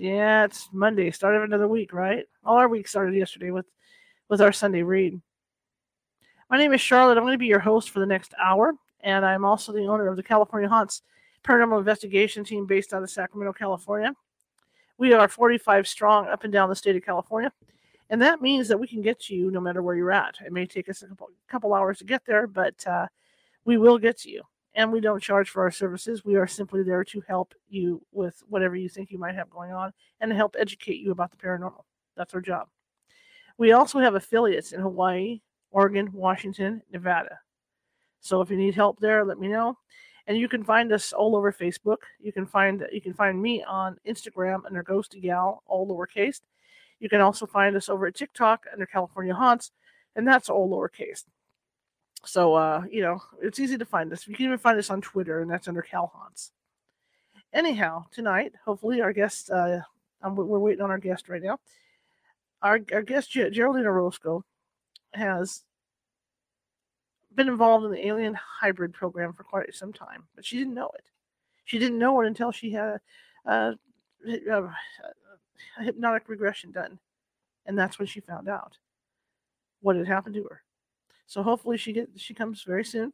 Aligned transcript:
Yeah, 0.00 0.46
it's 0.46 0.70
Monday, 0.72 1.10
start 1.10 1.36
of 1.36 1.42
another 1.42 1.68
week, 1.68 1.92
right? 1.92 2.24
All 2.42 2.56
our 2.56 2.70
week 2.70 2.88
started 2.88 3.14
yesterday 3.14 3.50
with 3.50 3.66
with 4.30 4.40
our 4.40 4.50
Sunday 4.50 4.82
read. 4.82 5.20
My 6.48 6.56
name 6.56 6.72
is 6.72 6.80
Charlotte. 6.80 7.18
I'm 7.18 7.24
going 7.24 7.34
to 7.34 7.38
be 7.38 7.48
your 7.48 7.58
host 7.58 7.90
for 7.90 8.00
the 8.00 8.06
next 8.06 8.32
hour, 8.42 8.72
and 9.00 9.26
I'm 9.26 9.44
also 9.44 9.72
the 9.72 9.84
owner 9.84 10.08
of 10.08 10.16
the 10.16 10.22
California 10.22 10.70
Haunts 10.70 11.02
Paranormal 11.44 11.80
Investigation 11.80 12.44
Team 12.44 12.64
based 12.64 12.94
out 12.94 13.02
of 13.02 13.10
Sacramento, 13.10 13.52
California. 13.52 14.14
We 14.96 15.12
are 15.12 15.28
45 15.28 15.86
strong 15.86 16.28
up 16.28 16.44
and 16.44 16.52
down 16.52 16.70
the 16.70 16.76
state 16.76 16.96
of 16.96 17.04
California, 17.04 17.52
and 18.08 18.22
that 18.22 18.40
means 18.40 18.68
that 18.68 18.80
we 18.80 18.88
can 18.88 19.02
get 19.02 19.20
to 19.24 19.34
you 19.34 19.50
no 19.50 19.60
matter 19.60 19.82
where 19.82 19.96
you're 19.96 20.12
at. 20.12 20.36
It 20.42 20.50
may 20.50 20.64
take 20.64 20.88
us 20.88 21.02
a 21.02 21.08
couple, 21.08 21.28
couple 21.46 21.74
hours 21.74 21.98
to 21.98 22.04
get 22.04 22.24
there, 22.24 22.46
but 22.46 22.86
uh, 22.86 23.06
we 23.66 23.76
will 23.76 23.98
get 23.98 24.16
to 24.20 24.30
you 24.30 24.44
and 24.80 24.90
we 24.90 25.00
don't 25.00 25.22
charge 25.22 25.50
for 25.50 25.62
our 25.62 25.70
services. 25.70 26.24
We 26.24 26.36
are 26.36 26.46
simply 26.46 26.82
there 26.82 27.04
to 27.04 27.22
help 27.28 27.52
you 27.68 28.00
with 28.12 28.42
whatever 28.48 28.76
you 28.76 28.88
think 28.88 29.10
you 29.10 29.18
might 29.18 29.34
have 29.34 29.50
going 29.50 29.72
on 29.72 29.92
and 30.22 30.30
to 30.30 30.34
help 30.34 30.56
educate 30.58 31.00
you 31.00 31.12
about 31.12 31.30
the 31.30 31.36
paranormal. 31.36 31.84
That's 32.16 32.32
our 32.32 32.40
job. 32.40 32.66
We 33.58 33.72
also 33.72 33.98
have 33.98 34.14
affiliates 34.14 34.72
in 34.72 34.80
Hawaii, 34.80 35.42
Oregon, 35.70 36.08
Washington, 36.14 36.80
Nevada. 36.90 37.40
So 38.20 38.40
if 38.40 38.50
you 38.50 38.56
need 38.56 38.74
help 38.74 38.98
there, 39.00 39.22
let 39.22 39.38
me 39.38 39.48
know. 39.48 39.76
And 40.26 40.38
you 40.38 40.48
can 40.48 40.64
find 40.64 40.92
us 40.92 41.12
all 41.12 41.36
over 41.36 41.52
Facebook. 41.52 41.98
You 42.18 42.32
can 42.32 42.46
find 42.46 42.86
you 42.90 43.02
can 43.02 43.12
find 43.12 43.40
me 43.40 43.62
on 43.62 43.98
Instagram 44.06 44.64
under 44.64 44.82
Ghosty 44.82 45.20
Gal, 45.20 45.62
all 45.66 45.86
lowercase. 45.86 46.40
You 47.00 47.10
can 47.10 47.20
also 47.20 47.44
find 47.44 47.76
us 47.76 47.90
over 47.90 48.06
at 48.06 48.14
TikTok 48.14 48.64
under 48.72 48.86
California 48.86 49.34
Haunts, 49.34 49.72
and 50.16 50.26
that's 50.26 50.48
all 50.48 50.70
lowercase. 50.70 51.24
So, 52.24 52.54
uh, 52.54 52.82
you 52.90 53.02
know, 53.02 53.22
it's 53.40 53.58
easy 53.58 53.78
to 53.78 53.84
find 53.84 54.12
us. 54.12 54.26
You 54.26 54.34
can 54.34 54.46
even 54.46 54.58
find 54.58 54.78
us 54.78 54.90
on 54.90 55.00
Twitter, 55.00 55.40
and 55.40 55.50
that's 55.50 55.68
under 55.68 55.82
Cal 55.82 56.12
Haunts. 56.14 56.52
Anyhow, 57.52 58.06
tonight, 58.10 58.52
hopefully, 58.64 59.00
our 59.00 59.12
guest, 59.12 59.50
uh, 59.50 59.80
um, 60.22 60.36
we're 60.36 60.58
waiting 60.58 60.82
on 60.82 60.90
our 60.90 60.98
guest 60.98 61.28
right 61.28 61.42
now. 61.42 61.58
Our, 62.62 62.80
our 62.92 63.02
guest, 63.02 63.30
Geraldine 63.30 63.86
Orozco, 63.86 64.44
has 65.14 65.64
been 67.34 67.48
involved 67.48 67.86
in 67.86 67.92
the 67.92 68.06
alien 68.06 68.34
hybrid 68.34 68.92
program 68.92 69.32
for 69.32 69.44
quite 69.44 69.74
some 69.74 69.92
time, 69.92 70.24
but 70.34 70.44
she 70.44 70.58
didn't 70.58 70.74
know 70.74 70.90
it. 70.94 71.04
She 71.64 71.78
didn't 71.78 71.98
know 71.98 72.20
it 72.20 72.26
until 72.26 72.52
she 72.52 72.72
had 72.72 73.00
a, 73.46 73.50
a, 73.50 73.76
a 74.50 75.82
hypnotic 75.82 76.28
regression 76.28 76.70
done. 76.70 76.98
And 77.64 77.78
that's 77.78 77.98
when 77.98 78.08
she 78.08 78.20
found 78.20 78.48
out 78.48 78.76
what 79.80 79.96
had 79.96 80.06
happened 80.08 80.34
to 80.34 80.44
her. 80.44 80.62
So 81.30 81.44
hopefully 81.44 81.78
she 81.78 81.92
get 81.92 82.08
she 82.16 82.34
comes 82.34 82.64
very 82.64 82.84
soon. 82.84 83.12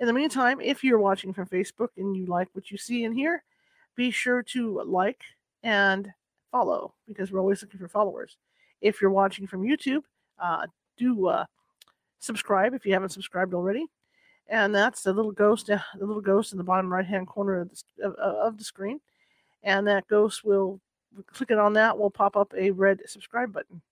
In 0.00 0.06
the 0.06 0.12
meantime, 0.14 0.58
if 0.62 0.82
you're 0.82 0.98
watching 0.98 1.34
from 1.34 1.46
Facebook 1.46 1.88
and 1.98 2.16
you 2.16 2.24
like 2.24 2.48
what 2.54 2.70
you 2.70 2.78
see 2.78 3.04
in 3.04 3.12
here, 3.12 3.44
be 3.94 4.10
sure 4.10 4.42
to 4.54 4.80
like 4.86 5.20
and 5.62 6.10
follow 6.50 6.94
because 7.06 7.30
we're 7.30 7.40
always 7.40 7.60
looking 7.60 7.78
for 7.78 7.88
followers. 7.88 8.38
If 8.80 9.02
you're 9.02 9.10
watching 9.10 9.46
from 9.46 9.64
YouTube, 9.64 10.00
uh, 10.42 10.66
do 10.96 11.26
uh, 11.26 11.44
subscribe 12.20 12.72
if 12.72 12.86
you 12.86 12.94
haven't 12.94 13.10
subscribed 13.10 13.52
already. 13.52 13.84
And 14.48 14.74
that's 14.74 15.02
the 15.02 15.12
little 15.12 15.30
ghost, 15.30 15.68
uh, 15.68 15.78
the 15.98 16.06
little 16.06 16.22
ghost 16.22 16.52
in 16.52 16.58
the 16.58 16.64
bottom 16.64 16.90
right 16.90 17.04
hand 17.04 17.26
corner 17.26 17.60
of 17.60 17.70
the, 17.70 18.06
of, 18.06 18.14
of 18.14 18.56
the 18.56 18.64
screen. 18.64 18.98
And 19.62 19.86
that 19.88 20.08
ghost 20.08 20.42
will, 20.42 20.80
clicking 21.26 21.58
on 21.58 21.74
that, 21.74 21.98
will 21.98 22.10
pop 22.10 22.34
up 22.34 22.54
a 22.56 22.70
red 22.70 23.02
subscribe 23.04 23.52
button. 23.52 23.82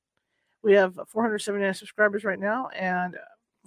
We 0.63 0.73
have 0.73 0.99
479 1.09 1.75
subscribers 1.75 2.25
right 2.25 2.41
now, 2.41 2.69
and 2.69 3.17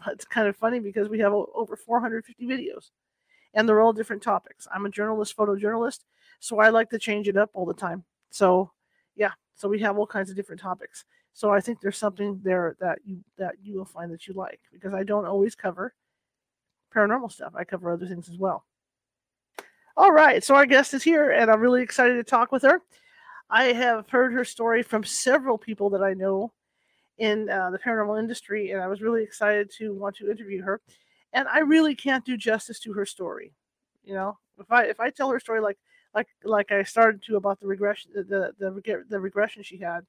it's 0.08 0.26
kind 0.26 0.48
of 0.48 0.56
funny 0.56 0.80
because 0.80 1.10
we 1.10 1.20
have 1.20 1.34
over 1.34 1.76
450 1.76 2.46
videos 2.46 2.90
and 3.54 3.68
they're 3.68 3.82
all 3.82 3.94
different 3.94 4.22
topics. 4.22 4.68
I'm 4.74 4.86
a 4.86 4.90
journalist, 4.90 5.38
photojournalist, 5.38 6.00
so 6.40 6.60
I 6.60 6.70
like 6.70 6.90
to 6.90 7.00
change 7.00 7.28
it 7.28 7.38
up 7.38 7.52
all 7.54 7.66
the 7.66 7.74
time. 7.74 8.04
So, 8.32 8.72
yeah, 9.16 9.32
so 9.56 9.68
we 9.68 9.80
have 9.80 9.98
all 9.98 10.08
kinds 10.08 10.30
of 10.30 10.36
different 10.36 10.62
topics. 10.62 11.06
So 11.34 11.52
I 11.52 11.62
think 11.62 11.82
there's 11.82 11.98
something 11.98 12.40
there 12.44 12.76
that 12.80 13.00
you 13.06 13.24
that 13.38 13.56
you 13.64 13.76
will 13.76 13.86
find 13.86 14.12
that 14.12 14.28
you 14.28 14.34
like 14.34 14.60
because 14.72 14.94
I 14.94 15.04
don't 15.04 15.26
always 15.26 15.56
cover 15.56 15.94
paranormal 16.94 17.32
stuff. 17.32 17.54
I 17.56 17.64
cover 17.64 17.92
other 17.92 18.06
things 18.06 18.30
as 18.30 18.38
well. 18.38 18.66
All 19.98 20.12
right, 20.12 20.44
so 20.44 20.56
our 20.56 20.66
guest 20.66 20.94
is 20.94 21.04
here 21.04 21.32
and 21.32 21.50
I'm 21.50 21.60
really 21.60 21.82
excited 21.82 22.16
to 22.16 22.24
talk 22.24 22.52
with 22.52 22.64
her. 22.64 22.82
I 23.50 23.66
have 23.66 24.10
heard 24.10 24.34
her 24.34 24.46
story 24.46 24.84
from 24.84 25.04
several 25.04 25.58
people 25.58 25.92
that 25.92 26.04
I 26.04 26.14
know 26.14 26.52
in 27.18 27.50
uh, 27.50 27.70
the 27.70 27.80
paranormal 27.80 28.20
industry, 28.20 28.72
and 28.72 28.82
I 28.82 28.88
was 28.88 29.02
really 29.02 29.24
excited 29.24 29.72
to 29.78 29.94
want 29.94 30.16
to 30.18 30.32
interview 30.32 30.62
her. 30.64 30.82
And 31.34 31.48
I 31.48 31.60
really 31.60 31.96
can't 31.96 32.26
do 32.26 32.38
justice 32.38 32.80
to 32.82 32.94
her 32.94 33.06
story. 33.06 33.54
You 34.04 34.14
know, 34.14 34.38
if 34.60 34.72
I 34.72 34.84
if 34.86 35.00
I 35.00 35.10
tell 35.10 35.30
her 35.32 35.40
story 35.40 35.62
like 35.62 35.78
like 36.14 36.28
like 36.44 36.72
I 36.72 36.84
started 36.84 37.24
to 37.24 37.38
about 37.38 37.60
the 37.60 37.68
regression 37.68 38.12
the 38.14 38.54
the, 38.60 39.04
the 39.10 39.20
regression 39.20 39.64
she 39.64 39.78
had, 39.78 40.06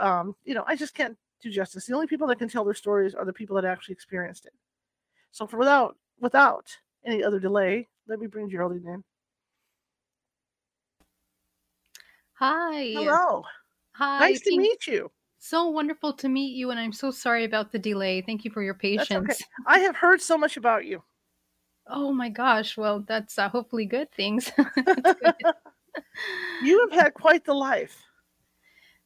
um, 0.00 0.34
you 0.44 0.54
know, 0.54 0.64
I 0.66 0.76
just 0.76 0.94
can't 0.94 1.16
do 1.40 1.50
justice. 1.50 1.86
The 1.86 1.94
only 1.94 2.06
people 2.06 2.26
that 2.28 2.38
can 2.38 2.48
tell 2.48 2.64
their 2.64 2.74
stories 2.74 3.14
are 3.14 3.24
the 3.24 3.32
people 3.32 3.56
that 3.56 3.64
actually 3.64 3.92
experienced 3.92 4.46
it. 4.46 4.54
So 5.30 5.46
for 5.46 5.58
without 5.58 5.96
without 6.20 6.66
any 7.04 7.22
other 7.22 7.38
delay, 7.38 7.88
let 8.08 8.18
me 8.18 8.26
bring 8.26 8.48
Geraldine 8.48 8.86
in. 8.86 9.04
Hi. 12.34 12.82
Hello. 12.82 13.44
Hi. 13.92 14.30
Nice 14.30 14.40
to 14.42 14.56
meet 14.56 14.86
you. 14.86 15.10
So 15.46 15.68
wonderful 15.68 16.14
to 16.14 16.28
meet 16.30 16.56
you, 16.56 16.70
and 16.70 16.80
I'm 16.80 16.94
so 16.94 17.10
sorry 17.10 17.44
about 17.44 17.70
the 17.70 17.78
delay. 17.78 18.22
Thank 18.22 18.46
you 18.46 18.50
for 18.50 18.62
your 18.62 18.72
patience. 18.72 19.12
Okay. 19.12 19.44
I 19.66 19.80
have 19.80 19.94
heard 19.94 20.22
so 20.22 20.38
much 20.38 20.56
about 20.56 20.86
you. 20.86 21.02
Oh 21.86 22.14
my 22.14 22.30
gosh. 22.30 22.78
Well, 22.78 23.04
that's 23.06 23.38
uh, 23.38 23.50
hopefully 23.50 23.84
good 23.84 24.10
things. 24.12 24.50
good. 24.74 25.04
you 26.62 26.80
have 26.80 26.98
had 26.98 27.12
quite 27.12 27.44
the 27.44 27.52
life. 27.52 28.04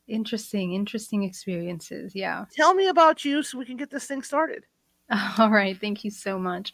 Interesting, 0.06 0.74
interesting 0.74 1.24
experiences. 1.24 2.14
Yeah. 2.14 2.44
Tell 2.54 2.72
me 2.72 2.86
about 2.86 3.24
you 3.24 3.42
so 3.42 3.58
we 3.58 3.64
can 3.64 3.76
get 3.76 3.90
this 3.90 4.06
thing 4.06 4.22
started. 4.22 4.64
All 5.38 5.50
right. 5.50 5.76
Thank 5.76 6.04
you 6.04 6.12
so 6.12 6.38
much. 6.38 6.72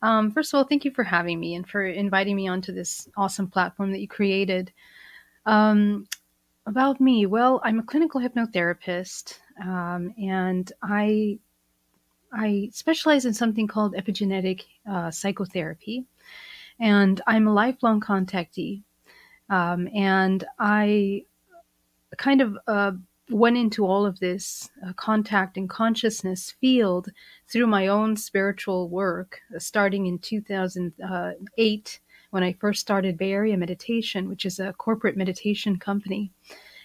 Um, 0.00 0.30
first 0.30 0.54
of 0.54 0.56
all, 0.56 0.64
thank 0.64 0.86
you 0.86 0.90
for 0.90 1.04
having 1.04 1.38
me 1.38 1.54
and 1.54 1.68
for 1.68 1.84
inviting 1.84 2.34
me 2.34 2.48
onto 2.48 2.72
this 2.72 3.06
awesome 3.18 3.46
platform 3.46 3.90
that 3.90 4.00
you 4.00 4.08
created. 4.08 4.72
Um, 5.44 6.06
about 6.66 7.00
me, 7.00 7.26
well, 7.26 7.60
I'm 7.64 7.78
a 7.78 7.82
clinical 7.82 8.20
hypnotherapist, 8.20 9.38
um, 9.62 10.14
and 10.18 10.72
I 10.82 11.38
I 12.32 12.70
specialize 12.72 13.26
in 13.26 13.34
something 13.34 13.66
called 13.66 13.94
epigenetic 13.94 14.62
uh, 14.90 15.10
psychotherapy, 15.10 16.06
and 16.80 17.20
I'm 17.26 17.46
a 17.46 17.52
lifelong 17.52 18.00
contactee, 18.00 18.82
um, 19.50 19.88
and 19.94 20.44
I 20.58 21.24
kind 22.16 22.40
of 22.40 22.56
uh, 22.66 22.92
went 23.30 23.56
into 23.56 23.84
all 23.86 24.06
of 24.06 24.20
this 24.20 24.70
uh, 24.86 24.92
contact 24.94 25.56
and 25.56 25.68
consciousness 25.68 26.54
field 26.60 27.08
through 27.48 27.66
my 27.66 27.88
own 27.88 28.16
spiritual 28.16 28.88
work, 28.88 29.40
uh, 29.54 29.58
starting 29.58 30.06
in 30.06 30.18
2008 30.18 32.00
when 32.32 32.42
I 32.42 32.54
first 32.54 32.80
started 32.80 33.18
Bay 33.18 33.32
Area 33.32 33.58
Meditation, 33.58 34.26
which 34.26 34.46
is 34.46 34.58
a 34.58 34.72
corporate 34.72 35.18
meditation 35.18 35.78
company. 35.78 36.30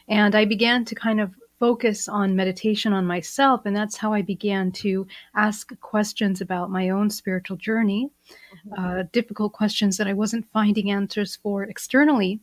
And 0.10 0.36
I 0.36 0.44
began 0.44 0.84
to 0.86 0.94
kind 0.94 1.22
of 1.22 1.34
focus 1.58 2.10
on 2.10 2.36
meditation 2.36 2.92
on 2.92 3.06
myself. 3.06 3.62
And 3.66 3.76
that's 3.76 3.96
how 3.96 4.12
I 4.12 4.22
began 4.22 4.74
to 4.74 5.08
ask 5.36 5.72
questions 5.80 6.42
about 6.42 6.70
my 6.70 6.90
own 6.90 7.10
spiritual 7.10 7.56
journey, 7.56 8.10
mm-hmm. 8.30 9.00
uh, 9.00 9.04
difficult 9.14 9.54
questions 9.54 9.96
that 9.98 10.08
I 10.08 10.14
wasn't 10.14 10.52
finding 10.52 10.92
answers 10.92 11.38
for 11.38 11.64
externally. 11.64 12.42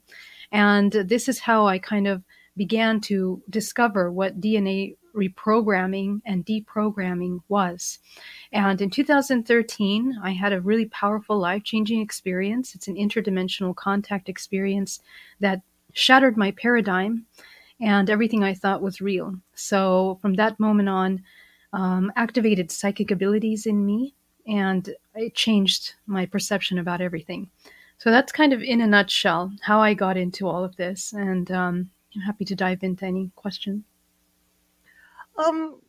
And 0.50 0.90
this 0.90 1.28
is 1.28 1.40
how 1.40 1.66
I 1.66 1.78
kind 1.78 2.06
of 2.06 2.22
began 2.56 3.00
to 3.02 3.42
discover 3.50 4.10
what 4.10 4.40
DNA 4.40 4.96
reprogramming 5.14 6.20
and 6.26 6.44
deprogramming 6.44 7.40
was. 7.48 7.98
And 8.52 8.80
in 8.80 8.90
2013, 8.90 10.18
I 10.22 10.30
had 10.30 10.52
a 10.52 10.60
really 10.60 10.86
powerful 10.86 11.38
life 11.38 11.64
changing 11.64 12.00
experience. 12.00 12.74
It's 12.74 12.88
an 12.88 12.96
interdimensional 12.96 13.74
contact 13.74 14.28
experience 14.28 15.00
that 15.40 15.62
shattered 15.92 16.36
my 16.36 16.50
paradigm 16.52 17.26
and 17.80 18.10
everything 18.10 18.42
I 18.44 18.54
thought 18.54 18.82
was 18.82 19.00
real. 19.00 19.34
So 19.54 20.18
from 20.20 20.34
that 20.34 20.58
moment 20.60 20.88
on, 20.88 21.22
um, 21.72 22.12
activated 22.16 22.70
psychic 22.70 23.10
abilities 23.10 23.66
in 23.66 23.84
me 23.84 24.14
and 24.46 24.94
it 25.14 25.34
changed 25.34 25.94
my 26.06 26.26
perception 26.26 26.78
about 26.78 27.00
everything. 27.00 27.50
So 27.98 28.10
that's 28.10 28.32
kind 28.32 28.52
of 28.52 28.62
in 28.62 28.80
a 28.80 28.86
nutshell 28.86 29.52
how 29.62 29.80
I 29.80 29.94
got 29.94 30.16
into 30.16 30.46
all 30.46 30.64
of 30.64 30.76
this. 30.76 31.12
And 31.12 31.50
um, 31.50 31.90
I'm 32.14 32.22
happy 32.22 32.44
to 32.44 32.54
dive 32.54 32.82
into 32.82 33.04
any 33.04 33.30
question. 33.34 33.84
Um, 35.38 35.80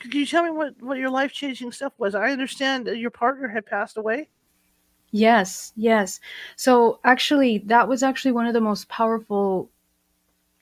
could 0.00 0.14
you 0.14 0.26
tell 0.26 0.44
me 0.44 0.50
what 0.50 0.80
what 0.80 0.98
your 0.98 1.10
life 1.10 1.32
changing 1.32 1.72
stuff 1.72 1.92
was? 1.98 2.14
I 2.14 2.30
understand 2.30 2.86
that 2.86 2.98
your 2.98 3.10
partner 3.10 3.48
had 3.48 3.66
passed 3.66 3.96
away. 3.96 4.28
Yes, 5.12 5.72
yes. 5.76 6.20
So 6.56 7.00
actually, 7.04 7.58
that 7.66 7.88
was 7.88 8.02
actually 8.02 8.32
one 8.32 8.46
of 8.46 8.54
the 8.54 8.60
most 8.60 8.88
powerful, 8.88 9.70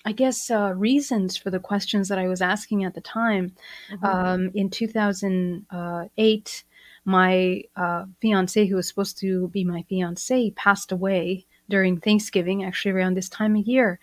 I 0.04 0.12
guess, 0.12 0.50
uh, 0.50 0.74
reasons 0.76 1.36
for 1.36 1.50
the 1.50 1.58
questions 1.58 2.08
that 2.08 2.18
I 2.18 2.28
was 2.28 2.42
asking 2.42 2.84
at 2.84 2.94
the 2.94 3.00
time. 3.00 3.54
Mhm. 3.90 4.04
Um, 4.04 4.50
in 4.54 4.70
2008, 4.70 6.64
my 7.04 7.62
uh, 7.76 8.06
fiance, 8.20 8.66
who 8.66 8.76
was 8.76 8.88
supposed 8.88 9.18
to 9.18 9.48
be 9.48 9.64
my 9.64 9.82
fiance, 9.88 10.50
passed 10.50 10.92
away 10.92 11.46
during 11.68 11.98
Thanksgiving, 11.98 12.64
actually 12.64 12.92
around 12.92 13.14
this 13.14 13.28
time 13.28 13.56
of 13.56 13.66
year. 13.66 13.98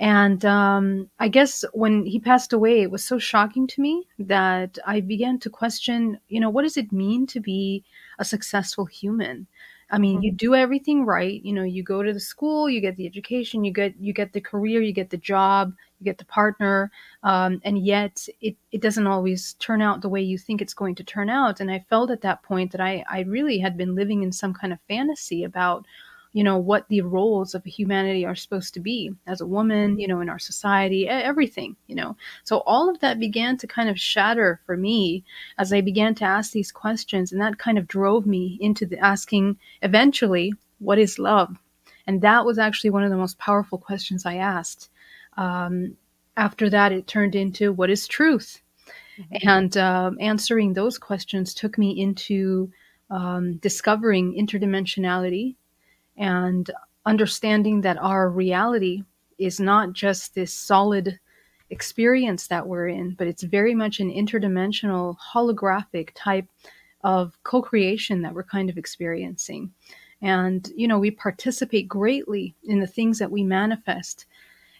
And 0.00 0.44
um, 0.46 1.10
I 1.20 1.28
guess 1.28 1.64
when 1.74 2.06
he 2.06 2.18
passed 2.18 2.52
away, 2.54 2.82
it 2.82 2.90
was 2.90 3.04
so 3.04 3.18
shocking 3.18 3.66
to 3.68 3.82
me 3.82 4.08
that 4.18 4.78
I 4.86 5.00
began 5.00 5.38
to 5.40 5.50
question, 5.50 6.18
you 6.28 6.40
know, 6.40 6.50
what 6.50 6.62
does 6.62 6.78
it 6.78 6.90
mean 6.92 7.26
to 7.28 7.40
be 7.40 7.84
a 8.18 8.24
successful 8.24 8.86
human? 8.86 9.46
I 9.92 9.98
mean, 9.98 10.22
you 10.22 10.32
Mhm. 10.32 10.36
do 10.36 10.54
everything 10.54 11.04
right. 11.04 11.42
You 11.44 11.52
know, 11.52 11.64
you 11.64 11.82
go 11.82 12.02
to 12.02 12.12
the 12.12 12.20
school, 12.20 12.70
you 12.70 12.80
get 12.80 12.96
the 12.96 13.06
education, 13.06 13.64
you 13.64 13.72
get 13.72 13.94
you 14.00 14.12
get 14.12 14.32
the 14.32 14.40
career, 14.40 14.80
you 14.80 14.92
get 14.92 15.10
the 15.10 15.16
job, 15.16 15.74
you 15.98 16.04
get 16.04 16.18
the 16.18 16.24
partner, 16.26 16.92
um, 17.24 17.60
and 17.64 17.76
yet 17.84 18.26
it 18.40 18.56
it 18.72 18.80
doesn't 18.82 19.08
always 19.08 19.54
turn 19.54 19.82
out 19.82 20.00
the 20.00 20.08
way 20.08 20.20
you 20.22 20.38
think 20.38 20.62
it's 20.62 20.74
going 20.74 20.94
to 20.94 21.04
turn 21.04 21.28
out. 21.28 21.60
And 21.60 21.70
I 21.72 21.80
felt 21.90 22.10
at 22.12 22.20
that 22.22 22.42
point 22.44 22.72
that 22.72 22.80
I 22.80 23.04
I 23.10 23.20
really 23.22 23.58
had 23.58 23.76
been 23.76 23.96
living 23.96 24.22
in 24.22 24.32
some 24.32 24.54
kind 24.54 24.72
of 24.72 24.78
fantasy 24.88 25.42
about 25.44 25.86
you 26.32 26.44
know 26.44 26.58
what 26.58 26.88
the 26.88 27.00
roles 27.00 27.54
of 27.54 27.64
humanity 27.64 28.24
are 28.24 28.34
supposed 28.36 28.72
to 28.74 28.80
be 28.80 29.12
as 29.26 29.40
a 29.40 29.46
woman 29.46 29.98
you 29.98 30.06
know 30.08 30.20
in 30.20 30.28
our 30.28 30.38
society 30.38 31.08
everything 31.08 31.76
you 31.86 31.94
know. 31.94 32.16
So 32.44 32.58
all 32.66 32.88
of 32.88 33.00
that 33.00 33.18
began 33.18 33.56
to 33.58 33.66
kind 33.66 33.88
of 33.88 33.98
shatter 33.98 34.60
for 34.66 34.76
me 34.76 35.24
as 35.58 35.72
i 35.72 35.80
began 35.80 36.14
to 36.16 36.24
ask 36.24 36.52
these 36.52 36.72
questions 36.72 37.32
and 37.32 37.40
that 37.40 37.58
kind 37.58 37.78
of 37.78 37.88
drove 37.88 38.26
me 38.26 38.58
into 38.60 38.86
the 38.86 38.98
asking 38.98 39.58
eventually 39.82 40.52
what 40.78 40.98
is 40.98 41.18
love? 41.18 41.56
And 42.06 42.22
that 42.22 42.44
was 42.44 42.58
actually 42.58 42.90
one 42.90 43.04
of 43.04 43.10
the 43.10 43.16
most 43.16 43.38
powerful 43.38 43.78
questions 43.78 44.24
i 44.26 44.36
asked. 44.36 44.88
Um, 45.36 45.96
after 46.36 46.70
that 46.70 46.92
it 46.92 47.06
turned 47.06 47.34
into 47.34 47.72
what 47.72 47.90
is 47.90 48.06
truth? 48.08 48.62
Mhm. 49.18 49.38
and 49.54 49.76
um, 49.76 50.16
answering 50.20 50.72
those 50.72 50.98
questions 50.98 51.52
took 51.54 51.76
me 51.76 51.90
into 52.00 52.70
um, 53.10 53.56
discovering 53.56 54.34
interdimensionality 54.34 55.56
and 56.20 56.70
understanding 57.06 57.80
that 57.80 57.98
our 57.98 58.28
reality 58.28 59.02
is 59.38 59.58
not 59.58 59.94
just 59.94 60.34
this 60.34 60.52
solid 60.52 61.18
experience 61.70 62.46
that 62.48 62.66
we're 62.66 62.88
in, 62.88 63.14
but 63.14 63.26
it's 63.26 63.42
very 63.42 63.74
much 63.74 63.98
an 63.98 64.12
interdimensional, 64.12 65.16
holographic 65.32 66.10
type 66.14 66.46
of 67.02 67.36
co 67.42 67.62
creation 67.62 68.20
that 68.20 68.34
we're 68.34 68.44
kind 68.44 68.68
of 68.68 68.76
experiencing. 68.76 69.72
And, 70.20 70.70
you 70.76 70.86
know, 70.86 70.98
we 70.98 71.10
participate 71.10 71.88
greatly 71.88 72.54
in 72.64 72.80
the 72.80 72.86
things 72.86 73.18
that 73.18 73.30
we 73.30 73.42
manifest. 73.42 74.26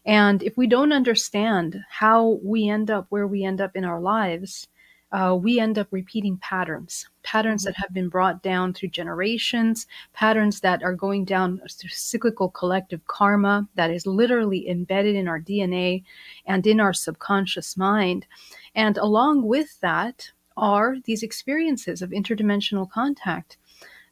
And 0.05 0.43
if 0.43 0.59
we 0.59 0.67
don't 0.67 0.93
understand 0.93 1.83
how 1.89 2.39
we 2.43 2.69
end 2.69 2.91
up 2.91 3.07
where 3.09 3.27
we 3.27 3.45
end 3.45 3.63
up 3.63 3.77
in 3.77 3.85
our 3.85 4.01
lives, 4.01 4.69
uh, 5.13 5.37
we 5.41 5.59
end 5.59 5.79
up 5.79 5.89
repeating 5.91 6.37
patterns, 6.39 7.09
patterns 7.23 7.65
that 7.65 7.75
have 7.77 7.93
been 7.93 8.09
brought 8.09 8.43
down 8.43 8.73
through 8.73 8.89
generations, 8.91 9.87
patterns 10.13 10.61
that 10.61 10.83
are 10.83 10.95
going 10.95 11.25
down 11.25 11.61
through 11.71 11.91
cyclical 11.91 12.49
collective 12.49 13.05
karma 13.07 13.69
that 13.75 13.91
is 13.91 14.07
literally 14.07 14.69
embedded 14.69 15.17
in 15.17 15.27
our 15.27 15.41
DNA 15.41 16.05
and 16.47 16.67
in 16.67 16.79
our 16.79 16.93
subconscious 16.93 17.77
mind. 17.77 18.27
And 18.75 18.97
along 18.99 19.47
with 19.47 19.81
that 19.81 20.31
are 20.57 20.97
these 21.05 21.23
experiences 21.23 22.03
of 22.03 22.11
interdimensional 22.11 22.89
contact. 22.89 23.57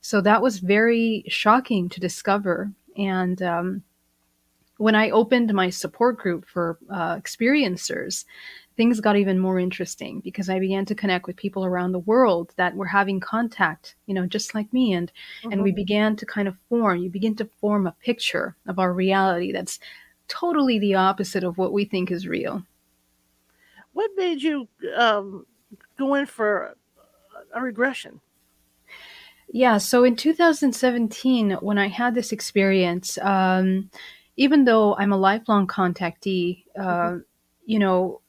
So 0.01 0.21
that 0.23 0.43
was 0.43 0.59
very 0.59 1.25
shocking 1.29 1.89
to 1.91 2.01
discover. 2.01 2.73
And 2.97 3.41
um, 3.43 3.83
when 4.79 4.95
I 4.95 5.11
opened 5.11 5.53
my 5.53 5.71
support 5.71 6.19
group 6.19 6.47
for 6.47 6.79
uh, 6.91 7.17
experiencers, 7.17 8.25
things 8.79 9.01
got 9.01 9.17
even 9.17 9.41
more 9.41 9.59
interesting 9.59 10.21
because 10.21 10.49
I 10.49 10.61
began 10.61 10.85
to 10.87 10.95
connect 10.95 11.27
with 11.27 11.37
people 11.37 11.65
around 11.67 11.91
the 11.93 11.99
world 11.99 12.55
that 12.57 12.77
were 12.77 12.87
having 12.87 13.19
contact, 13.21 13.97
you 14.07 14.15
know, 14.15 14.25
just 14.25 14.55
like 14.55 14.73
me, 14.73 14.95
and 14.95 15.11
and 15.43 15.63
we 15.63 15.73
Mhm. 15.73 15.77
began 15.77 16.17
to 16.17 16.25
kind 16.25 16.47
of 16.49 16.57
form. 16.69 16.99
You 16.99 17.11
begin 17.11 17.35
to 17.37 17.45
form 17.61 17.87
a 17.89 17.97
picture 18.05 18.55
of 18.67 18.79
our 18.79 18.93
reality 18.93 19.51
that's 19.53 19.81
totally 20.29 20.79
the 20.79 20.95
opposite 20.95 21.43
of 21.43 21.59
what 21.59 21.73
we 21.73 21.85
think 21.85 22.11
is 22.13 22.29
real. 22.29 22.63
What 23.95 24.13
made 24.17 24.43
you 24.43 24.69
um, 24.97 25.45
go 25.99 26.15
in 26.15 26.27
for 26.27 26.77
a 27.53 27.61
regression? 27.61 28.21
Yeah, 29.51 29.79
so 29.79 30.05
in 30.05 30.15
2017, 30.15 31.53
when 31.53 31.79
I 31.79 31.89
had 31.89 32.15
this 32.15 32.33
experience, 32.33 33.19
um, 33.19 33.91
even 34.37 34.65
though 34.67 34.95
I'm 34.95 35.13
a 35.13 35.17
lifelong 35.17 35.67
contactee, 35.67 36.65
uh, 36.79 37.17
you 37.65 37.79
know, 37.79 38.21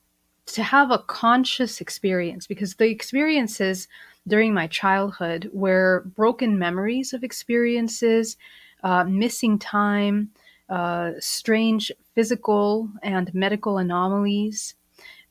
to 0.53 0.63
have 0.63 0.91
a 0.91 0.99
conscious 0.99 1.81
experience, 1.81 2.47
because 2.47 2.75
the 2.75 2.89
experiences 2.89 3.87
during 4.27 4.53
my 4.53 4.67
childhood 4.67 5.49
were 5.53 6.03
broken 6.15 6.59
memories 6.59 7.13
of 7.13 7.23
experiences, 7.23 8.37
uh, 8.83 9.03
missing 9.05 9.57
time, 9.59 10.31
uh, 10.69 11.11
strange 11.19 11.91
physical 12.15 12.89
and 13.03 13.33
medical 13.33 13.77
anomalies, 13.77 14.75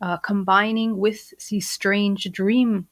uh, 0.01 0.17
combining 0.19 0.99
with 0.99 1.35
these 1.49 1.69
strange 1.69 2.31
dream 2.33 2.89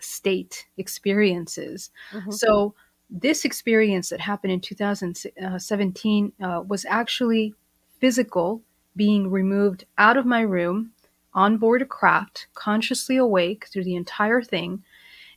state 0.00 0.66
experiences. 0.78 1.90
Mhm. 2.12 2.32
So, 2.32 2.74
this 3.10 3.44
experience 3.44 4.08
that 4.10 4.20
happened 4.20 4.52
in 4.52 4.60
2017 4.60 6.32
uh, 6.42 6.62
was 6.66 6.84
actually 6.86 7.54
physical, 8.00 8.62
being 8.96 9.30
removed 9.30 9.84
out 9.98 10.16
of 10.16 10.26
my 10.26 10.40
room 10.40 10.92
on 11.36 11.58
board 11.58 11.82
a 11.82 11.86
craft, 11.86 12.48
consciously 12.54 13.16
awake 13.16 13.66
through 13.66 13.84
the 13.84 13.94
entire 13.94 14.42
thing. 14.42 14.82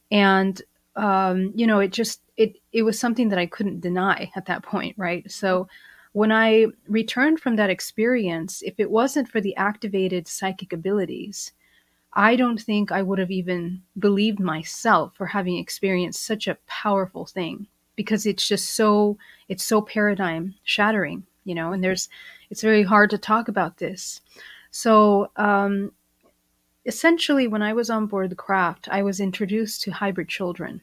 And, 0.09 0.59
um, 0.95 1.51
you 1.53 1.67
know, 1.67 1.79
it 1.79 1.91
just, 1.91 2.21
it, 2.37 2.55
it 2.73 2.81
was 2.81 2.97
something 2.97 3.29
that 3.29 3.37
I 3.37 3.45
couldn't 3.45 3.81
deny 3.81 4.31
at 4.35 4.47
that 4.47 4.63
point, 4.63 4.95
right? 4.97 5.29
So, 5.29 5.67
when 6.13 6.31
I 6.31 6.65
returned 6.87 7.39
from 7.39 7.55
that 7.57 7.69
experience, 7.69 8.63
if 8.63 8.79
it 8.79 8.89
wasn't 8.89 9.29
for 9.29 9.41
the 9.41 9.55
activated 9.55 10.27
psychic 10.27 10.73
abilities, 10.73 11.51
I 12.13 12.35
don't 12.35 12.59
think 12.59 12.91
I 12.91 13.03
would 13.03 13.19
have 13.19 13.29
even 13.29 13.83
believed 13.97 14.39
myself 14.39 15.15
for 15.15 15.27
having 15.27 15.57
experienced 15.57 16.23
such 16.25 16.47
a 16.47 16.57
powerful 16.65 17.25
thing 17.25 17.67
because 17.95 18.25
it's 18.25 18.47
just 18.47 18.71
so 18.71 19.17
it's 19.49 19.63
so 19.63 19.81
paradigm 19.81 20.55
shattering, 20.63 21.25
you 21.43 21.53
know, 21.53 21.71
and 21.73 21.83
there's 21.83 22.09
it's 22.49 22.61
very 22.61 22.83
hard 22.83 23.11
to 23.11 23.17
talk 23.17 23.47
about 23.47 23.77
this. 23.77 24.21
So, 24.71 25.31
um, 25.35 25.91
essentially, 26.85 27.47
when 27.47 27.61
I 27.61 27.73
was 27.73 27.89
on 27.89 28.07
board 28.07 28.29
the 28.29 28.35
craft, 28.35 28.87
I 28.91 29.03
was 29.03 29.19
introduced 29.19 29.81
to 29.83 29.91
hybrid 29.91 30.29
children. 30.29 30.81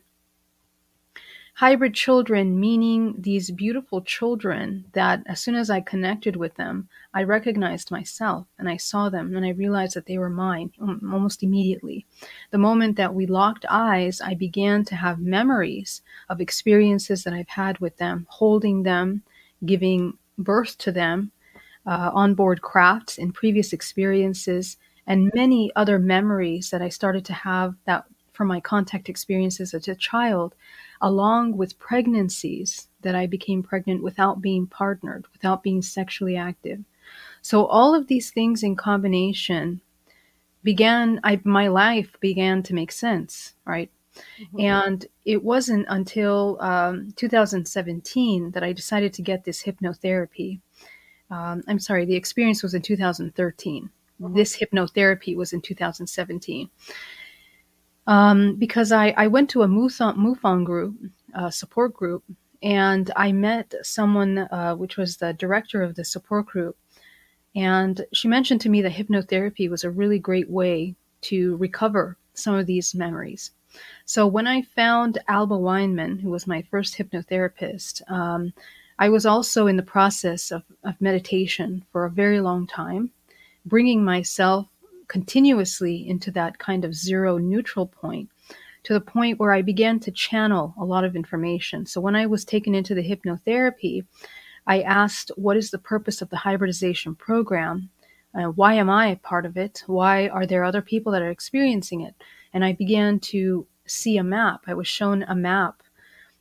Hybrid 1.55 1.95
children, 1.95 2.61
meaning 2.61 3.15
these 3.17 3.51
beautiful 3.51 4.03
children 4.03 4.85
that 4.93 5.23
as 5.25 5.41
soon 5.41 5.55
as 5.55 5.71
I 5.71 5.81
connected 5.81 6.37
with 6.37 6.55
them, 6.57 6.87
I 7.15 7.23
recognized 7.23 7.91
myself 7.91 8.47
and 8.59 8.69
I 8.69 8.77
saw 8.77 9.09
them 9.09 9.35
and 9.35 9.47
I 9.47 9.51
realized 9.51 9.95
that 9.95 10.05
they 10.05 10.19
were 10.19 10.29
mine 10.29 10.73
um, 10.79 11.11
almost 11.11 11.43
immediately. 11.43 12.05
The 12.51 12.59
moment 12.59 12.99
that 12.99 13.15
we 13.15 13.25
locked 13.25 13.65
eyes, 13.71 14.21
I 14.21 14.35
began 14.35 14.85
to 14.85 14.97
have 14.97 15.19
memories 15.19 16.03
of 16.29 16.43
experiences 16.43 17.25
that 17.25 17.33
I've 17.33 17.49
had 17.49 17.79
with 17.79 17.97
them, 17.97 18.27
holding 18.29 18.83
them, 18.83 19.23
giving 19.65 20.19
birth 20.37 20.77
to 20.77 20.93
them, 20.93 21.33
uh, 21.87 22.11
on 22.15 22.35
board 22.35 22.63
crafts 22.63 23.19
in 23.19 23.33
previous 23.33 23.73
experiences, 23.73 24.77
and 25.07 25.31
many 25.35 25.71
other 25.77 25.99
memories 25.99 26.71
that 26.71 26.83
I 26.83 26.89
started 26.89 27.25
to 27.27 27.33
have 27.33 27.75
that 27.85 28.05
from 28.33 28.49
my 28.49 28.61
contact 28.61 29.09
experiences 29.09 29.73
as 29.73 29.89
a 29.89 29.95
child, 29.95 30.55
along 31.01 31.57
with 31.57 31.79
pregnancies 31.79 32.89
that 33.03 33.15
I 33.15 33.27
became 33.27 33.63
pregnant 33.63 34.03
without 34.03 34.43
being 34.43 34.67
partnered, 34.67 35.27
without 35.33 35.63
being 35.63 35.81
sexually 35.83 36.37
active. 36.37 36.85
So 37.43 37.67
all 37.67 37.95
of 37.95 38.09
these 38.09 38.31
things 38.31 38.63
in 38.63 38.77
combination 38.77 39.81
began 40.63 41.21
I 41.25 41.41
my 41.45 41.69
life 41.69 42.19
began 42.21 42.63
to 42.65 42.75
make 42.75 42.93
sense, 42.93 43.55
right? 43.65 43.91
Mhm. 44.41 44.61
And 44.63 45.07
it 45.25 45.45
wasn't 45.45 45.87
until 45.89 46.59
um, 46.61 47.13
2017 47.17 48.53
that 48.53 48.63
I 48.65 48.73
decided 48.73 49.13
to 49.15 49.23
get 49.23 49.45
this 49.45 49.65
hypnotherapy. 49.65 50.61
Um, 51.31 51.63
I'm 51.67 51.79
sorry, 51.79 52.05
the 52.05 52.15
experience 52.15 52.63
was 52.63 52.75
in 52.75 52.83
2013. 52.83 53.91
Mhm. 54.21 54.35
This 54.35 54.57
hypnotherapy 54.57 55.37
was 55.37 55.53
in 55.53 55.61
2017. 55.61 56.71
Um, 58.07 58.55
because 58.57 58.93
I, 58.93 59.11
I 59.17 59.27
went 59.27 59.51
to 59.51 59.63
a 59.63 59.69
MUFON, 59.69 60.17
MUFON 60.17 60.65
group, 60.65 60.97
uh, 61.35 61.51
support 61.51 61.93
group, 61.93 62.23
and 62.63 63.11
I 63.17 63.33
met 63.33 63.75
someone, 63.83 64.39
uh, 64.39 64.75
which 64.77 64.97
was 64.97 65.17
the 65.17 65.33
director 65.33 65.83
of 65.83 65.97
the 65.97 66.05
support 66.05 66.47
group, 66.47 66.77
and 67.55 68.05
she 68.13 68.29
mentioned 68.29 68.61
to 68.61 68.69
me 68.69 68.83
that 68.83 68.93
hypnotherapy 68.93 69.69
was 69.69 69.83
a 69.83 69.91
really 69.91 70.19
great 70.19 70.49
way 70.49 70.95
to 71.23 71.57
recover 71.57 72.17
some 72.35 72.55
of 72.55 72.67
these 72.67 72.95
memories. 72.95 73.51
So 74.05 74.27
when 74.27 74.47
I 74.47 74.63
found 74.63 75.19
Alba 75.27 75.57
Weinman, 75.57 76.21
who 76.21 76.31
was 76.31 76.47
my 76.47 76.63
first 76.63 76.97
hypnotherapist, 76.97 78.09
um, 78.11 78.53
I 78.99 79.09
was 79.09 79.27
also 79.27 79.67
in 79.67 79.77
the 79.77 79.83
process 79.83 80.51
of, 80.51 80.63
of 80.85 81.01
meditation 81.01 81.85
for 81.93 82.05
a 82.05 82.11
very 82.11 82.41
long 82.41 82.67
time, 82.67 83.11
bringing 83.65 84.05
myself 84.05 84.67
continuously 85.09 86.09
into 86.09 86.31
that 86.33 86.59
kind 86.59 86.85
of 86.85 86.95
zero 86.95 87.39
neutral 87.39 87.87
point 87.87 88.31
to 88.85 88.93
the 88.93 89.01
point 89.01 89.39
where 89.39 89.53
I 89.53 89.63
began 89.63 89.99
to 90.01 90.11
channel 90.11 90.75
a 90.79 90.85
lot 90.85 91.05
of 91.05 91.17
information. 91.17 91.87
So 91.87 92.01
when 92.01 92.17
I 92.17 92.27
was 92.27 92.45
taken 92.45 92.75
into 92.75 92.95
the 92.95 93.03
hypnotherapy, 93.03 94.05
I 94.67 94.83
asked, 94.83 95.31
What 95.37 95.57
is 95.57 95.71
the 95.71 95.79
purpose 95.79 96.23
of 96.23 96.31
the 96.31 96.37
hybridization 96.37 97.15
program? 97.15 97.91
Uh, 98.33 98.51
why 98.51 98.75
am 98.75 98.89
I 98.89 99.17
part 99.23 99.45
of 99.47 99.57
it? 99.57 99.83
Why 99.87 100.29
are 100.29 100.47
there 100.47 100.65
other 100.65 100.83
people 100.83 101.13
that 101.13 101.23
are 101.23 101.31
experiencing 101.31 102.03
it? 102.03 102.15
And 102.53 102.65
I 102.65 102.73
began 102.73 103.19
to 103.21 103.67
see 103.87 104.19
a 104.19 104.25
map. 104.25 104.63
I 104.67 104.75
was 104.75 104.89
shown 104.89 105.23
a 105.25 105.35
map 105.35 105.83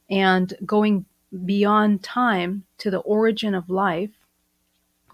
and 0.09 0.53
going 0.65 1.05
beyond 1.44 2.04
time 2.04 2.63
to 2.77 2.89
the 2.89 3.00
origin 3.00 3.54
of 3.56 3.70
life, 3.70 4.12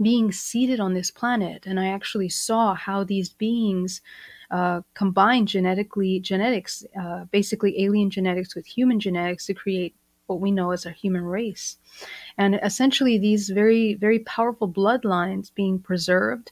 being 0.02 0.32
seated 0.32 0.80
on 0.80 0.94
this 0.94 1.12
planet. 1.12 1.66
And 1.66 1.80
I 1.80 1.88
actually 1.88 2.30
saw 2.30 2.74
how 2.74 3.04
these 3.04 3.30
beings 3.30 4.02
uh, 4.50 4.82
combine 4.94 5.46
genetically 5.46 6.20
genetics, 6.20 6.84
uh, 7.00 7.26
basically 7.32 7.84
alien 7.84 8.10
genetics 8.10 8.56
with 8.56 8.66
human 8.66 9.00
genetics 9.00 9.46
to 9.46 9.54
create 9.54 9.96
what 10.28 10.40
we 10.40 10.52
know 10.52 10.72
as 10.72 10.86
a 10.86 10.92
human 10.92 11.24
race. 11.24 11.78
And 12.38 12.60
essentially, 12.64 13.18
these 13.18 13.50
very, 13.50 13.96
very 13.96 14.20
powerful 14.20 14.68
bloodlines 14.68 15.54
being 15.54 15.80
preserved 15.80 16.52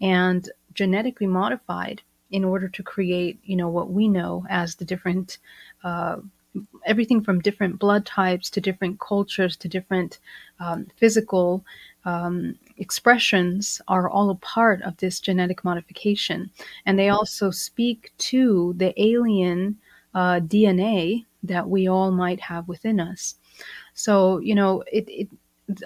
and 0.00 0.50
genetically 0.74 1.26
modified 1.26 2.02
in 2.30 2.44
order 2.44 2.68
to 2.68 2.82
create, 2.82 3.38
you 3.44 3.56
know, 3.56 3.68
what 3.68 3.90
we 3.90 4.08
know 4.08 4.44
as 4.48 4.76
the 4.76 4.84
different, 4.84 5.38
uh, 5.84 6.16
everything 6.84 7.22
from 7.22 7.40
different 7.40 7.78
blood 7.78 8.04
types 8.04 8.50
to 8.50 8.60
different 8.60 9.00
cultures 9.00 9.56
to 9.56 9.68
different 9.68 10.18
um, 10.60 10.86
physical 10.96 11.64
um, 12.04 12.58
expressions 12.78 13.80
are 13.88 14.08
all 14.08 14.30
a 14.30 14.34
part 14.36 14.82
of 14.82 14.96
this 14.96 15.20
genetic 15.20 15.64
modification. 15.64 16.50
And 16.86 16.98
they 16.98 17.08
also 17.08 17.50
speak 17.50 18.12
to 18.18 18.74
the 18.76 18.92
alien 19.00 19.78
uh, 20.14 20.40
DNA 20.40 21.24
that 21.42 21.68
we 21.68 21.88
all 21.88 22.10
might 22.10 22.40
have 22.40 22.68
within 22.68 23.00
us. 23.00 23.36
So, 23.94 24.38
you 24.38 24.54
know, 24.54 24.82
it, 24.92 25.04
it 25.08 25.28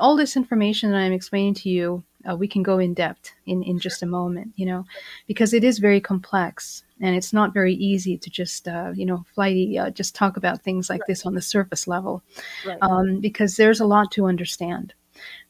all 0.00 0.16
this 0.16 0.36
information 0.36 0.90
that 0.90 0.98
I'm 0.98 1.12
explaining 1.12 1.54
to 1.54 1.68
you, 1.68 2.02
uh, 2.28 2.36
we 2.36 2.48
can 2.48 2.62
go 2.62 2.78
in 2.78 2.94
depth 2.94 3.32
in, 3.46 3.62
in 3.62 3.78
just 3.78 4.02
a 4.02 4.06
moment, 4.06 4.52
you 4.56 4.66
know, 4.66 4.84
because 5.26 5.52
it 5.52 5.64
is 5.64 5.78
very 5.78 6.00
complex 6.00 6.82
and 7.00 7.14
it's 7.14 7.32
not 7.32 7.54
very 7.54 7.74
easy 7.74 8.16
to 8.16 8.30
just, 8.30 8.66
uh, 8.68 8.92
you 8.94 9.06
know, 9.06 9.24
flighty, 9.34 9.78
uh, 9.78 9.90
just 9.90 10.14
talk 10.14 10.36
about 10.36 10.62
things 10.62 10.88
like 10.88 11.00
right. 11.00 11.08
this 11.08 11.26
on 11.26 11.34
the 11.34 11.42
surface 11.42 11.86
level 11.86 12.22
right. 12.66 12.78
um, 12.80 13.20
because 13.20 13.56
there's 13.56 13.80
a 13.80 13.86
lot 13.86 14.10
to 14.12 14.26
understand. 14.26 14.94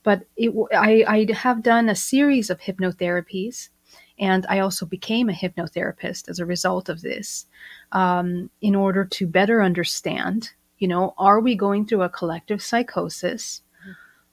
But 0.02 0.26
it, 0.36 0.52
I, 0.72 1.04
I 1.08 1.32
have 1.32 1.62
done 1.62 1.88
a 1.88 1.96
series 1.96 2.50
of 2.50 2.60
hypnotherapies, 2.60 3.68
and 4.18 4.46
I 4.48 4.60
also 4.60 4.86
became 4.86 5.28
a 5.28 5.32
hypnotherapist 5.32 6.28
as 6.28 6.38
a 6.38 6.46
result 6.46 6.88
of 6.88 7.02
this 7.02 7.46
um, 7.92 8.50
in 8.60 8.74
order 8.74 9.04
to 9.04 9.26
better 9.26 9.62
understand, 9.62 10.50
you 10.78 10.88
know, 10.88 11.14
are 11.18 11.40
we 11.40 11.54
going 11.54 11.86
through 11.86 12.02
a 12.02 12.08
collective 12.08 12.62
psychosis, 12.62 13.62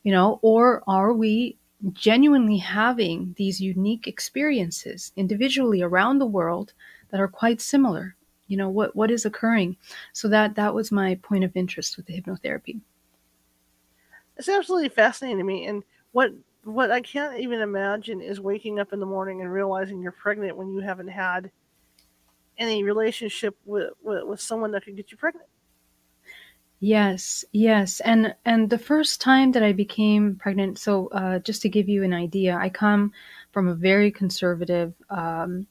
you 0.03 0.11
know, 0.11 0.39
or 0.41 0.83
are 0.87 1.13
we 1.13 1.57
genuinely 1.91 2.57
having 2.57 3.35
these 3.37 3.59
unique 3.59 4.07
experiences 4.07 5.11
individually 5.15 5.81
around 5.81 6.19
the 6.19 6.25
world 6.25 6.73
that 7.11 7.19
are 7.19 7.27
quite 7.27 7.61
similar? 7.61 8.15
You 8.47 8.57
know, 8.57 8.69
what, 8.69 8.95
what 8.95 9.11
is 9.11 9.25
occurring? 9.25 9.77
So 10.13 10.27
that, 10.29 10.55
that 10.55 10.73
was 10.73 10.91
my 10.91 11.15
point 11.15 11.43
of 11.43 11.55
interest 11.55 11.97
with 11.97 12.05
the 12.05 12.19
hypnotherapy 12.19 12.81
it's 14.37 14.49
absolutely 14.49 14.89
fascinating 14.89 15.37
to 15.37 15.43
me. 15.43 15.67
And 15.67 15.83
what 16.11 16.31
what 16.63 16.91
I 16.91 17.01
can't 17.01 17.39
even 17.39 17.59
imagine 17.59 18.21
is 18.21 18.39
waking 18.39 18.79
up 18.79 18.93
in 18.93 18.99
the 18.99 19.05
morning 19.05 19.41
and 19.41 19.51
realizing 19.51 20.01
you're 20.01 20.13
pregnant 20.13 20.55
when 20.55 20.71
you 20.71 20.79
haven't 20.79 21.09
had 21.09 21.51
any 22.57 22.83
relationship 22.83 23.57
with, 23.65 23.89
with, 24.01 24.23
with 24.23 24.39
someone 24.39 24.71
that 24.71 24.85
could 24.85 24.95
get 24.95 25.11
you 25.11 25.17
pregnant. 25.17 25.47
Yes, 26.85 27.45
yes, 27.53 28.01
and 28.01 28.35
and 28.43 28.69
the 28.69 28.77
first 28.77 29.21
time 29.21 29.53
that 29.53 29.63
I 29.63 29.71
became 29.71 30.35
pregnant. 30.35 30.77
So, 30.77 31.07
uh, 31.13 31.39
just 31.39 31.61
to 31.61 31.69
give 31.69 31.87
you 31.87 32.03
an 32.03 32.13
idea, 32.13 32.57
I 32.57 32.67
come 32.67 33.13
from 33.53 33.69
a 33.69 33.73
very 33.73 34.11
conservative 34.11 34.93
um, 35.09 35.65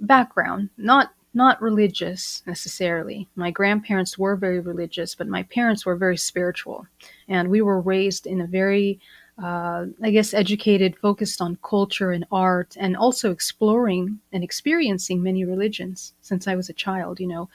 background, 0.00 0.70
not 0.78 1.12
not 1.34 1.60
religious 1.60 2.44
necessarily. 2.46 3.28
My 3.34 3.50
grandparents 3.50 4.16
were 4.16 4.36
very 4.36 4.60
religious, 4.60 5.16
but 5.16 5.26
my 5.26 5.42
parents 5.42 5.84
were 5.84 5.96
very 5.96 6.16
spiritual. 6.16 6.86
And 7.26 7.50
we 7.50 7.60
were 7.60 7.80
raised 7.80 8.28
in 8.28 8.40
a 8.40 8.46
very, 8.46 9.00
uh, 9.42 9.86
I 10.02 10.10
guess, 10.10 10.32
educated, 10.32 10.96
focused 10.96 11.40
on 11.40 11.58
culture 11.62 12.12
and 12.12 12.24
art, 12.30 12.76
and 12.78 12.96
also 12.96 13.32
exploring 13.32 14.20
and 14.32 14.44
experiencing 14.44 15.22
many 15.22 15.44
religions 15.44 16.12
since 16.20 16.46
I 16.46 16.54
was 16.54 16.68
a 16.68 16.74
child, 16.74 17.18
you 17.18 17.26
know. 17.26 17.48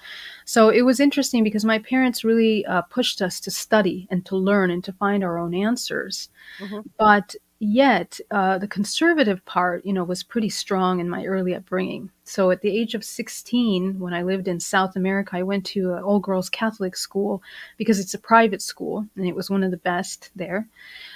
So 0.43 0.69
it 0.69 0.81
was 0.81 0.99
interesting 0.99 1.43
because 1.43 1.63
my 1.63 1.79
parents 1.79 2.25
really 2.25 2.65
uh, 2.65 2.81
pushed 2.83 3.21
us 3.21 3.39
to 3.41 3.51
study 3.51 4.07
and 4.11 4.25
to 4.25 4.35
learn 4.35 4.71
and 4.71 4.83
to 4.83 4.93
find 4.93 5.23
our 5.23 5.37
own 5.37 5.53
answers. 5.53 6.29
Mm-hmm. 6.59 6.81
But 6.97 7.35
yet 7.59 8.19
uh, 8.31 8.57
the 8.57 8.67
conservative 8.67 9.43
part 9.45 9.85
you 9.85 9.91
know 9.91 10.03
was 10.03 10.23
pretty 10.23 10.49
strong 10.49 10.99
in 10.99 11.09
my 11.09 11.25
early 11.25 11.53
upbringing. 11.53 12.09
So 12.23 12.51
at 12.51 12.61
the 12.61 12.69
age 12.69 12.95
of 12.95 13.03
16 13.03 13.99
when 13.99 14.13
i 14.13 14.23
lived 14.23 14.47
in 14.47 14.59
south 14.59 14.95
america 14.95 15.35
i 15.35 15.43
went 15.43 15.65
to 15.65 15.93
an 15.93 16.03
all 16.03 16.19
girls 16.19 16.49
catholic 16.49 16.95
school 16.95 17.41
because 17.77 17.99
it's 17.99 18.13
a 18.13 18.19
private 18.19 18.61
school 18.61 19.05
and 19.15 19.25
it 19.25 19.35
was 19.35 19.49
one 19.49 19.63
of 19.63 19.71
the 19.71 19.77
best 19.77 20.31
there. 20.35 20.67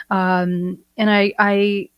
Um, 0.09 0.79
and 0.97 1.09
I, 1.09 1.33
I 1.39 1.89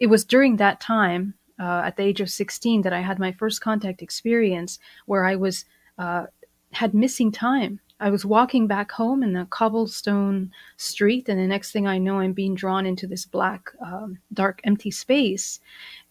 it 0.00 0.08
was 0.08 0.24
during 0.24 0.56
that 0.56 0.80
time 0.80 1.34
uh, 1.60 1.82
at 1.84 1.96
the 1.96 2.02
age 2.02 2.20
of 2.20 2.30
16 2.30 2.82
that 2.82 2.92
i 2.92 3.00
had 3.00 3.18
my 3.18 3.32
first 3.32 3.60
contact 3.60 4.02
experience 4.02 4.78
where 5.06 5.24
i 5.24 5.36
was 5.36 5.64
uh, 5.98 6.26
had 6.72 6.94
missing 6.94 7.30
time 7.30 7.80
I 8.04 8.10
was 8.10 8.26
walking 8.26 8.66
back 8.66 8.92
home 8.92 9.22
in 9.22 9.34
a 9.34 9.46
cobblestone 9.46 10.52
street, 10.76 11.26
and 11.30 11.40
the 11.40 11.46
next 11.46 11.72
thing 11.72 11.86
I 11.86 11.96
know, 11.96 12.18
I'm 12.18 12.34
being 12.34 12.54
drawn 12.54 12.84
into 12.84 13.06
this 13.06 13.24
black, 13.24 13.70
um, 13.80 14.18
dark, 14.34 14.60
empty 14.64 14.90
space. 14.90 15.58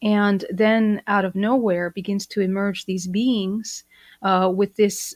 And 0.01 0.43
then 0.49 1.03
out 1.05 1.23
of 1.23 1.35
nowhere 1.35 1.91
begins 1.91 2.25
to 2.27 2.41
emerge 2.41 2.85
these 2.85 3.05
beings 3.05 3.83
uh, 4.23 4.51
with 4.53 4.75
this 4.75 5.15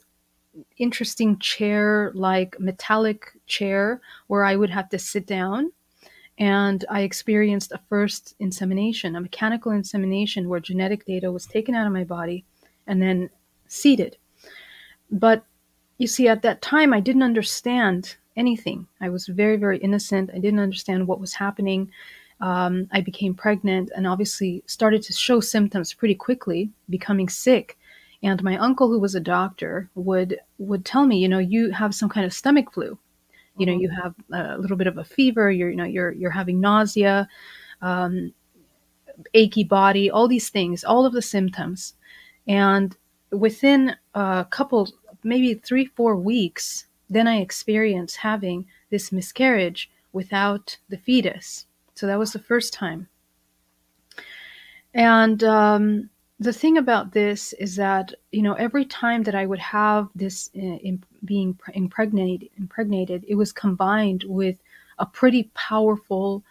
interesting 0.77 1.39
chair 1.39 2.12
like 2.13 2.60
metallic 2.60 3.31
chair 3.48 4.00
where 4.27 4.46
I 4.46 4.55
would 4.55 4.69
have 4.69 4.89
to 4.89 5.00
sit 5.00 5.25
down. 5.25 5.72
And 6.38 6.86
I 6.91 7.01
experienced 7.01 7.72
a 7.72 7.81
first 7.89 8.36
insemination, 8.39 9.15
a 9.15 9.22
mechanical 9.22 9.72
insemination 9.72 10.48
where 10.48 10.60
genetic 10.60 11.05
data 11.05 11.31
was 11.31 11.48
taken 11.48 11.74
out 11.74 11.88
of 11.88 11.93
my 11.93 12.03
body 12.03 12.46
and 12.86 13.01
then 13.01 13.31
seeded. 13.65 14.17
But 15.10 15.43
you 15.97 16.07
see, 16.07 16.27
at 16.27 16.41
that 16.43 16.61
time, 16.61 16.93
I 16.93 16.99
didn't 16.99 17.23
understand 17.23 18.15
anything. 18.35 18.87
I 19.01 19.09
was 19.09 19.27
very, 19.27 19.57
very 19.57 19.79
innocent. 19.79 20.29
I 20.33 20.39
didn't 20.39 20.59
understand 20.59 21.07
what 21.07 21.19
was 21.19 21.33
happening. 21.33 21.91
Um, 22.39 22.87
I 22.91 23.01
became 23.01 23.33
pregnant 23.33 23.91
and 23.95 24.05
obviously 24.05 24.63
started 24.67 25.01
to 25.03 25.13
show 25.13 25.39
symptoms 25.39 25.93
pretty 25.93 26.13
quickly, 26.13 26.69
becoming 26.89 27.29
sick. 27.29 27.77
And 28.21 28.41
my 28.43 28.57
uncle, 28.57 28.89
who 28.89 28.99
was 28.99 29.15
a 29.15 29.19
doctor, 29.19 29.89
would 29.95 30.39
would 30.59 30.85
tell 30.85 31.05
me, 31.05 31.17
you 31.17 31.27
know, 31.27 31.39
you 31.39 31.71
have 31.71 31.95
some 31.95 32.09
kind 32.09 32.25
of 32.25 32.33
stomach 32.33 32.73
flu. 32.73 32.97
You 33.57 33.65
know, 33.65 33.73
you 33.73 33.89
have 33.89 34.13
a 34.31 34.57
little 34.57 34.77
bit 34.77 34.87
of 34.87 34.97
a 34.97 35.03
fever. 35.03 35.49
You're, 35.51 35.69
you 35.71 35.75
know, 35.75 35.83
you're 35.83 36.11
you're 36.11 36.31
having 36.31 36.59
nausea, 36.59 37.27
um, 37.81 38.33
achy 39.33 39.63
body, 39.63 40.11
all 40.11 40.27
these 40.27 40.49
things, 40.49 40.83
all 40.83 41.05
of 41.05 41.13
the 41.13 41.21
symptoms. 41.21 41.93
And 42.47 42.95
within 43.31 43.95
a 44.13 44.45
couple 44.49 44.89
maybe 45.27 45.53
three, 45.53 45.86
four 45.86 46.15
weeks, 46.15 46.86
then 47.10 47.27
I 47.27 47.38
experienced 47.38 48.17
having 48.17 48.65
this 48.89 49.12
miscarriage 49.12 49.89
without 50.13 50.77
the 50.89 50.98
fetus. 50.98 51.65
So 51.93 52.07
that 52.07 52.19
was 52.19 52.34
the 52.34 52.39
first 52.39 52.74
time. 52.74 53.07
And 54.93 55.43
um, 55.43 56.10
the 56.39 56.53
thing 56.53 56.77
about 56.77 57.12
this 57.12 57.53
is 57.53 57.75
that 57.75 58.13
you 58.31 58.41
know 58.41 58.53
every 58.53 58.86
time 58.86 59.24
that 59.24 59.36
I 59.36 59.46
would 59.46 59.60
have 59.60 60.10
this 60.15 60.50
uh, 60.55 60.60
in, 60.60 61.03
being 61.25 61.57
impregnated, 61.74 62.50
impregnated, 62.57 63.25
it 63.27 63.36
was 63.36 63.51
combined 63.51 64.24
with 64.27 64.60
a 65.00 65.05
pretty 65.05 65.51
powerful 65.53 66.43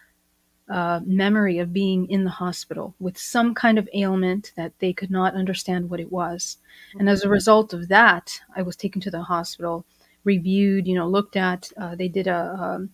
uh, 0.68 1.00
memory 1.04 1.58
of 1.58 1.72
being 1.72 2.08
in 2.10 2.24
the 2.24 2.30
hospital 2.30 2.94
with 2.98 3.16
some 3.16 3.54
kind 3.54 3.78
of 3.78 3.88
ailment 3.94 4.52
that 4.56 4.72
they 4.78 4.92
could 4.92 5.10
not 5.10 5.34
understand 5.34 5.88
what 5.88 6.00
it 6.00 6.10
was. 6.10 6.58
And 6.98 7.08
as 7.08 7.22
a 7.22 7.28
result 7.28 7.72
of 7.72 7.88
that, 7.88 8.40
I 8.54 8.62
was 8.62 8.76
taken 8.76 9.00
to 9.02 9.10
the 9.10 9.22
hospital 9.22 9.84
reviewed, 10.24 10.86
you 10.86 10.94
know, 10.94 11.06
looked 11.08 11.36
at. 11.36 11.72
Uh, 11.76 11.94
they 11.94 12.08
did 12.08 12.26
a 12.26 12.56
um, 12.60 12.90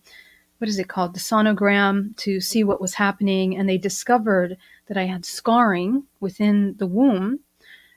what 0.59 0.69
is 0.69 0.79
it 0.79 0.87
called, 0.87 1.13
the 1.13 1.19
sonogram 1.19 2.15
to 2.15 2.39
see 2.39 2.63
what 2.63 2.79
was 2.79 2.93
happening, 2.93 3.57
and 3.57 3.67
they 3.67 3.77
discovered 3.77 4.55
that 4.87 4.95
I 4.95 5.03
had 5.03 5.25
scarring 5.25 6.03
within 6.21 6.75
the 6.77 6.87
womb, 6.87 7.41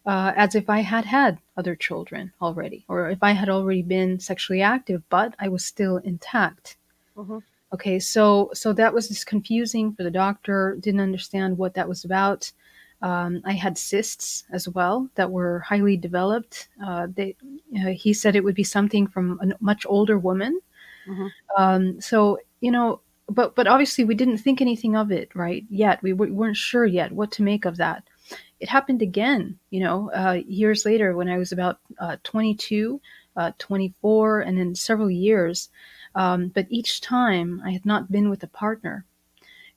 uh, 0.05 0.33
as 0.35 0.57
if 0.57 0.69
I 0.69 0.81
had 0.81 1.05
had 1.05 1.39
other 1.57 1.77
children 1.77 2.33
already, 2.43 2.85
or 2.89 3.09
if 3.09 3.23
I 3.23 3.33
had 3.33 3.49
already 3.49 3.83
been 3.83 4.19
sexually 4.19 4.63
active, 4.63 5.05
but 5.09 5.35
I 5.39 5.47
was 5.47 5.65
still 5.65 5.99
intact. 5.99 6.77
Mm-hmm. 7.17 7.39
Okay, 7.75 7.99
so 7.99 8.51
so 8.55 8.73
that 8.75 8.95
was 8.95 9.09
just 9.09 9.27
confusing 9.27 9.93
for 9.93 10.05
the 10.05 10.11
doctor. 10.11 10.77
Didn't 10.81 11.01
understand 11.01 11.59
what 11.59 11.75
that 11.75 11.89
was 11.89 12.05
about. 12.05 12.53
Um, 13.03 13.43
I 13.45 13.53
had 13.53 13.77
cysts 13.77 14.45
as 14.53 14.69
well 14.69 15.11
that 15.17 15.31
were 15.31 15.61
highly 15.61 15.97
developed. 15.97 16.69
Uh, 16.85 17.09
they, 17.15 17.37
uh, 17.79 17.89
he 17.89 18.15
said 18.15 18.35
it 18.37 18.45
would 18.45 18.55
be 18.55 18.65
something 18.65 19.07
from 19.07 19.39
a 19.43 19.53
much 19.63 19.85
older 19.87 20.19
woman. 20.19 20.61
Mhm. 21.09 21.33
Um, 21.59 22.01
so 22.01 22.39
you 22.61 22.71
know, 22.71 23.01
but 23.29 23.55
but 23.57 23.67
obviously 23.69 24.05
we 24.05 24.15
didn't 24.15 24.39
think 24.39 24.61
anything 24.61 24.97
of 24.97 25.13
it 25.13 25.35
right 25.35 25.65
yet. 25.71 26.03
We 26.03 26.13
w- 26.13 26.35
weren't 26.35 26.57
sure 26.57 26.87
yet 26.87 27.13
what 27.13 27.33
to 27.33 27.43
make 27.43 27.65
of 27.67 27.77
that. 27.79 28.05
It 28.61 28.69
happened 28.69 29.03
again, 29.03 29.59
you 29.71 29.81
know, 29.81 30.11
uh, 30.13 30.41
years 30.47 30.85
later 30.87 31.17
when 31.17 31.29
I 31.29 31.39
was 31.39 31.53
about 31.53 31.79
uh, 31.99 32.17
22, 32.25 33.01
uh, 33.37 33.53
24, 33.59 34.41
and 34.41 34.59
then 34.59 34.75
several 34.75 35.11
years. 35.11 35.69
Um, 36.17 36.49
but 36.49 36.67
each 36.71 37.01
time 37.01 37.63
I 37.65 37.71
had 37.71 37.87
not 37.87 38.11
been 38.11 38.31
with 38.31 38.43
a 38.43 38.49
partner. 38.49 39.05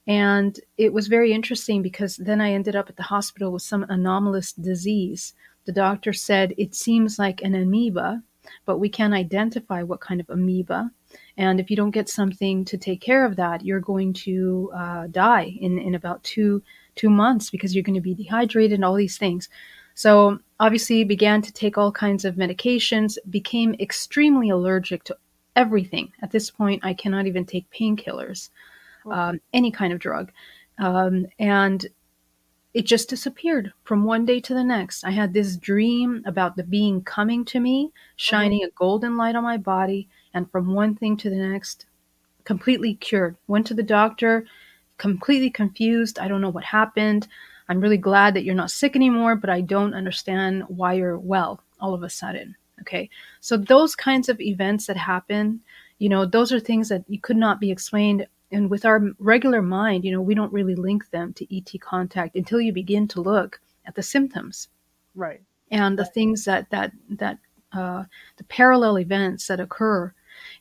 And 0.08 0.60
it 0.78 0.92
was 0.92 1.08
very 1.08 1.34
interesting 1.34 1.84
because 1.84 2.16
then 2.18 2.42
I 2.42 2.54
ended 2.54 2.76
up 2.76 2.90
at 2.90 2.96
the 2.96 3.04
hospital 3.04 3.52
with 3.52 3.62
some 3.62 3.86
anomalous 3.90 4.54
disease. 4.54 5.34
The 5.66 5.74
doctor 5.74 6.14
said 6.14 6.56
it 6.58 6.74
seems 6.74 7.20
like 7.20 7.44
an 7.44 7.54
amoeba, 7.54 8.24
but 8.66 8.80
we 8.80 8.90
can't 8.90 9.14
identify 9.14 9.84
what 9.84 10.00
kind 10.00 10.20
of 10.20 10.30
amoeba. 10.30 10.90
And 11.38 11.60
if 11.60 11.70
you 11.70 11.76
don't 11.76 11.92
get 11.92 12.10
something 12.10 12.66
to 12.66 12.78
take 12.78 13.02
care 13.02 13.26
of 13.26 13.36
that, 13.36 13.64
you're 13.64 13.82
going 13.82 14.14
to 14.14 14.72
uh, 14.76 15.08
die 15.08 15.58
in, 15.60 15.78
in 15.78 15.94
about 15.94 16.24
two 16.24 16.64
two 16.96 17.10
months 17.10 17.50
because 17.50 17.74
you're 17.74 17.84
going 17.84 17.96
to 17.96 18.02
be 18.02 18.14
dehydrated 18.14 18.74
and 18.74 18.84
all 18.84 18.96
these 18.96 19.18
things. 19.18 19.48
So 19.94 20.40
obviously 20.60 21.04
began 21.04 21.42
to 21.42 21.54
take 21.54 21.78
all 21.78 21.92
kinds 21.92 22.26
of 22.26 22.36
medications, 22.36 23.18
became 23.30 23.76
extremely 23.80 24.50
allergic 24.50 25.04
to 25.06 25.18
everything. 25.56 26.12
At 26.22 26.32
this 26.32 26.50
point, 26.52 26.86
I 26.86 26.94
cannot 26.94 27.28
even 27.28 27.46
take 27.46 27.72
painkillers, 27.72 28.50
um, 29.10 29.42
any 29.54 29.72
kind 29.72 29.94
of 29.94 30.00
drug. 30.00 30.32
Um, 30.78 31.28
and 31.38 31.86
it 32.74 32.86
just 32.86 33.10
disappeared 33.10 33.74
from 33.84 34.04
one 34.04 34.26
day 34.26 34.40
to 34.42 34.54
the 34.54 34.64
next. 34.64 35.04
I 35.04 35.12
had 35.12 35.34
this 35.34 35.58
dream 35.58 36.22
about 36.26 36.56
the 36.56 36.64
being 36.64 37.02
coming 37.02 37.44
to 37.46 37.60
me, 37.60 37.92
shining 38.16 38.64
a 38.64 38.70
golden 38.72 39.18
light 39.18 39.36
on 39.36 39.44
my 39.44 39.58
body, 39.58 40.08
and 40.34 40.50
from 40.52 40.74
one 40.74 40.96
thing 40.96 41.18
to 41.18 41.30
the 41.30 41.36
next, 41.36 41.88
completely 42.44 42.94
cured. 42.94 43.36
Went 43.48 43.66
to 43.68 43.74
the 43.74 43.84
doctor, 43.84 44.46
completely 44.98 45.50
confused. 45.50 46.20
I 46.20 46.28
don't 46.28 46.42
know 46.42 46.50
what 46.50 46.64
happened. 46.64 47.28
I'm 47.68 47.82
really 47.82 47.98
glad 47.98 48.34
that 48.36 48.44
you're 48.44 48.56
not 48.56 48.72
sick 48.72 48.96
anymore, 48.96 49.36
but 49.36 49.50
I 49.50 49.62
don't 49.62 49.94
understand 49.94 50.64
why 50.68 50.94
you're 50.94 51.18
well 51.18 51.62
all 51.80 51.94
of 51.94 52.04
a 52.04 52.10
sudden. 52.10 52.56
Okay. 52.82 53.10
So 53.42 53.58
those 53.58 53.96
kinds 53.96 54.30
of 54.30 54.40
events 54.40 54.88
that 54.88 54.98
happen, 54.98 55.62
you 55.98 56.10
know, 56.10 56.26
those 56.26 56.52
are 56.52 56.60
things 56.60 56.90
that 56.90 57.04
you 57.08 57.20
could 57.20 57.38
not 57.38 57.60
be 57.60 57.72
explained. 57.72 58.28
And 58.52 58.70
with 58.70 58.86
our 58.86 59.02
regular 59.20 59.62
mind, 59.62 60.06
you 60.06 60.12
know, 60.12 60.22
we 60.22 60.34
don't 60.34 60.54
really 60.54 60.76
link 60.76 61.10
them 61.12 61.34
to 61.34 61.56
ET 61.56 61.72
contact 61.82 62.36
until 62.36 62.60
you 62.62 62.74
begin 62.74 63.08
to 63.10 63.22
look 63.22 63.62
at 63.86 63.96
the 63.96 64.04
symptoms 64.04 64.70
Right. 65.16 65.42
and 65.72 65.98
the 66.00 66.06
things 66.06 66.46
that 66.46 66.70
that 66.70 66.92
that 67.10 67.38
uh, 67.74 68.06
the 68.38 68.44
parallel 68.46 68.98
events 68.98 69.48
that 69.48 69.60
occur. 69.60 70.14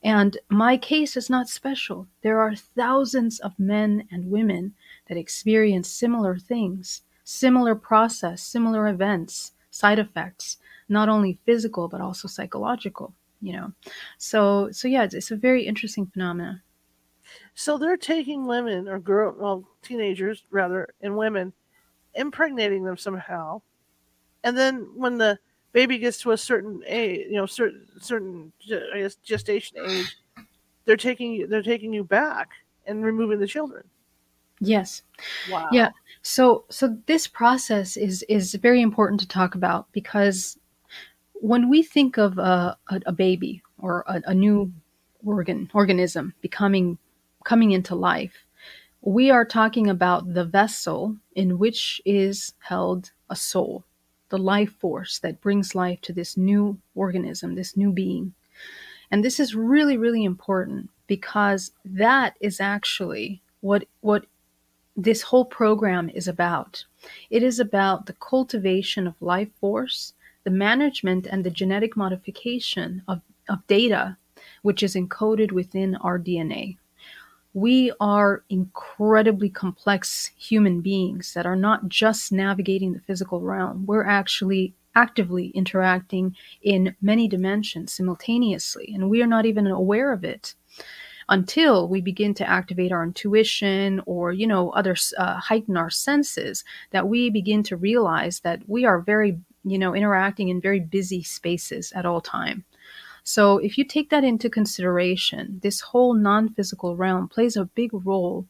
And 0.02 0.36
my 0.48 0.76
case 0.76 1.16
is 1.16 1.30
not 1.30 1.48
special. 1.48 2.08
There 2.22 2.40
are 2.40 2.54
thousands 2.54 3.38
of 3.40 3.58
men 3.58 4.08
and 4.10 4.30
women 4.30 4.74
that 5.08 5.16
experience 5.16 5.88
similar 5.88 6.36
things, 6.36 7.02
similar 7.24 7.74
process, 7.74 8.42
similar 8.42 8.88
events, 8.88 9.52
side 9.78 9.98
effects, 9.98 10.58
not 10.88 11.08
only 11.08 11.38
physical 11.46 11.88
but 11.88 12.00
also 12.00 12.28
psychological. 12.28 13.14
You 13.40 13.52
know, 13.54 13.72
so 14.18 14.70
so 14.72 14.88
yeah, 14.88 15.04
it's, 15.04 15.14
it's 15.14 15.30
a 15.30 15.36
very 15.36 15.62
interesting 15.64 16.06
phenomenon. 16.06 16.62
So 17.54 17.78
they're 17.78 17.96
taking 17.96 18.46
women 18.46 18.88
or 18.88 18.98
girl, 18.98 19.34
well, 19.38 19.64
teenagers 19.82 20.44
rather, 20.50 20.88
and 21.02 21.16
women, 21.16 21.52
impregnating 22.14 22.84
them 22.84 22.96
somehow, 22.96 23.62
and 24.44 24.56
then 24.56 24.88
when 24.94 25.18
the 25.18 25.38
baby 25.72 25.98
gets 25.98 26.20
to 26.22 26.32
a 26.32 26.36
certain 26.38 26.82
age, 26.86 27.26
you 27.30 27.36
know, 27.36 27.46
certain 27.46 27.86
certain 28.00 28.52
I 28.94 29.00
guess 29.00 29.16
gestation 29.16 29.78
age, 29.86 30.16
they're 30.84 30.96
taking 30.96 31.32
you 31.32 31.46
they're 31.46 31.62
taking 31.62 31.92
you 31.92 32.04
back 32.04 32.50
and 32.86 33.04
removing 33.04 33.40
the 33.40 33.46
children. 33.46 33.84
Yes. 34.60 35.02
Wow. 35.50 35.68
Yeah. 35.72 35.90
So 36.22 36.64
so 36.68 36.96
this 37.06 37.26
process 37.26 37.96
is 37.96 38.24
is 38.28 38.54
very 38.54 38.82
important 38.82 39.20
to 39.20 39.28
talk 39.28 39.54
about 39.54 39.86
because 39.92 40.58
when 41.40 41.68
we 41.68 41.82
think 41.82 42.18
of 42.18 42.38
a, 42.38 42.76
a, 42.88 43.00
a 43.06 43.12
baby 43.12 43.62
or 43.78 44.04
a, 44.08 44.20
a 44.26 44.34
new 44.34 44.66
mm-hmm. 44.66 45.28
organ 45.28 45.70
organism 45.72 46.34
becoming 46.40 46.98
coming 47.44 47.70
into 47.70 47.94
life, 47.94 48.44
we 49.00 49.30
are 49.30 49.44
talking 49.44 49.88
about 49.88 50.34
the 50.34 50.44
vessel 50.44 51.16
in 51.34 51.58
which 51.58 52.02
is 52.04 52.52
held 52.60 53.12
a 53.30 53.36
soul, 53.36 53.84
the 54.28 54.38
life 54.38 54.72
force 54.80 55.18
that 55.20 55.40
brings 55.40 55.74
life 55.74 56.00
to 56.02 56.12
this 56.12 56.36
new 56.36 56.78
organism, 56.94 57.54
this 57.54 57.76
new 57.76 57.92
being. 57.92 58.34
And 59.10 59.24
this 59.24 59.40
is 59.40 59.54
really, 59.54 59.96
really 59.96 60.24
important 60.24 60.90
because 61.06 61.72
that 61.84 62.36
is 62.40 62.60
actually 62.60 63.40
what 63.60 63.84
what 64.00 64.26
this 64.98 65.22
whole 65.22 65.44
program 65.44 66.10
is 66.10 66.26
about. 66.26 66.84
It 67.30 67.44
is 67.44 67.60
about 67.60 68.06
the 68.06 68.14
cultivation 68.14 69.06
of 69.06 69.14
life 69.22 69.48
force, 69.60 70.12
the 70.42 70.50
management 70.50 71.26
and 71.30 71.44
the 71.44 71.50
genetic 71.50 71.96
modification 71.96 73.02
of, 73.06 73.20
of 73.48 73.64
data, 73.68 74.16
which 74.62 74.82
is 74.82 74.96
encoded 74.96 75.52
within 75.52 75.94
our 75.96 76.18
DNA. 76.18 76.78
We 77.54 77.92
are 78.00 78.42
incredibly 78.50 79.48
complex 79.48 80.32
human 80.36 80.80
beings 80.80 81.32
that 81.32 81.46
are 81.46 81.56
not 81.56 81.88
just 81.88 82.32
navigating 82.32 82.92
the 82.92 83.00
physical 83.00 83.40
realm. 83.40 83.86
We're 83.86 84.06
actually 84.06 84.74
actively 84.96 85.50
interacting 85.50 86.34
in 86.62 86.96
many 87.00 87.28
dimensions 87.28 87.92
simultaneously, 87.92 88.90
and 88.92 89.08
we 89.08 89.22
are 89.22 89.28
not 89.28 89.46
even 89.46 89.68
aware 89.68 90.12
of 90.12 90.24
it 90.24 90.56
until 91.28 91.88
we 91.88 92.00
begin 92.00 92.32
to 92.34 92.48
activate 92.48 92.92
our 92.92 93.04
intuition 93.04 94.00
or 94.06 94.32
you 94.32 94.46
know 94.46 94.70
other 94.70 94.96
uh, 95.18 95.36
heighten 95.36 95.76
our 95.76 95.90
senses 95.90 96.64
that 96.90 97.08
we 97.08 97.30
begin 97.30 97.62
to 97.62 97.76
realize 97.76 98.40
that 98.40 98.62
we 98.66 98.84
are 98.84 99.00
very 99.00 99.38
you 99.64 99.78
know 99.78 99.94
interacting 99.94 100.48
in 100.48 100.60
very 100.60 100.80
busy 100.80 101.22
spaces 101.22 101.92
at 101.92 102.06
all 102.06 102.20
time. 102.20 102.64
So 103.24 103.58
if 103.58 103.76
you 103.76 103.84
take 103.84 104.08
that 104.10 104.24
into 104.24 104.48
consideration 104.48 105.60
this 105.62 105.80
whole 105.80 106.14
non-physical 106.14 106.96
realm 106.96 107.28
plays 107.28 107.56
a 107.56 107.64
big 107.64 107.90
role 107.92 108.46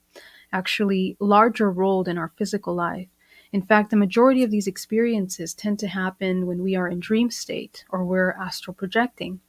actually 0.52 1.16
larger 1.20 1.70
role 1.70 2.02
than 2.04 2.16
our 2.16 2.32
physical 2.38 2.74
life. 2.74 3.08
In 3.52 3.62
fact 3.62 3.90
the 3.90 3.96
majority 3.96 4.42
of 4.44 4.50
these 4.50 4.66
experiences 4.66 5.52
tend 5.52 5.78
to 5.80 5.88
happen 5.88 6.46
when 6.46 6.62
we 6.62 6.76
are 6.76 6.88
in 6.88 7.00
dream 7.00 7.30
state 7.30 7.84
or 7.90 8.04
we're 8.04 8.32
astral 8.32 8.74
projecting 8.74 9.40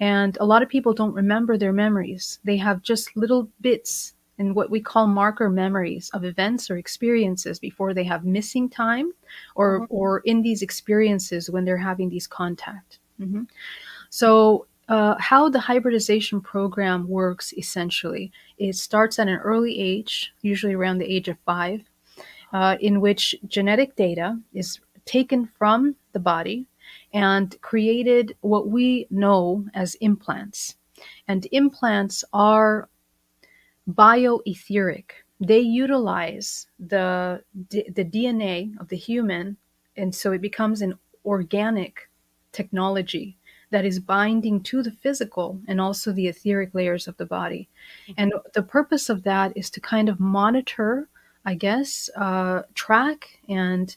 and 0.00 0.36
a 0.40 0.44
lot 0.46 0.62
of 0.62 0.68
people 0.68 0.92
don't 0.92 1.14
remember 1.14 1.56
their 1.56 1.72
memories. 1.72 2.38
They 2.44 2.56
have 2.58 2.82
just 2.82 3.16
little 3.16 3.48
bits 3.60 4.14
and 4.38 4.54
what 4.54 4.70
we 4.70 4.80
call 4.80 5.06
marker 5.06 5.48
memories 5.48 6.10
of 6.12 6.24
events 6.24 6.70
or 6.70 6.76
experiences 6.76 7.58
before 7.58 7.94
they 7.94 8.04
have 8.04 8.24
missing 8.24 8.68
time 8.68 9.12
or 9.54 9.80
Mhm. 9.80 9.86
or 9.88 10.20
in 10.20 10.42
these 10.42 10.60
experiences 10.62 11.48
when 11.48 11.64
they're 11.64 11.78
having 11.78 12.10
these 12.10 12.26
contact. 12.26 12.98
Mhm. 13.20 13.48
So 14.10 14.66
uh, 14.88 15.16
how 15.18 15.48
the 15.48 15.58
hybridization 15.58 16.40
program 16.40 17.08
works 17.08 17.52
essentially, 17.54 18.30
it 18.58 18.76
starts 18.76 19.18
at 19.18 19.26
an 19.26 19.38
early 19.38 19.80
age, 19.80 20.32
usually 20.42 20.74
around 20.74 20.98
the 20.98 21.12
age 21.12 21.26
of 21.26 21.36
five, 21.44 21.80
uh, 22.52 22.76
in 22.80 23.00
which 23.00 23.34
genetic 23.48 23.96
data 23.96 24.38
is 24.52 24.78
taken 25.04 25.46
from 25.58 25.96
the 26.12 26.20
body 26.20 26.66
and 27.16 27.58
created 27.62 28.36
what 28.42 28.68
we 28.68 29.06
know 29.08 29.64
as 29.72 29.94
implants. 30.02 30.76
And 31.26 31.48
implants 31.50 32.22
are 32.34 32.90
bioetheric. 33.90 35.04
They 35.40 35.60
utilize 35.60 36.66
the, 36.78 37.42
D- 37.70 37.88
the 37.88 38.04
DNA 38.04 38.78
of 38.78 38.88
the 38.88 38.96
human, 38.98 39.56
and 39.96 40.14
so 40.14 40.32
it 40.32 40.42
becomes 40.42 40.82
an 40.82 40.98
organic 41.24 42.10
technology 42.52 43.38
that 43.70 43.86
is 43.86 43.98
binding 43.98 44.62
to 44.64 44.82
the 44.82 44.90
physical 44.90 45.58
and 45.66 45.80
also 45.80 46.12
the 46.12 46.28
etheric 46.28 46.74
layers 46.74 47.08
of 47.08 47.16
the 47.16 47.24
body. 47.24 47.66
And 48.18 48.34
the 48.52 48.62
purpose 48.62 49.08
of 49.08 49.22
that 49.22 49.56
is 49.56 49.70
to 49.70 49.80
kind 49.80 50.10
of 50.10 50.20
monitor, 50.20 51.08
I 51.46 51.54
guess, 51.54 52.10
uh, 52.14 52.62
track 52.74 53.40
and 53.48 53.96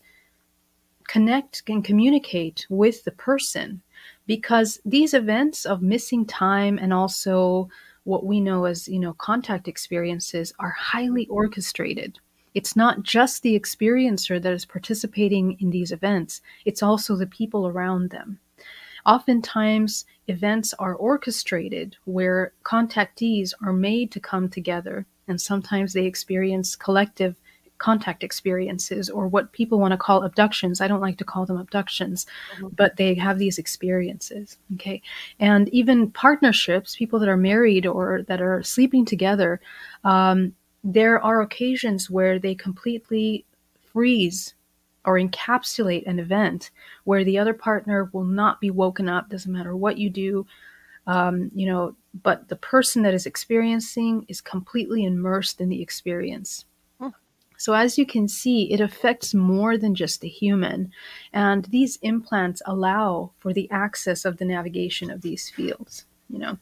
connect 1.10 1.64
and 1.68 1.84
communicate 1.84 2.68
with 2.70 3.04
the 3.04 3.12
person 3.12 3.82
because 4.28 4.80
these 4.86 5.16
events 5.16 5.66
of 5.66 5.82
missing 5.82 6.24
time 6.24 6.78
and 6.78 6.94
also 6.94 7.68
what 8.04 8.28
we 8.28 8.40
know 8.40 8.66
as 8.66 8.88
you 8.88 9.00
know 9.00 9.14
contact 9.14 9.68
experiences 9.68 10.54
are 10.60 10.70
highly 10.70 11.26
orchestrated. 11.28 12.20
It's 12.54 12.76
not 12.76 13.02
just 13.02 13.42
the 13.42 13.60
experiencer 13.60 14.40
that 14.40 14.54
is 14.54 14.66
participating 14.66 15.58
in 15.60 15.72
these 15.72 15.92
events 15.92 16.42
it's 16.64 16.84
also 16.84 17.16
the 17.16 17.26
people 17.40 17.68
around 17.68 18.12
them. 18.12 18.40
Oftentimes 19.04 20.06
events 20.28 20.76
are 20.78 20.94
orchestrated 20.94 21.98
where 22.06 22.54
contactees 22.64 23.54
are 23.66 23.74
made 23.74 24.12
to 24.12 24.20
come 24.20 24.48
together 24.48 25.08
and 25.28 25.42
sometimes 25.42 25.94
they 25.94 26.06
experience 26.06 26.76
collective 26.76 27.36
contact 27.80 28.24
experiences 28.24 29.10
or 29.10 29.28
what 29.28 29.52
people 29.52 29.80
want 29.80 29.92
to 29.92 29.98
call 29.98 30.24
abductions. 30.24 30.80
I 30.80 30.88
don't 30.88 31.02
like 31.02 31.18
to 31.18 31.26
call 31.26 31.46
them 31.46 31.58
abductions, 31.58 32.26
mm-hmm. 32.56 32.68
but 32.76 32.98
they 32.98 33.16
have 33.16 33.40
these 33.40 33.58
experiences. 33.58 34.58
Okay. 34.76 35.02
And 35.40 35.68
even 35.70 36.12
partnerships, 36.12 36.96
people 36.96 37.20
that 37.20 37.30
are 37.30 37.38
married 37.38 37.88
or 37.88 38.24
that 38.24 38.42
are 38.42 38.62
sleeping 38.62 39.06
together, 39.06 39.60
um, 40.04 40.54
there 40.84 41.22
are 41.22 41.42
occasions 41.42 42.10
where 42.10 42.38
they 42.38 42.56
completely 42.56 43.46
freeze 43.92 44.54
or 45.06 45.16
encapsulate 45.20 46.06
an 46.06 46.20
event 46.20 46.72
where 47.06 47.24
the 47.24 47.40
other 47.40 47.54
partner 47.54 48.10
will 48.14 48.26
not 48.26 48.62
be 48.62 48.70
woken 48.70 49.10
up, 49.10 49.30
doesn't 49.30 49.52
matter 49.52 49.76
what 49.76 49.98
you 49.98 50.10
do. 50.10 50.46
Um, 51.08 51.50
you 51.56 51.66
know, 51.66 51.96
but 52.24 52.50
the 52.50 52.56
person 52.56 53.02
that 53.04 53.14
is 53.14 53.26
experiencing 53.26 54.26
is 54.28 54.42
completely 54.42 55.06
immersed 55.06 55.60
in 55.60 55.70
the 55.70 55.82
experience. 55.82 56.66
So, 57.60 57.74
as 57.74 57.98
you 57.98 58.06
can 58.06 58.28
see, 58.30 58.72
it 58.72 58.80
affects 58.80 59.34
more 59.34 59.78
than 59.78 59.94
just 59.94 60.22
the 60.22 60.30
human. 60.30 60.92
And 61.34 61.66
these 61.66 62.00
implants 62.02 62.62
allow 62.66 63.32
for 63.38 63.52
the 63.54 63.70
access 63.70 64.24
of 64.24 64.38
the 64.38 64.46
navigation 64.46 65.12
of 65.12 65.22
these 65.22 65.50
fields, 65.50 66.06
you 66.30 66.40
know. 66.40 66.58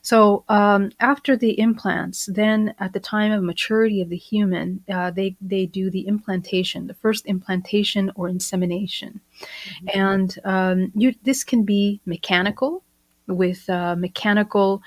So, 0.00 0.42
um, 0.48 0.90
after 0.98 1.36
the 1.36 1.60
implants, 1.60 2.30
then 2.32 2.74
at 2.80 2.94
the 2.94 2.98
time 2.98 3.30
of 3.30 3.42
maturity 3.44 4.00
of 4.00 4.08
the 4.08 4.16
human, 4.16 4.82
uh, 4.88 5.10
they, 5.10 5.36
they 5.40 5.66
do 5.66 5.90
the 5.90 6.08
implantation, 6.08 6.86
the 6.86 6.94
first 6.94 7.26
implantation 7.26 8.10
or 8.16 8.28
insemination. 8.28 9.20
Mm-hmm. 9.40 10.00
And 10.00 10.38
um, 10.44 10.92
you, 10.96 11.14
this 11.22 11.44
can 11.44 11.64
be 11.64 12.00
mechanical 12.06 12.82
with 13.28 13.68
uh, 13.68 13.96
mechanical 13.96 14.82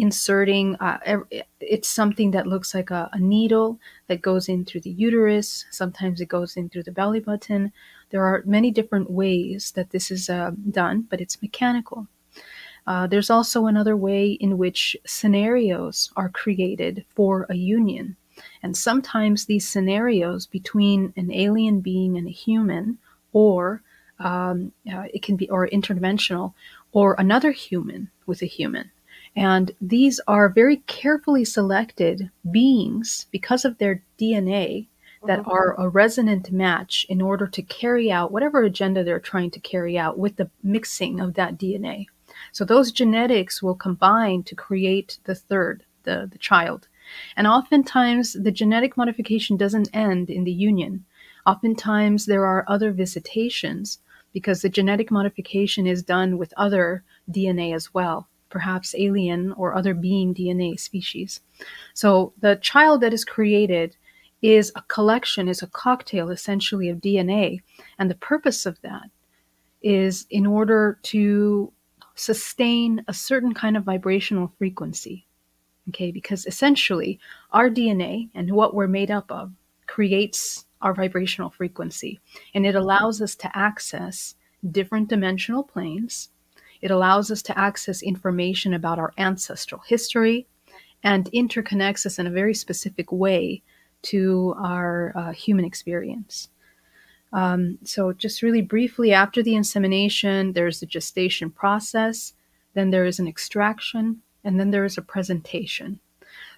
inserting 0.00 0.76
uh, 0.76 0.98
it's 1.60 1.88
something 1.88 2.30
that 2.30 2.46
looks 2.46 2.74
like 2.74 2.90
a, 2.90 3.10
a, 3.12 3.18
needle 3.18 3.78
that 4.06 4.22
goes 4.22 4.48
in 4.48 4.64
through 4.64 4.80
the 4.80 4.90
uterus. 4.90 5.66
Sometimes 5.70 6.20
it 6.20 6.28
goes 6.28 6.56
in 6.56 6.68
through 6.68 6.84
the 6.84 6.92
belly 6.92 7.20
button. 7.20 7.72
There 8.10 8.24
are 8.24 8.42
many 8.46 8.70
different 8.70 9.10
ways 9.10 9.72
that 9.72 9.90
this 9.90 10.10
is 10.10 10.30
uh, 10.30 10.52
done 10.70 11.06
but 11.10 11.20
it's 11.20 11.42
mechanical. 11.42 12.06
Uh, 12.86 13.06
there's 13.06 13.30
also 13.30 13.66
another 13.66 13.96
way 13.96 14.32
in 14.32 14.58
which 14.58 14.96
scenarios 15.06 16.10
are 16.16 16.28
created 16.28 17.04
for 17.14 17.46
a 17.48 17.54
union. 17.54 18.16
And 18.62 18.76
sometimes 18.76 19.44
these 19.44 19.68
scenarios 19.68 20.46
between 20.46 21.12
an 21.16 21.30
alien 21.30 21.80
being 21.80 22.16
and 22.16 22.26
a 22.26 22.32
human 22.32 22.98
or 23.32 23.82
um, 24.18 24.72
uh, 24.92 25.04
it 25.12 25.22
can 25.22 25.36
be 25.36 25.48
or 25.50 25.68
interdimensional 25.68 26.54
or 26.92 27.14
another 27.18 27.52
human 27.52 28.10
with 28.26 28.42
a 28.42 28.46
human 28.46 28.90
and 29.36 29.70
these 29.80 30.20
are 30.26 30.48
very 30.48 30.78
carefully 30.86 31.44
selected 31.44 32.30
beings 32.50 33.26
because 33.30 33.64
of 33.64 33.78
their 33.78 34.02
DNA 34.18 34.88
that 35.26 35.40
mm-hmm. 35.40 35.50
are 35.50 35.74
a 35.78 35.88
resonant 35.88 36.50
match 36.50 37.06
in 37.08 37.22
order 37.22 37.46
to 37.46 37.62
carry 37.62 38.10
out 38.10 38.32
whatever 38.32 38.62
agenda 38.62 39.04
they're 39.04 39.20
trying 39.20 39.50
to 39.52 39.60
carry 39.60 39.96
out 39.98 40.18
with 40.18 40.36
the 40.36 40.50
mixing 40.62 41.20
of 41.20 41.34
that 41.34 41.58
DNA. 41.58 42.06
So 42.52 42.64
those 42.64 42.90
genetics 42.90 43.62
will 43.62 43.74
combine 43.74 44.42
to 44.44 44.54
create 44.54 45.18
the 45.24 45.34
third, 45.34 45.84
the, 46.04 46.28
the 46.30 46.38
child. 46.38 46.88
And 47.36 47.46
oftentimes 47.46 48.32
the 48.32 48.52
genetic 48.52 48.96
modification 48.96 49.56
doesn't 49.56 49.90
end 49.92 50.30
in 50.30 50.44
the 50.44 50.52
union. 50.52 51.04
Oftentimes 51.46 52.26
there 52.26 52.46
are 52.46 52.64
other 52.66 52.92
visitations 52.92 53.98
because 54.32 54.62
the 54.62 54.68
genetic 54.68 55.10
modification 55.10 55.86
is 55.86 56.02
done 56.02 56.38
with 56.38 56.54
other 56.56 57.04
DNA 57.30 57.74
as 57.74 57.92
well 57.92 58.28
perhaps 58.50 58.94
alien 58.98 59.52
or 59.52 59.74
other 59.74 59.94
being 59.94 60.34
DNA 60.34 60.78
species. 60.78 61.40
So 61.94 62.32
the 62.40 62.56
child 62.56 63.00
that 63.00 63.14
is 63.14 63.24
created 63.24 63.96
is 64.42 64.72
a 64.74 64.82
collection, 64.82 65.48
is 65.48 65.62
a 65.62 65.68
cocktail 65.68 66.30
essentially 66.30 66.88
of 66.88 66.98
DNA. 66.98 67.60
And 67.98 68.10
the 68.10 68.16
purpose 68.16 68.66
of 68.66 68.80
that 68.82 69.10
is 69.82 70.26
in 70.30 70.46
order 70.46 70.98
to 71.02 71.72
sustain 72.14 73.02
a 73.08 73.14
certain 73.14 73.54
kind 73.54 73.76
of 73.76 73.84
vibrational 73.84 74.52
frequency. 74.58 75.26
Okay, 75.88 76.10
because 76.10 76.46
essentially 76.46 77.18
our 77.52 77.70
DNA 77.70 78.28
and 78.34 78.52
what 78.52 78.74
we're 78.74 78.86
made 78.86 79.10
up 79.10 79.30
of 79.32 79.52
creates 79.86 80.66
our 80.82 80.94
vibrational 80.94 81.50
frequency 81.50 82.20
and 82.54 82.64
it 82.64 82.74
allows 82.74 83.20
us 83.20 83.34
to 83.34 83.56
access 83.56 84.34
different 84.70 85.08
dimensional 85.08 85.62
planes 85.62 86.28
it 86.82 86.90
allows 86.90 87.30
us 87.30 87.42
to 87.42 87.58
access 87.58 88.02
information 88.02 88.74
about 88.74 88.98
our 88.98 89.12
ancestral 89.18 89.82
history 89.86 90.46
and 91.02 91.30
interconnects 91.32 92.06
us 92.06 92.18
in 92.18 92.26
a 92.26 92.30
very 92.30 92.54
specific 92.54 93.10
way 93.10 93.62
to 94.02 94.54
our 94.58 95.12
uh, 95.14 95.32
human 95.32 95.64
experience. 95.64 96.48
Um, 97.32 97.78
so, 97.84 98.12
just 98.12 98.42
really 98.42 98.62
briefly, 98.62 99.12
after 99.12 99.42
the 99.42 99.54
insemination, 99.54 100.52
there's 100.52 100.80
the 100.80 100.86
gestation 100.86 101.50
process, 101.50 102.32
then 102.74 102.90
there 102.90 103.06
is 103.06 103.20
an 103.20 103.28
extraction, 103.28 104.22
and 104.42 104.58
then 104.58 104.70
there 104.70 104.84
is 104.84 104.98
a 104.98 105.02
presentation. 105.02 106.00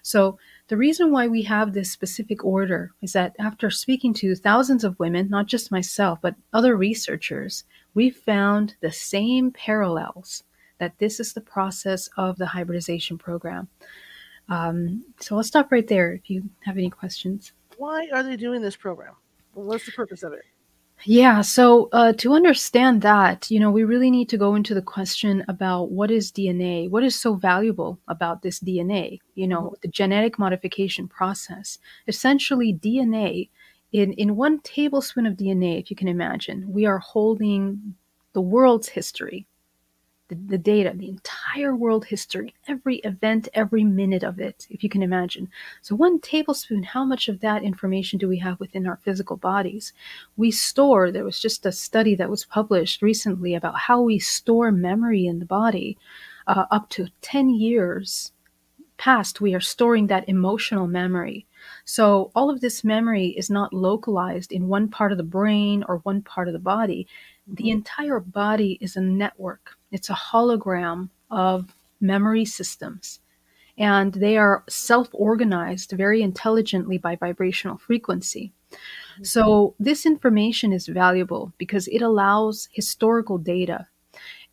So, 0.03 0.37
the 0.67 0.77
reason 0.77 1.11
why 1.11 1.27
we 1.27 1.43
have 1.43 1.73
this 1.73 1.91
specific 1.91 2.43
order 2.43 2.91
is 3.01 3.13
that 3.13 3.35
after 3.39 3.69
speaking 3.69 4.13
to 4.15 4.35
thousands 4.35 4.83
of 4.83 4.99
women, 4.99 5.29
not 5.29 5.47
just 5.47 5.71
myself, 5.71 6.19
but 6.21 6.35
other 6.51 6.75
researchers, 6.75 7.63
we 7.93 8.09
found 8.09 8.75
the 8.81 8.91
same 8.91 9.51
parallels 9.51 10.43
that 10.77 10.97
this 10.99 11.19
is 11.19 11.33
the 11.33 11.41
process 11.41 12.09
of 12.17 12.37
the 12.37 12.45
hybridization 12.45 13.17
program. 13.17 13.69
Um, 14.49 15.05
so 15.19 15.37
I'll 15.37 15.43
stop 15.43 15.71
right 15.71 15.87
there 15.87 16.13
if 16.13 16.29
you 16.29 16.49
have 16.61 16.77
any 16.77 16.89
questions. 16.89 17.53
Why 17.77 18.09
are 18.13 18.23
they 18.23 18.35
doing 18.35 18.61
this 18.61 18.75
program? 18.75 19.15
What's 19.53 19.85
the 19.85 19.93
purpose 19.93 20.23
of 20.23 20.33
it? 20.33 20.43
Yeah, 21.05 21.41
so 21.41 21.89
uh, 21.91 22.13
to 22.13 22.33
understand 22.33 23.01
that, 23.01 23.51
you 23.51 23.59
know, 23.59 23.71
we 23.71 23.83
really 23.83 24.09
need 24.09 24.29
to 24.29 24.37
go 24.37 24.55
into 24.55 24.73
the 24.73 24.81
question 24.81 25.43
about 25.49 25.91
what 25.91 26.09
is 26.09 26.31
DNA? 26.31 26.89
What 26.89 27.03
is 27.03 27.13
so 27.19 27.35
valuable 27.35 27.99
about 28.07 28.41
this 28.41 28.59
DNA? 28.61 29.19
You 29.35 29.47
know, 29.47 29.61
mm-hmm. 29.61 29.75
the 29.81 29.89
genetic 29.89 30.39
modification 30.39 31.09
process. 31.09 31.77
Essentially, 32.07 32.73
DNA 32.73 33.49
in, 33.93 34.13
in 34.13 34.35
one 34.35 34.59
tablespoon 34.59 35.27
of 35.27 35.37
DNA, 35.37 35.79
if 35.79 35.89
you 35.89 35.95
can 35.95 36.07
imagine, 36.07 36.65
we 36.73 36.85
are 36.85 36.97
holding 36.97 37.95
the 38.33 38.41
world's 38.41 38.89
history, 38.89 39.45
the, 40.29 40.35
the 40.35 40.57
data, 40.57 40.93
the 40.95 41.09
entire 41.09 41.75
world 41.75 42.05
history, 42.05 42.53
every 42.67 42.97
event, 42.97 43.49
every 43.53 43.83
minute 43.83 44.23
of 44.23 44.39
it, 44.39 44.67
if 44.69 44.83
you 44.83 44.89
can 44.89 45.03
imagine. 45.03 45.49
So, 45.81 45.95
one 45.95 46.19
tablespoon, 46.19 46.83
how 46.83 47.03
much 47.03 47.27
of 47.27 47.41
that 47.41 47.63
information 47.63 48.19
do 48.19 48.27
we 48.27 48.39
have 48.39 48.59
within 48.59 48.87
our 48.87 48.97
physical 49.03 49.37
bodies? 49.37 49.93
We 50.37 50.51
store, 50.51 51.11
there 51.11 51.25
was 51.25 51.39
just 51.39 51.65
a 51.65 51.71
study 51.71 52.15
that 52.15 52.29
was 52.29 52.45
published 52.45 53.01
recently 53.01 53.53
about 53.55 53.79
how 53.79 54.01
we 54.01 54.19
store 54.19 54.71
memory 54.71 55.25
in 55.25 55.39
the 55.39 55.45
body 55.45 55.97
uh, 56.47 56.65
up 56.71 56.89
to 56.89 57.07
10 57.21 57.49
years 57.49 58.31
past, 58.97 59.41
we 59.41 59.53
are 59.53 59.59
storing 59.59 60.07
that 60.07 60.27
emotional 60.29 60.87
memory. 60.87 61.45
So 61.85 62.31
all 62.35 62.49
of 62.49 62.61
this 62.61 62.83
memory 62.83 63.27
is 63.37 63.49
not 63.49 63.73
localized 63.73 64.51
in 64.51 64.67
one 64.67 64.87
part 64.87 65.11
of 65.11 65.17
the 65.17 65.23
brain 65.23 65.83
or 65.87 65.97
one 65.97 66.21
part 66.21 66.47
of 66.47 66.53
the 66.53 66.59
body. 66.59 67.07
The 67.47 67.69
entire 67.69 68.19
body 68.19 68.77
is 68.79 68.95
a 68.95 69.01
network, 69.01 69.77
it's 69.93 70.09
a 70.09 70.13
hologram 70.13 71.09
of 71.31 71.73
memory 72.01 72.43
systems. 72.43 73.19
And 73.77 74.13
they 74.13 74.37
are 74.37 74.63
self 74.67 75.07
organized 75.13 75.91
very 75.91 76.21
intelligently 76.21 76.97
by 76.97 77.15
vibrational 77.15 77.77
frequency. 77.77 78.51
Mm-hmm. 78.71 79.23
So, 79.23 79.75
this 79.79 80.05
information 80.05 80.73
is 80.73 80.87
valuable 80.87 81.53
because 81.57 81.87
it 81.87 82.01
allows 82.01 82.67
historical 82.71 83.37
data. 83.37 83.87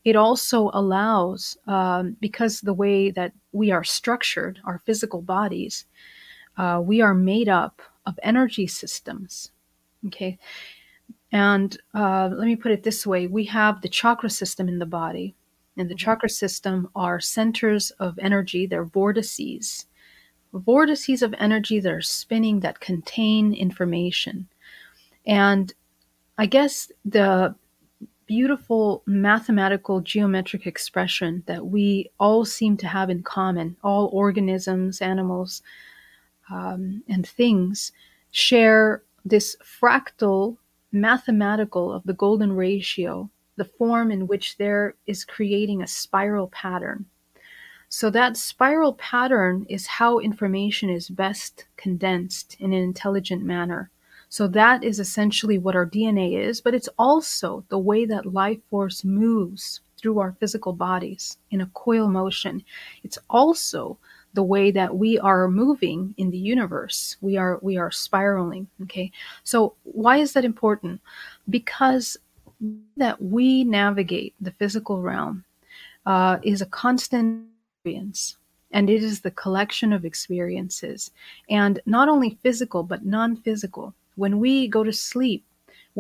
It 0.05 0.17
also 0.17 0.71
allows, 0.73 1.59
um, 1.67 2.17
because 2.21 2.61
the 2.61 2.73
way 2.73 3.11
that 3.11 3.33
we 3.53 3.71
are 3.71 3.85
structured, 3.85 4.59
our 4.65 4.79
physical 4.79 5.21
bodies, 5.21 5.85
uh, 6.57 6.81
we 6.83 7.03
are 7.03 7.15
made 7.15 7.49
up 7.49 7.83
of 8.07 8.19
energy 8.23 8.67
systems. 8.67 9.51
Okay. 10.07 10.39
And 11.33 11.77
uh, 11.95 12.31
let 12.33 12.47
me 12.47 12.57
put 12.57 12.73
it 12.73 12.83
this 12.83 13.07
way 13.07 13.27
we 13.27 13.45
have 13.45 13.81
the 13.81 13.89
chakra 13.89 14.31
system 14.31 14.69
in 14.69 14.79
the 14.79 14.87
body. 14.87 15.35
And 15.77 15.89
the 15.89 15.95
mm-hmm. 15.95 16.05
chakra 16.05 16.29
system 16.29 16.89
are 16.95 17.21
centers 17.21 17.91
of 17.93 18.19
energy, 18.19 18.67
they're 18.67 18.85
vortices. 18.85 19.87
Vortices 20.53 21.23
of 21.23 21.35
energy 21.39 21.79
that 21.79 21.93
are 21.93 22.03
spinning 22.03 22.61
that 22.61 22.81
contain 22.81 23.55
information. 23.55 24.49
And 25.25 25.73
I 26.39 26.47
guess 26.47 26.91
the 27.05 27.55
beautiful 28.27 29.03
mathematical 29.07 30.01
geometric 30.01 30.67
expression 30.67 31.43
that 31.47 31.67
we 31.67 32.11
all 32.19 32.45
seem 32.45 32.77
to 32.77 32.87
have 32.87 33.11
in 33.11 33.23
common. 33.23 33.77
All 33.83 34.09
organisms, 34.13 35.01
animals, 35.01 35.63
um, 36.51 37.03
and 37.09 37.27
things 37.27 37.93
share 38.31 39.03
this 39.25 39.57
fractal 39.65 40.57
mathematical 40.93 41.93
of 41.93 42.05
the 42.05 42.13
golden 42.13 42.55
ratio, 42.55 43.31
the 43.57 43.65
form 43.65 44.11
in 44.11 44.27
which 44.27 44.57
there 44.57 44.95
is 45.07 45.25
creating 45.25 45.83
a 45.83 45.87
spiral 45.87 46.49
pattern. 46.49 47.07
So 47.89 48.09
that 48.11 48.37
spiral 48.37 48.95
pattern 48.95 49.67
is 49.69 49.87
how 49.87 50.21
information 50.21 50.89
is 50.91 51.09
best 51.09 51.67
condensed 51.77 52.57
in 52.61 52.73
an 52.73 52.83
intelligent 52.83 53.43
manner. 53.43 53.91
So 54.29 54.47
that 54.47 54.85
is 54.85 55.01
essentially 55.01 55.59
what 55.59 55.75
our 55.75 55.87
DNA 55.87 56.39
is, 56.39 56.61
but 56.61 56.73
it's 56.73 56.89
also 56.97 57.65
the 57.69 57.81
way 57.81 58.05
that 58.05 58.33
life 58.33 58.61
force 58.71 59.05
moves 59.05 59.81
through 59.97 60.21
our 60.21 60.37
physical 60.39 60.73
bodies 60.73 61.37
in 61.51 61.61
a 61.61 61.71
coil 61.75 62.09
motion. 62.09 62.63
It's 63.03 63.19
also 63.29 63.99
the 64.35 64.43
way 64.43 64.71
that 64.71 64.97
we 64.97 65.19
are 65.19 65.49
moving 65.49 66.15
in 66.17 66.31
the 66.31 66.39
universe. 66.39 67.17
We 67.21 67.37
are 67.37 67.59
we 67.63 67.77
are 67.77 67.91
spiraling. 67.91 68.69
Okay. 68.83 69.11
So 69.45 69.75
why 69.85 70.19
is 70.19 70.33
that 70.35 70.45
important? 70.45 71.01
Because 71.49 72.17
that 72.97 73.21
we 73.21 73.65
navigate 73.65 74.35
the 74.41 74.53
physical 74.53 75.01
realm 75.01 75.45
uh, 76.07 76.39
is 76.43 76.61
a 76.61 76.67
constant 76.67 77.47
experience 77.77 78.37
and 78.73 78.91
it 78.91 79.03
is 79.03 79.21
the 79.21 79.31
collection 79.31 79.93
of 79.93 80.05
experiences 80.05 81.11
and 81.49 81.81
not 81.87 82.09
only 82.09 82.39
physical 82.43 82.83
but 82.83 83.05
non-physical 83.05 83.95
when 84.17 84.39
we 84.39 84.69
go 84.69 84.85
to 84.85 84.93
sleep, 84.93 85.45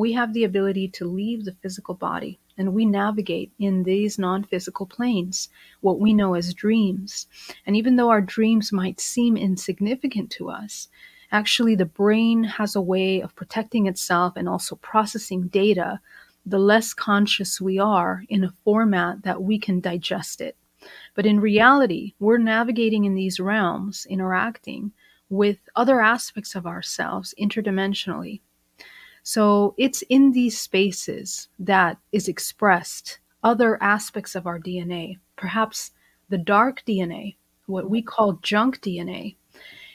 we 0.00 0.12
have 0.14 0.32
the 0.32 0.44
ability 0.44 0.88
to 0.88 1.04
leave 1.04 1.44
the 1.44 1.52
physical 1.60 1.94
body 1.94 2.40
and 2.56 2.72
we 2.72 2.86
navigate 2.86 3.52
in 3.58 3.82
these 3.82 4.18
non 4.18 4.42
physical 4.42 4.86
planes, 4.86 5.50
what 5.82 6.00
we 6.00 6.14
know 6.14 6.32
as 6.32 6.54
dreams. 6.54 7.26
And 7.66 7.76
even 7.76 7.96
though 7.96 8.08
our 8.08 8.22
dreams 8.22 8.72
might 8.72 8.98
seem 8.98 9.36
insignificant 9.36 10.30
to 10.30 10.48
us, 10.48 10.88
actually 11.32 11.74
the 11.74 11.84
brain 11.84 12.42
has 12.44 12.74
a 12.74 12.80
way 12.80 13.20
of 13.20 13.36
protecting 13.36 13.86
itself 13.86 14.32
and 14.36 14.48
also 14.48 14.76
processing 14.76 15.48
data 15.48 16.00
the 16.46 16.58
less 16.58 16.94
conscious 16.94 17.60
we 17.60 17.78
are 17.78 18.24
in 18.30 18.42
a 18.42 18.54
format 18.64 19.22
that 19.24 19.42
we 19.42 19.58
can 19.58 19.80
digest 19.80 20.40
it. 20.40 20.56
But 21.14 21.26
in 21.26 21.40
reality, 21.40 22.14
we're 22.18 22.38
navigating 22.38 23.04
in 23.04 23.14
these 23.14 23.38
realms, 23.38 24.06
interacting 24.08 24.92
with 25.28 25.58
other 25.76 26.00
aspects 26.00 26.54
of 26.54 26.66
ourselves 26.66 27.34
interdimensionally. 27.38 28.40
So 29.22 29.74
it's 29.76 30.02
in 30.02 30.32
these 30.32 30.58
spaces 30.58 31.48
that 31.58 31.98
is 32.12 32.28
expressed 32.28 33.18
other 33.42 33.82
aspects 33.82 34.34
of 34.34 34.46
our 34.46 34.58
DNA. 34.58 35.18
Perhaps 35.36 35.92
the 36.28 36.38
dark 36.38 36.82
DNA, 36.86 37.36
what 37.66 37.90
we 37.90 38.02
call 38.02 38.34
junk 38.42 38.80
DNA, 38.80 39.36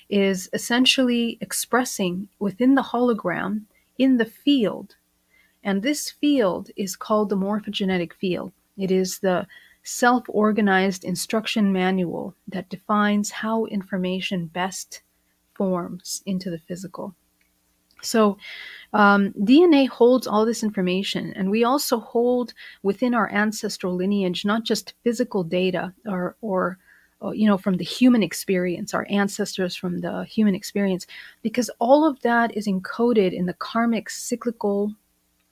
is 0.10 0.50
essentially 0.54 1.38
expressing 1.42 2.28
within 2.40 2.76
the 2.76 2.82
hologram 2.82 3.64
in 3.98 4.18
the 4.18 4.26
field. 4.26 4.96
And 5.64 5.82
this 5.82 6.12
field 6.12 6.70
is 6.76 6.96
called 6.96 7.30
the 7.30 7.38
morphogenetic 7.38 8.14
field. 8.14 8.52
It 8.78 8.92
is 8.92 9.20
the 9.20 9.48
self 9.84 10.26
organized 10.28 11.04
instruction 11.04 11.72
manual 11.72 12.36
that 12.48 12.70
defines 12.70 13.32
how 13.32 13.66
information 13.66 14.48
best 14.48 15.02
forms 15.54 16.22
into 16.26 16.50
the 16.50 16.60
physical. 16.60 17.16
So, 18.06 18.38
um, 18.94 19.34
DNA 19.34 19.90
holds 19.90 20.26
all 20.26 20.46
this 20.46 20.64
information, 20.64 21.34
and 21.34 21.52
we 21.52 21.66
also 21.66 22.00
hold 22.00 22.54
within 22.82 23.14
our 23.14 23.30
ancestral 23.30 23.94
lineage 23.94 24.46
not 24.46 24.64
just 24.64 24.94
physical 25.04 25.44
data 25.44 25.94
or, 26.08 26.38
or, 26.42 26.78
or, 27.20 27.36
you 27.36 27.46
know, 27.46 27.58
from 27.58 27.76
the 27.76 27.84
human 27.84 28.24
experience, 28.24 28.94
our 28.94 29.06
ancestors 29.10 29.76
from 29.76 30.00
the 30.00 30.24
human 30.24 30.56
experience, 30.56 31.08
because 31.42 31.70
all 31.80 32.08
of 32.08 32.22
that 32.22 32.56
is 32.56 32.68
encoded 32.68 33.34
in 33.34 33.48
the 33.48 33.54
karmic 33.54 34.10
cyclical 34.10 34.94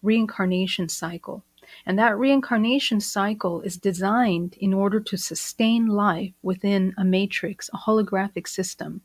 reincarnation 0.04 0.88
cycle. 0.88 1.44
And 1.86 1.98
that 2.00 2.18
reincarnation 2.18 3.00
cycle 3.00 3.62
is 3.62 3.78
designed 3.78 4.56
in 4.60 4.74
order 4.74 5.00
to 5.00 5.18
sustain 5.18 5.88
life 5.88 6.34
within 6.44 6.94
a 6.98 7.04
matrix, 7.04 7.70
a 7.74 7.78
holographic 7.78 8.48
system. 8.48 9.02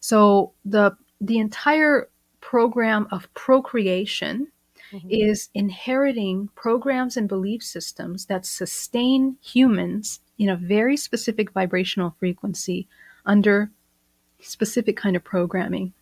So 0.00 0.52
the 0.64 0.96
the 1.20 1.38
entire 1.38 2.08
program 2.40 3.06
of 3.10 3.32
procreation 3.34 4.48
mm-hmm. 4.92 5.08
is 5.10 5.48
inheriting 5.54 6.48
programs 6.54 7.16
and 7.16 7.28
belief 7.28 7.62
systems 7.62 8.26
that 8.26 8.46
sustain 8.46 9.36
humans 9.42 10.20
in 10.38 10.48
a 10.48 10.56
very 10.56 10.96
specific 10.96 11.52
vibrational 11.52 12.14
frequency 12.18 12.88
under 13.26 13.70
specific 14.40 14.96
kind 14.96 15.16
of 15.16 15.24
programming. 15.24 15.92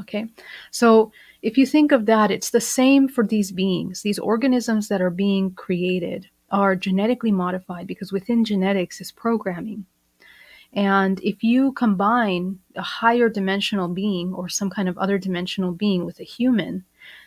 Okay. 0.00 0.26
So 0.70 1.12
if 1.42 1.58
you 1.58 1.66
think 1.66 1.92
of 1.92 2.06
that, 2.06 2.30
it's 2.30 2.50
the 2.50 2.60
same 2.60 3.08
for 3.08 3.26
these 3.26 3.50
beings. 3.50 4.02
These 4.02 4.18
organisms 4.18 4.88
that 4.88 5.02
are 5.02 5.10
being 5.10 5.52
created 5.52 6.28
are 6.50 6.76
genetically 6.76 7.32
modified 7.32 7.86
because 7.86 8.12
within 8.12 8.44
genetics 8.44 9.00
is 9.00 9.10
programming. 9.10 9.86
And 10.72 11.20
if 11.20 11.44
you 11.44 11.72
combine 11.72 12.60
a 12.74 12.82
higher 12.82 13.28
dimensional 13.28 13.88
being 13.88 14.32
or 14.32 14.48
some 14.48 14.70
kind 14.70 14.88
of 14.88 14.96
other 14.96 15.18
dimensional 15.18 15.72
being 15.72 16.04
with 16.04 16.18
a 16.18 16.24
human, 16.24 16.84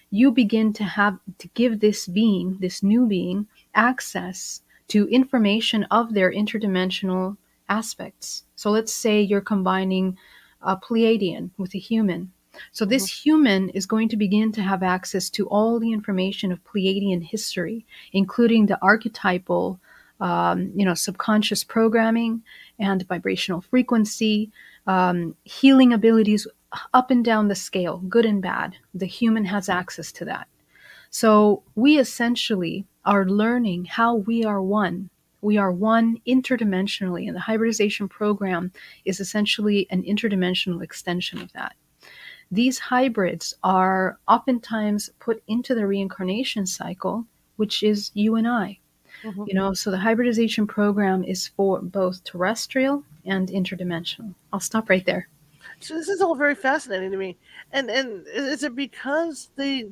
you 0.09 0.31
begin 0.31 0.73
to 0.73 0.83
have 0.83 1.19
to 1.37 1.47
give 1.49 1.79
this 1.79 2.07
being, 2.07 2.57
this 2.59 2.81
new 2.81 3.05
being, 3.05 3.47
access 3.73 4.61
to 4.87 5.07
information 5.09 5.83
of 5.85 6.13
their 6.13 6.31
interdimensional 6.31 7.37
aspects. 7.69 8.43
So 8.55 8.71
let's 8.71 8.93
say 8.93 9.21
you're 9.21 9.41
combining 9.41 10.17
a 10.61 10.77
Pleiadian 10.77 11.51
with 11.57 11.75
a 11.75 11.79
human. 11.79 12.31
So 12.71 12.85
this 12.85 13.09
mm-hmm. 13.09 13.29
human 13.29 13.69
is 13.69 13.85
going 13.85 14.09
to 14.09 14.17
begin 14.17 14.51
to 14.53 14.61
have 14.61 14.81
access 14.81 15.29
to 15.31 15.47
all 15.47 15.79
the 15.79 15.91
information 15.91 16.51
of 16.51 16.63
Pleiadian 16.63 17.21
history, 17.21 17.85
including 18.13 18.65
the 18.65 18.79
archetypal 18.81 19.79
um, 20.19 20.71
you 20.75 20.85
know, 20.85 20.93
subconscious 20.93 21.63
programming 21.63 22.43
and 22.79 23.07
vibrational 23.07 23.61
frequency, 23.61 24.51
um, 24.87 25.35
healing 25.43 25.93
abilities 25.93 26.47
up 26.93 27.11
and 27.11 27.23
down 27.23 27.47
the 27.47 27.55
scale, 27.55 27.97
good 28.09 28.25
and 28.25 28.41
bad. 28.41 28.75
The 28.93 29.05
human 29.05 29.45
has 29.45 29.69
access 29.69 30.11
to 30.13 30.25
that. 30.25 30.47
So 31.09 31.63
we 31.75 31.97
essentially 31.97 32.85
are 33.05 33.25
learning 33.25 33.85
how 33.85 34.15
we 34.15 34.43
are 34.43 34.61
one. 34.61 35.09
We 35.41 35.57
are 35.57 35.71
one 35.71 36.17
interdimensionally, 36.27 37.27
and 37.27 37.35
the 37.35 37.41
hybridization 37.41 38.09
program 38.09 38.71
is 39.05 39.19
essentially 39.19 39.87
an 39.91 40.03
interdimensional 40.03 40.81
extension 40.81 41.39
of 41.39 41.53
that. 41.53 41.75
These 42.51 42.79
hybrids 42.79 43.53
are 43.63 44.19
oftentimes 44.27 45.09
put 45.19 45.43
into 45.47 45.75
the 45.75 45.87
reincarnation 45.87 46.65
cycle, 46.65 47.25
which 47.55 47.83
is 47.83 48.11
you 48.13 48.35
and 48.35 48.47
I. 48.47 48.79
Mm-hmm. 49.25 49.43
You 49.47 49.55
know, 49.55 49.73
so 49.73 49.89
the 49.89 49.97
hybridization 49.97 50.67
program 50.67 51.23
is 51.23 51.47
for 51.47 51.81
both 51.81 52.23
terrestrial 52.23 53.03
and 53.25 53.49
interdimensional. 53.49 54.35
I'll 54.53 54.59
stop 54.59 54.87
right 54.89 55.05
there. 55.05 55.27
So 55.79 55.95
this 55.95 56.09
is 56.09 56.21
all 56.21 56.35
very 56.35 56.55
fascinating 56.55 57.11
to 57.11 57.17
me. 57.17 57.37
And 57.71 57.89
and 57.89 58.25
is 58.27 58.63
it 58.63 58.75
because 58.75 59.49
they 59.55 59.89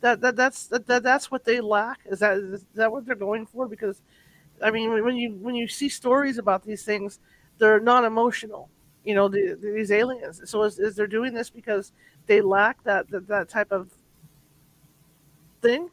that, 0.00 0.20
that 0.22 0.36
that's 0.36 0.66
that, 0.66 0.86
that 0.86 1.02
that's 1.02 1.30
what 1.30 1.44
they 1.44 1.60
lack? 1.60 2.00
Is 2.06 2.20
that 2.20 2.38
is 2.38 2.64
that 2.74 2.90
what 2.90 3.04
they're 3.04 3.14
going 3.14 3.46
for? 3.46 3.68
Because 3.68 4.00
I 4.62 4.70
mean, 4.70 4.90
when 5.04 5.16
you 5.16 5.32
when 5.40 5.54
you 5.54 5.68
see 5.68 5.88
stories 5.88 6.38
about 6.38 6.64
these 6.64 6.82
things, 6.82 7.20
they're 7.58 7.80
not 7.80 8.04
emotional. 8.04 8.70
You 9.04 9.14
know, 9.16 9.28
the, 9.28 9.58
the, 9.60 9.70
these 9.72 9.90
aliens. 9.90 10.40
So 10.44 10.62
is, 10.62 10.78
is 10.78 10.96
they're 10.96 11.06
doing 11.06 11.34
this 11.34 11.50
because 11.50 11.92
they 12.26 12.40
lack 12.40 12.82
that 12.84 13.10
that, 13.10 13.28
that 13.28 13.48
type 13.48 13.70
of 13.70 13.90
thing? 15.60 15.90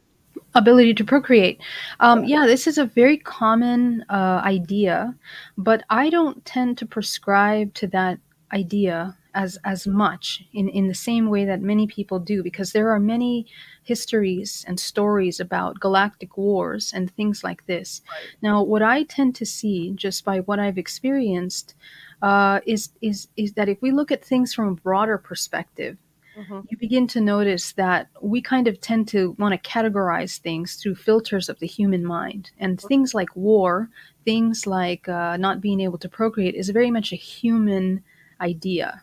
Ability 0.54 0.94
to 0.94 1.04
procreate. 1.04 1.60
Um, 2.00 2.24
yeah, 2.24 2.46
this 2.46 2.66
is 2.66 2.78
a 2.78 2.86
very 2.86 3.16
common 3.16 4.04
uh, 4.08 4.42
idea, 4.44 5.14
but 5.56 5.84
I 5.90 6.10
don't 6.10 6.44
tend 6.44 6.78
to 6.78 6.86
prescribe 6.86 7.74
to 7.74 7.86
that 7.88 8.18
idea 8.52 9.16
as 9.34 9.58
as 9.64 9.86
much 9.86 10.44
in 10.52 10.68
in 10.68 10.88
the 10.88 10.94
same 10.94 11.28
way 11.28 11.44
that 11.44 11.60
many 11.60 11.86
people 11.86 12.18
do 12.18 12.42
because 12.42 12.72
there 12.72 12.90
are 12.90 12.98
many 12.98 13.46
histories 13.84 14.64
and 14.66 14.78
stories 14.78 15.40
about 15.40 15.80
galactic 15.80 16.36
wars 16.36 16.92
and 16.92 17.10
things 17.10 17.44
like 17.44 17.64
this 17.66 18.02
right. 18.10 18.36
now 18.42 18.62
what 18.62 18.82
i 18.82 19.04
tend 19.04 19.34
to 19.34 19.46
see 19.46 19.92
just 19.94 20.24
by 20.24 20.40
what 20.40 20.58
i've 20.58 20.78
experienced 20.78 21.74
uh, 22.22 22.60
is 22.66 22.90
is 23.00 23.28
is 23.36 23.52
that 23.54 23.68
if 23.68 23.80
we 23.80 23.90
look 23.92 24.10
at 24.12 24.24
things 24.24 24.52
from 24.52 24.68
a 24.68 24.74
broader 24.74 25.16
perspective 25.16 25.96
mm-hmm. 26.40 26.60
you 26.68 26.76
begin 26.78 27.06
to 27.08 27.20
notice 27.20 27.72
that 27.72 28.08
we 28.20 28.40
kind 28.40 28.68
of 28.68 28.80
tend 28.80 29.08
to 29.08 29.34
want 29.38 29.52
to 29.52 29.68
categorize 29.68 30.38
things 30.38 30.76
through 30.76 30.94
filters 30.94 31.48
of 31.48 31.58
the 31.58 31.66
human 31.66 32.04
mind. 32.04 32.50
And 32.58 32.78
mm-hmm. 32.78 32.88
things 32.88 33.14
like 33.14 33.34
war, 33.36 33.88
things 34.24 34.66
like 34.66 35.08
uh, 35.08 35.36
not 35.36 35.60
being 35.60 35.80
able 35.80 35.98
to 35.98 36.08
procreate, 36.08 36.54
is 36.54 36.68
very 36.70 36.90
much 36.90 37.12
a 37.12 37.16
human 37.16 38.02
idea. 38.40 39.02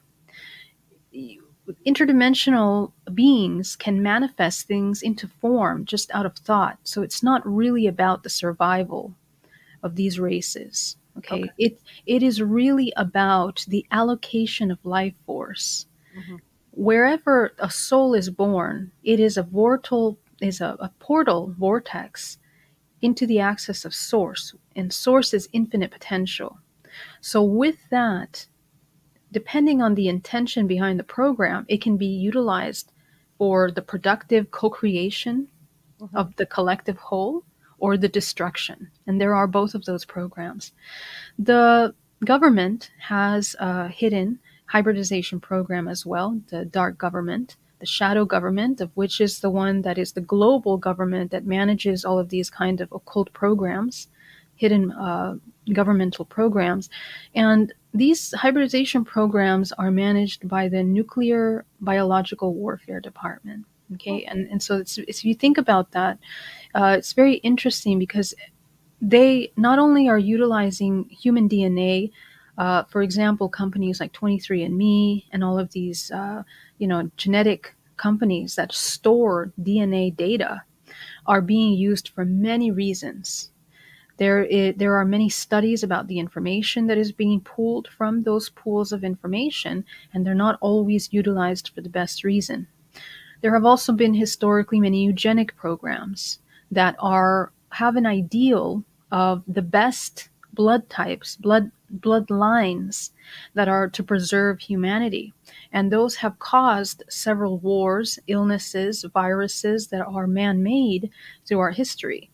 interdimensional 1.86 2.91
beings 3.13 3.76
can 3.76 4.02
manifest 4.02 4.67
things 4.67 5.02
into 5.02 5.28
form 5.28 5.86
just 5.86 6.10
out 6.13 6.26
of 6.26 6.38
thought. 6.38 6.80
So 6.84 7.02
it's 7.02 7.21
not 7.21 7.45
really 7.45 7.88
about 7.88 8.23
the 8.23 8.30
survival 8.30 9.13
of 9.84 9.95
these 9.95 10.19
races. 10.19 10.97
Okay. 11.17 11.43
Okay. 11.43 11.52
It 11.58 11.82
it 12.06 12.23
is 12.23 12.41
really 12.41 12.93
about 12.95 13.65
the 13.67 13.86
allocation 13.91 14.71
of 14.71 14.86
life 14.86 15.15
force. 15.26 15.88
Mhm. 16.15 16.39
Wherever 16.78 17.54
a 17.58 17.72
soul 17.72 18.13
is 18.13 18.30
born, 18.30 18.92
it 19.04 19.20
is 19.20 19.36
a 19.36 19.44
vortal 19.44 20.18
is 20.40 20.62
a, 20.62 20.78
a 20.80 20.92
portal 21.00 21.52
vortex 21.58 22.38
into 23.02 23.26
the 23.26 23.40
axis 23.40 23.84
of 23.84 23.96
source. 23.96 24.54
And 24.76 24.94
source 24.94 25.34
is 25.34 25.50
infinite 25.54 25.90
potential. 25.90 26.60
So 27.20 27.42
with 27.42 27.78
that, 27.90 28.46
depending 29.32 29.82
on 29.82 29.96
the 29.96 30.08
intention 30.08 30.68
behind 30.68 31.00
the 31.00 31.04
program, 31.04 31.66
it 31.68 31.82
can 31.82 31.98
be 31.98 32.06
utilized 32.06 32.92
for 33.40 33.72
the 33.72 33.82
productive 33.82 34.52
co-creation 34.52 35.48
Mhm. 36.00 36.10
of 36.13 36.36
the 36.36 36.46
collective 36.46 36.98
whole 36.98 37.44
or 37.80 37.98
the 37.98 38.08
destruction. 38.08 38.92
And 39.08 39.20
there 39.20 39.34
are 39.34 39.48
both 39.48 39.74
of 39.74 39.86
those 39.86 40.06
programs. 40.06 40.74
The 41.40 41.96
government 42.24 42.92
has 43.00 43.56
a 43.60 43.88
hidden 43.88 44.40
hybridization 44.67 45.39
program 45.39 45.88
as 45.88 46.06
well, 46.06 46.39
the 46.49 46.65
dark 46.65 46.97
government, 46.97 47.56
the 47.80 47.86
shadow 47.86 48.25
government, 48.25 48.82
of 48.82 48.91
which 48.95 49.21
is 49.21 49.39
the 49.39 49.49
one 49.49 49.82
that 49.82 49.97
is 49.97 50.13
the 50.13 50.21
global 50.21 50.77
government 50.77 51.32
that 51.32 51.45
manages 51.45 52.03
all 52.03 52.19
of 52.19 52.30
these 52.30 52.49
kind 52.49 52.82
of 52.82 52.91
occult 52.91 53.32
programs, 53.34 54.08
hidden 54.56 54.91
uh, 54.91 55.36
governmental 55.73 56.25
programs. 56.25 56.89
And 57.36 57.73
these 57.93 58.34
hybridization 58.34 59.06
programs 59.06 59.71
are 59.73 59.91
managed 59.91 60.47
by 60.47 60.67
the 60.67 60.84
Nuclear 60.84 61.65
Biological 61.80 62.53
Warfare 62.53 62.99
Department. 62.99 63.65
Okay, 63.93 64.25
and, 64.25 64.49
and 64.49 64.62
so 64.62 64.77
it's, 64.77 64.97
if 64.97 65.23
you 65.23 65.34
think 65.34 65.58
about 65.58 65.91
that, 65.91 66.19
uh, 66.75 66.95
it's 66.97 67.13
very 67.13 67.36
interesting 67.36 67.99
because 67.99 68.34
they 69.01 69.53
not 69.56 69.80
only 69.80 70.10
are 70.10 70.17
utilizing 70.17 71.06
human 71.06 71.47
DNA, 71.47 72.12
uh, 72.58 72.84
for 72.86 73.02
example, 73.02 73.50
companies 73.50 74.00
like 74.00 74.13
23andMe 74.13 75.26
and 75.32 75.43
all 75.43 75.60
of 75.60 75.72
these, 75.72 76.12
uh, 76.12 76.43
you 76.80 76.88
know, 76.88 77.12
genetic 77.17 77.76
companies 77.98 78.56
that 78.56 78.74
store 78.74 79.52
DNA 79.62 80.15
data 80.15 80.63
are 81.26 81.41
being 81.41 81.74
used 81.74 82.10
for 82.10 82.26
many 82.26 82.72
reasons. 82.72 83.52
There, 84.17 84.74
there 84.74 84.96
are 84.96 85.06
many 85.06 85.30
studies 85.30 85.84
about 85.84 86.08
the 86.08 86.17
information 86.17 86.88
that 86.88 86.98
is 86.98 87.12
being 87.12 87.41
pulled 87.41 87.88
from 87.88 88.24
those 88.24 88.50
pools 88.50 88.91
of 88.91 89.04
information, 89.04 89.86
and 90.12 90.26
they're 90.26 90.34
not 90.34 90.58
always 90.60 91.13
utilized 91.13 91.70
for 91.70 91.82
the 91.82 91.89
best 91.89 92.24
reason. 92.24 92.67
There 93.41 93.54
have 93.54 93.65
also 93.65 93.93
been 93.93 94.15
historically 94.15 94.80
many 94.80 95.04
eugenic 95.04 95.56
programs 95.56 96.39
that 96.72 96.96
are 96.98 97.52
have 97.74 97.96
an 97.96 98.08
ideal 98.08 98.84
of 99.12 99.43
the 99.48 99.62
best 99.62 100.30
blood 100.54 100.89
types, 100.89 101.36
blood 101.36 101.72
bloodlines 102.00 103.12
that 103.54 103.67
are 103.67 103.89
to 103.89 104.04
preserve 104.04 104.60
humanity. 104.60 105.34
And 105.71 105.91
those 105.91 106.15
have 106.17 106.39
caused 106.39 107.04
several 107.10 107.58
wars, 107.60 108.19
illnesses, 108.28 109.06
viruses 109.13 109.88
that 109.88 110.06
are 110.06 110.28
man-made 110.28 111.10
through 111.45 111.60
our 111.60 111.71
history, 111.71 112.30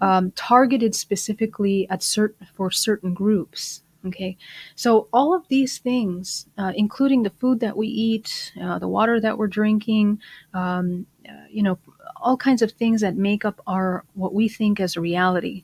um, 0.00 0.30
targeted 0.32 0.94
specifically 0.94 1.86
at 1.90 2.02
certain 2.02 2.46
for 2.54 2.70
certain 2.70 3.14
groups. 3.14 3.82
Okay, 4.04 4.36
so 4.74 5.06
all 5.12 5.32
of 5.32 5.46
these 5.46 5.78
things, 5.78 6.46
uh, 6.58 6.72
including 6.74 7.22
the 7.22 7.30
food 7.30 7.60
that 7.60 7.76
we 7.76 7.86
eat, 7.86 8.52
uh, 8.60 8.80
the 8.80 8.88
water 8.88 9.20
that 9.20 9.38
we're 9.38 9.46
drinking, 9.46 10.20
um, 10.54 11.06
uh, 11.28 11.46
you 11.48 11.62
know, 11.62 11.78
all 12.16 12.36
kinds 12.36 12.62
of 12.62 12.72
things 12.72 13.00
that 13.00 13.16
make 13.16 13.44
up 13.44 13.60
our 13.68 14.04
what 14.14 14.34
we 14.34 14.48
think 14.48 14.80
as 14.80 14.96
reality, 14.96 15.62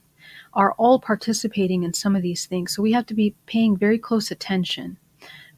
are 0.53 0.73
all 0.73 0.99
participating 0.99 1.83
in 1.83 1.93
some 1.93 2.15
of 2.15 2.21
these 2.21 2.45
things. 2.45 2.75
So 2.75 2.81
we 2.81 2.91
have 2.93 3.05
to 3.07 3.13
be 3.13 3.35
paying 3.45 3.77
very 3.77 3.97
close 3.97 4.31
attention 4.31 4.97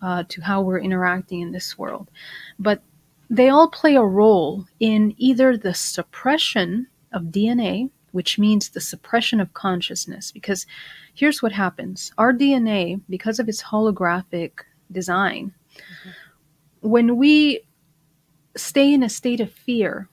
uh, 0.01 0.23
to 0.30 0.41
how 0.41 0.62
we're 0.62 0.80
interacting 0.80 1.41
in 1.41 1.51
this 1.51 1.77
world. 1.77 2.10
But 2.60 2.82
they 3.30 3.49
all 3.49 3.69
play 3.69 3.95
a 3.95 4.04
role 4.04 4.65
in 4.80 5.13
either 5.17 5.56
the 5.56 5.73
suppression 5.73 6.88
of 7.13 7.23
DNA, 7.25 7.89
which 8.12 8.38
means 8.38 8.69
the 8.69 8.82
suppression 8.82 9.39
of 9.39 9.54
consciousness. 9.54 10.32
Because 10.32 10.65
here's 11.13 11.41
what 11.41 11.51
happens 11.51 12.12
our 12.17 12.34
DNA, 12.34 13.01
because 13.10 13.39
of 13.39 13.47
its 13.47 13.63
holographic 13.63 14.51
design, 14.91 15.54
when 16.82 17.15
we 17.15 17.62
stay 18.58 18.93
in 18.93 19.04
a 19.04 19.10
state 19.10 19.39
of 19.39 19.51
fear, 19.51 20.10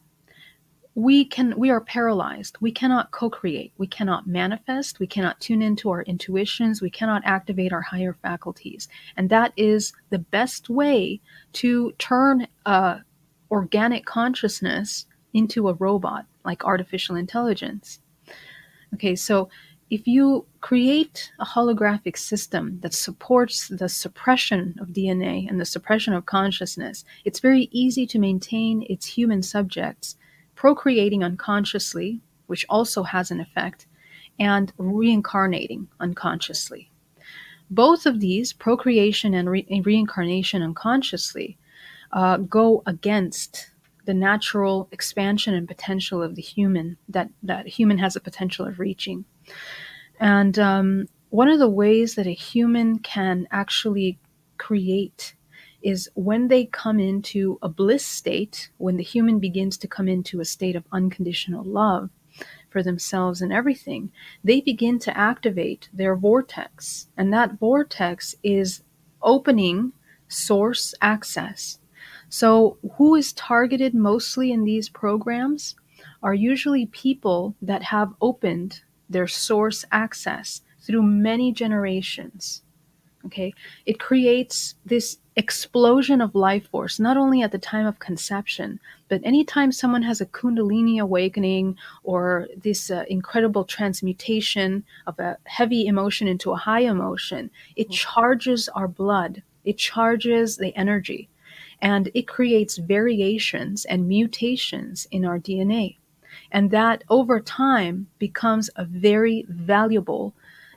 we 0.98 1.24
can 1.24 1.56
we 1.56 1.70
are 1.70 1.80
paralyzed. 1.80 2.56
We 2.60 2.72
cannot 2.72 3.12
co-create. 3.12 3.72
We 3.78 3.86
cannot 3.86 4.26
manifest. 4.26 4.98
We 4.98 5.06
cannot 5.06 5.38
tune 5.38 5.62
into 5.62 5.90
our 5.90 6.02
intuitions. 6.02 6.82
We 6.82 6.90
cannot 6.90 7.22
activate 7.24 7.72
our 7.72 7.82
higher 7.82 8.14
faculties. 8.14 8.88
And 9.16 9.30
that 9.30 9.52
is 9.56 9.92
the 10.10 10.18
best 10.18 10.68
way 10.68 11.20
to 11.52 11.92
turn 12.00 12.48
uh, 12.66 12.98
organic 13.48 14.06
consciousness 14.06 15.06
into 15.32 15.68
a 15.68 15.74
robot 15.74 16.26
like 16.44 16.64
artificial 16.64 17.14
intelligence. 17.14 18.00
Okay 18.94 19.14
so 19.14 19.48
if 19.90 20.08
you 20.08 20.46
create 20.60 21.30
a 21.38 21.44
holographic 21.44 22.18
system 22.18 22.80
that 22.80 22.92
supports 22.92 23.68
the 23.68 23.88
suppression 23.88 24.74
of 24.80 24.88
DNA 24.88 25.48
and 25.48 25.60
the 25.60 25.64
suppression 25.64 26.12
of 26.12 26.26
consciousness, 26.26 27.04
it's 27.24 27.40
very 27.40 27.68
easy 27.70 28.06
to 28.08 28.18
maintain 28.18 28.84
its 28.90 29.06
human 29.06 29.42
subjects 29.42 30.16
procreating 30.58 31.22
unconsciously, 31.22 32.20
which 32.48 32.66
also 32.68 33.04
has 33.04 33.30
an 33.30 33.38
effect, 33.38 33.86
and 34.40 34.72
reincarnating 34.76 35.86
unconsciously. 36.00 36.90
Both 37.70 38.06
of 38.06 38.18
these, 38.18 38.52
procreation 38.52 39.34
and 39.34 39.48
re- 39.48 39.82
reincarnation 39.84 40.60
unconsciously, 40.62 41.56
uh, 42.10 42.38
go 42.38 42.82
against 42.86 43.70
the 44.04 44.14
natural 44.14 44.88
expansion 44.90 45.54
and 45.54 45.68
potential 45.68 46.20
of 46.24 46.34
the 46.34 46.42
human 46.42 46.96
that 47.08 47.30
that 47.44 47.68
human 47.68 47.98
has 47.98 48.16
a 48.16 48.20
potential 48.20 48.66
of 48.66 48.80
reaching. 48.80 49.24
And 50.18 50.58
um, 50.58 51.06
one 51.30 51.48
of 51.48 51.60
the 51.60 51.70
ways 51.70 52.16
that 52.16 52.26
a 52.26 52.34
human 52.34 52.98
can 52.98 53.46
actually 53.52 54.18
create 54.56 55.34
is 55.82 56.08
when 56.14 56.48
they 56.48 56.66
come 56.66 56.98
into 56.98 57.58
a 57.62 57.68
bliss 57.68 58.04
state, 58.04 58.70
when 58.78 58.96
the 58.96 59.02
human 59.02 59.38
begins 59.38 59.76
to 59.78 59.88
come 59.88 60.08
into 60.08 60.40
a 60.40 60.44
state 60.44 60.76
of 60.76 60.84
unconditional 60.92 61.64
love 61.64 62.10
for 62.70 62.82
themselves 62.82 63.40
and 63.40 63.52
everything, 63.52 64.10
they 64.42 64.60
begin 64.60 64.98
to 64.98 65.16
activate 65.16 65.88
their 65.92 66.16
vortex. 66.16 67.08
And 67.16 67.32
that 67.32 67.58
vortex 67.58 68.34
is 68.42 68.82
opening 69.22 69.92
source 70.28 70.94
access. 71.00 71.78
So, 72.28 72.76
who 72.96 73.14
is 73.14 73.32
targeted 73.32 73.94
mostly 73.94 74.52
in 74.52 74.64
these 74.64 74.88
programs 74.88 75.74
are 76.22 76.34
usually 76.34 76.86
people 76.86 77.54
that 77.62 77.82
have 77.84 78.12
opened 78.20 78.82
their 79.08 79.26
source 79.26 79.84
access 79.90 80.62
through 80.80 81.02
many 81.02 81.52
generations. 81.52 82.62
Okay, 83.26 83.52
it 83.84 83.98
creates 83.98 84.76
this 84.86 85.18
explosion 85.34 86.20
of 86.20 86.34
life 86.34 86.68
force, 86.68 87.00
not 87.00 87.16
only 87.16 87.42
at 87.42 87.52
the 87.52 87.58
time 87.58 87.84
of 87.84 87.98
conception, 87.98 88.78
but 89.08 89.20
anytime 89.24 89.72
someone 89.72 90.02
has 90.02 90.20
a 90.20 90.26
Kundalini 90.26 91.00
awakening 91.00 91.76
or 92.04 92.46
this 92.56 92.90
uh, 92.90 93.04
incredible 93.08 93.64
transmutation 93.64 94.84
of 95.06 95.18
a 95.18 95.36
heavy 95.44 95.86
emotion 95.86 96.28
into 96.28 96.52
a 96.52 96.56
high 96.56 96.80
emotion, 96.80 97.50
it 97.74 97.90
charges 97.90 98.68
our 98.70 98.88
blood, 98.88 99.42
it 99.64 99.78
charges 99.78 100.56
the 100.56 100.74
energy, 100.76 101.28
and 101.80 102.10
it 102.14 102.28
creates 102.28 102.78
variations 102.78 103.84
and 103.84 104.08
mutations 104.08 105.06
in 105.10 105.24
our 105.24 105.38
DNA. 105.38 105.96
And 106.52 106.70
that 106.70 107.04
over 107.08 107.40
time 107.40 108.08
becomes 108.18 108.70
a 108.76 108.84
very 108.84 109.44
valuable 109.48 110.34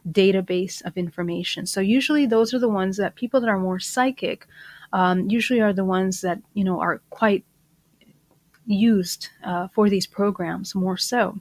database 0.09 0.83
of 0.85 0.97
information. 0.97 1.65
So 1.65 1.81
usually 1.81 2.25
those 2.25 2.53
are 2.53 2.59
the 2.59 2.69
ones 2.69 2.97
that 2.97 3.15
people 3.15 3.39
that 3.41 3.49
are 3.49 3.59
more 3.59 3.79
psychic 3.79 4.47
um, 4.93 5.29
usually 5.29 5.61
are 5.61 5.73
the 5.73 5.85
ones 5.85 6.21
that 6.21 6.41
you 6.53 6.63
know 6.63 6.79
are 6.79 7.01
quite 7.09 7.45
used 8.65 9.29
uh, 9.43 9.67
for 9.69 9.89
these 9.89 10.07
programs 10.07 10.75
more 10.75 10.97
so. 10.97 11.39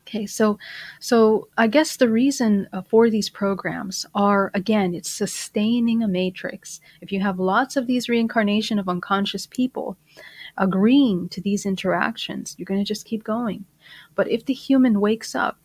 Okay, 0.00 0.26
so 0.26 0.58
so 1.00 1.48
I 1.56 1.66
guess 1.68 1.96
the 1.96 2.08
reason 2.08 2.68
uh, 2.72 2.82
for 2.82 3.08
these 3.08 3.30
programs 3.30 4.04
are 4.14 4.50
again 4.54 4.94
it's 4.94 5.10
sustaining 5.10 6.02
a 6.02 6.08
matrix. 6.08 6.80
If 7.00 7.12
you 7.12 7.20
have 7.20 7.38
lots 7.38 7.76
of 7.76 7.86
these 7.86 8.08
reincarnation 8.08 8.78
of 8.78 8.88
unconscious 8.88 9.46
people 9.46 9.96
agreeing 10.58 11.30
to 11.30 11.40
these 11.40 11.64
interactions, 11.64 12.54
you're 12.58 12.66
going 12.66 12.80
to 12.80 12.84
just 12.84 13.06
keep 13.06 13.24
going. 13.24 13.64
But 14.14 14.30
if 14.30 14.44
the 14.44 14.52
human 14.52 15.00
wakes 15.00 15.34
up 15.34 15.58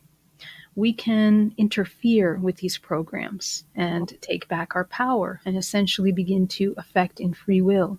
we 0.77 0.93
can 0.93 1.53
interfere 1.57 2.37
with 2.37 2.55
these 2.57 2.77
programs 2.77 3.65
and 3.75 4.13
take 4.21 4.47
back 4.47 4.75
our 4.75 4.85
power 4.85 5.41
and 5.43 5.57
essentially 5.57 6.11
begin 6.11 6.47
to 6.47 6.73
affect 6.77 7.19
in 7.19 7.33
free 7.33 7.61
will. 7.61 7.97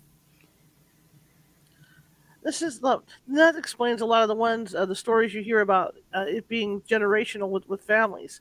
this 2.49 2.63
is. 2.63 2.81
That 2.81 3.57
explains 3.57 4.01
a 4.01 4.07
lot 4.07 4.23
of 4.23 4.29
the 4.29 4.35
ones, 4.35 4.75
uh, 4.75 4.87
the 4.87 4.95
stories 4.95 5.35
you 5.35 5.43
hear 5.43 5.61
about 5.61 5.97
uh, 6.15 6.25
it 6.27 6.49
being 6.49 6.81
generational 6.83 7.51
with, 7.51 7.69
with 7.69 7.83
families. 7.83 8.41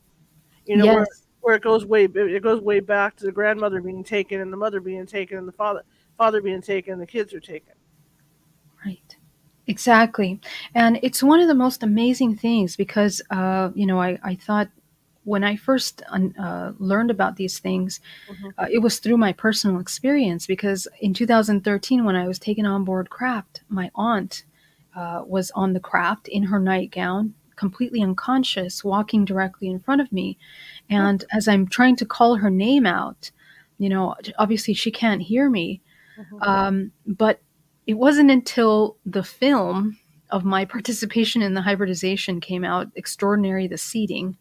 You 0.65 0.77
know, 0.77 0.85
yes. 0.85 0.95
where, 0.95 1.07
where 1.41 1.55
it 1.55 1.61
goes 1.63 1.85
way 1.85 2.05
it 2.05 2.43
goes 2.43 2.61
way 2.61 2.79
back 2.79 3.17
to 3.17 3.25
the 3.25 3.31
grandmother 3.31 3.81
being 3.81 4.03
taken 4.03 4.39
and 4.39 4.53
the 4.53 4.57
mother 4.57 4.79
being 4.79 5.05
taken 5.05 5.37
and 5.37 5.47
the 5.47 5.51
father 5.51 5.83
father 6.17 6.41
being 6.41 6.61
taken 6.61 6.93
and 6.93 7.01
the 7.01 7.07
kids 7.07 7.33
are 7.33 7.39
taken. 7.39 7.73
Right. 8.85 9.16
Exactly. 9.67 10.39
And 10.73 10.97
it's 11.03 11.21
one 11.21 11.41
of 11.41 11.47
the 11.47 11.55
most 11.55 11.83
amazing 11.83 12.37
things 12.37 12.75
because, 12.75 13.21
uh, 13.29 13.69
you 13.75 13.85
know, 13.85 14.01
I, 14.01 14.17
I 14.23 14.35
thought 14.35 14.69
when 15.25 15.43
I 15.43 15.57
first 15.57 16.01
uh, 16.09 16.71
learned 16.79 17.11
about 17.11 17.35
these 17.35 17.59
things, 17.59 17.99
mm-hmm. 18.31 18.47
uh, 18.57 18.67
it 18.71 18.79
was 18.79 18.99
through 18.99 19.17
my 19.17 19.33
personal 19.33 19.81
experience 19.81 20.47
because 20.47 20.87
in 21.01 21.13
2013, 21.13 22.05
when 22.05 22.15
I 22.15 22.29
was 22.29 22.39
taken 22.39 22.65
on 22.65 22.85
board 22.85 23.09
craft, 23.09 23.61
my 23.67 23.91
aunt 23.93 24.45
uh, 24.95 25.23
was 25.25 25.51
on 25.51 25.73
the 25.73 25.81
craft 25.81 26.29
in 26.29 26.43
her 26.43 26.59
nightgown, 26.59 27.33
completely 27.57 28.01
unconscious, 28.01 28.85
walking 28.85 29.25
directly 29.25 29.67
in 29.67 29.81
front 29.81 29.99
of 29.99 30.13
me. 30.13 30.37
And 30.89 31.19
mm-hmm. 31.19 31.37
as 31.37 31.49
I'm 31.49 31.67
trying 31.67 31.97
to 31.97 32.05
call 32.05 32.35
her 32.35 32.49
name 32.49 32.85
out, 32.85 33.31
you 33.77 33.89
know, 33.89 34.15
obviously 34.39 34.73
she 34.73 34.91
can't 34.91 35.21
hear 35.21 35.49
me. 35.49 35.81
Mm-hmm. 36.17 36.41
Um, 36.41 36.91
but 37.05 37.41
it 37.87 37.95
wasn't 37.95 38.29
until 38.29 38.97
the 39.05 39.23
film 39.23 39.97
of 40.29 40.43
my 40.43 40.65
participation 40.75 41.41
in 41.41 41.53
the 41.53 41.61
hybridization 41.61 42.39
came 42.39 42.63
out, 42.63 42.87
Extraordinary 42.95 43.67
the 43.67 43.77
Seeding. 43.77 44.37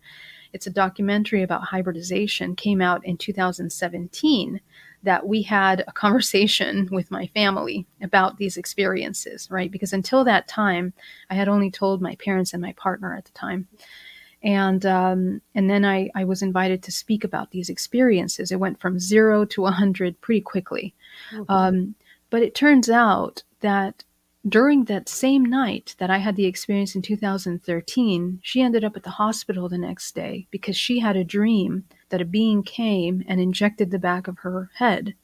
It's 0.52 0.66
a 0.66 0.70
documentary 0.70 1.42
about 1.42 1.64
hybridization, 1.64 2.56
came 2.56 2.80
out 2.82 3.04
in 3.04 3.16
2017, 3.16 4.60
that 5.02 5.26
we 5.26 5.42
had 5.42 5.84
a 5.86 5.92
conversation 5.92 6.88
with 6.92 7.10
my 7.10 7.28
family 7.28 7.86
about 8.02 8.38
these 8.38 8.56
experiences, 8.56 9.48
right? 9.50 9.70
Because 9.70 9.92
until 9.92 10.24
that 10.24 10.48
time, 10.48 10.92
I 11.30 11.34
had 11.34 11.48
only 11.48 11.70
told 11.70 12.02
my 12.02 12.16
parents 12.16 12.52
and 12.52 12.60
my 12.60 12.72
partner 12.72 13.14
at 13.14 13.26
the 13.26 13.32
time. 13.32 13.68
And 14.42 14.84
um, 14.86 15.40
and 15.54 15.68
then 15.68 15.84
I, 15.84 16.10
I 16.14 16.24
was 16.24 16.42
invited 16.42 16.82
to 16.84 16.92
speak 16.92 17.24
about 17.24 17.50
these 17.50 17.68
experiences. 17.68 18.52
It 18.52 18.60
went 18.60 18.80
from 18.80 19.00
zero 19.00 19.44
to 19.46 19.62
100 19.62 20.20
pretty 20.20 20.42
quickly. 20.42 20.94
Mm-hmm. 21.32 21.52
Um, 21.52 21.94
but 22.30 22.42
it 22.42 22.54
turns 22.54 22.90
out 22.90 23.42
that 23.60 24.04
during 24.48 24.84
that 24.84 25.08
same 25.08 25.44
night 25.44 25.96
that 25.98 26.10
I 26.10 26.18
had 26.18 26.36
the 26.36 26.46
experience 26.46 26.94
in 26.94 27.02
2013, 27.02 28.38
she 28.42 28.62
ended 28.62 28.84
up 28.84 28.96
at 28.96 29.02
the 29.02 29.10
hospital 29.10 29.68
the 29.68 29.78
next 29.78 30.14
day 30.14 30.46
because 30.50 30.76
she 30.76 31.00
had 31.00 31.16
a 31.16 31.24
dream 31.24 31.84
that 32.10 32.20
a 32.20 32.24
being 32.24 32.62
came 32.62 33.24
and 33.26 33.40
injected 33.40 33.90
the 33.90 33.98
back 33.98 34.28
of 34.28 34.38
her 34.38 34.70
head. 34.74 35.14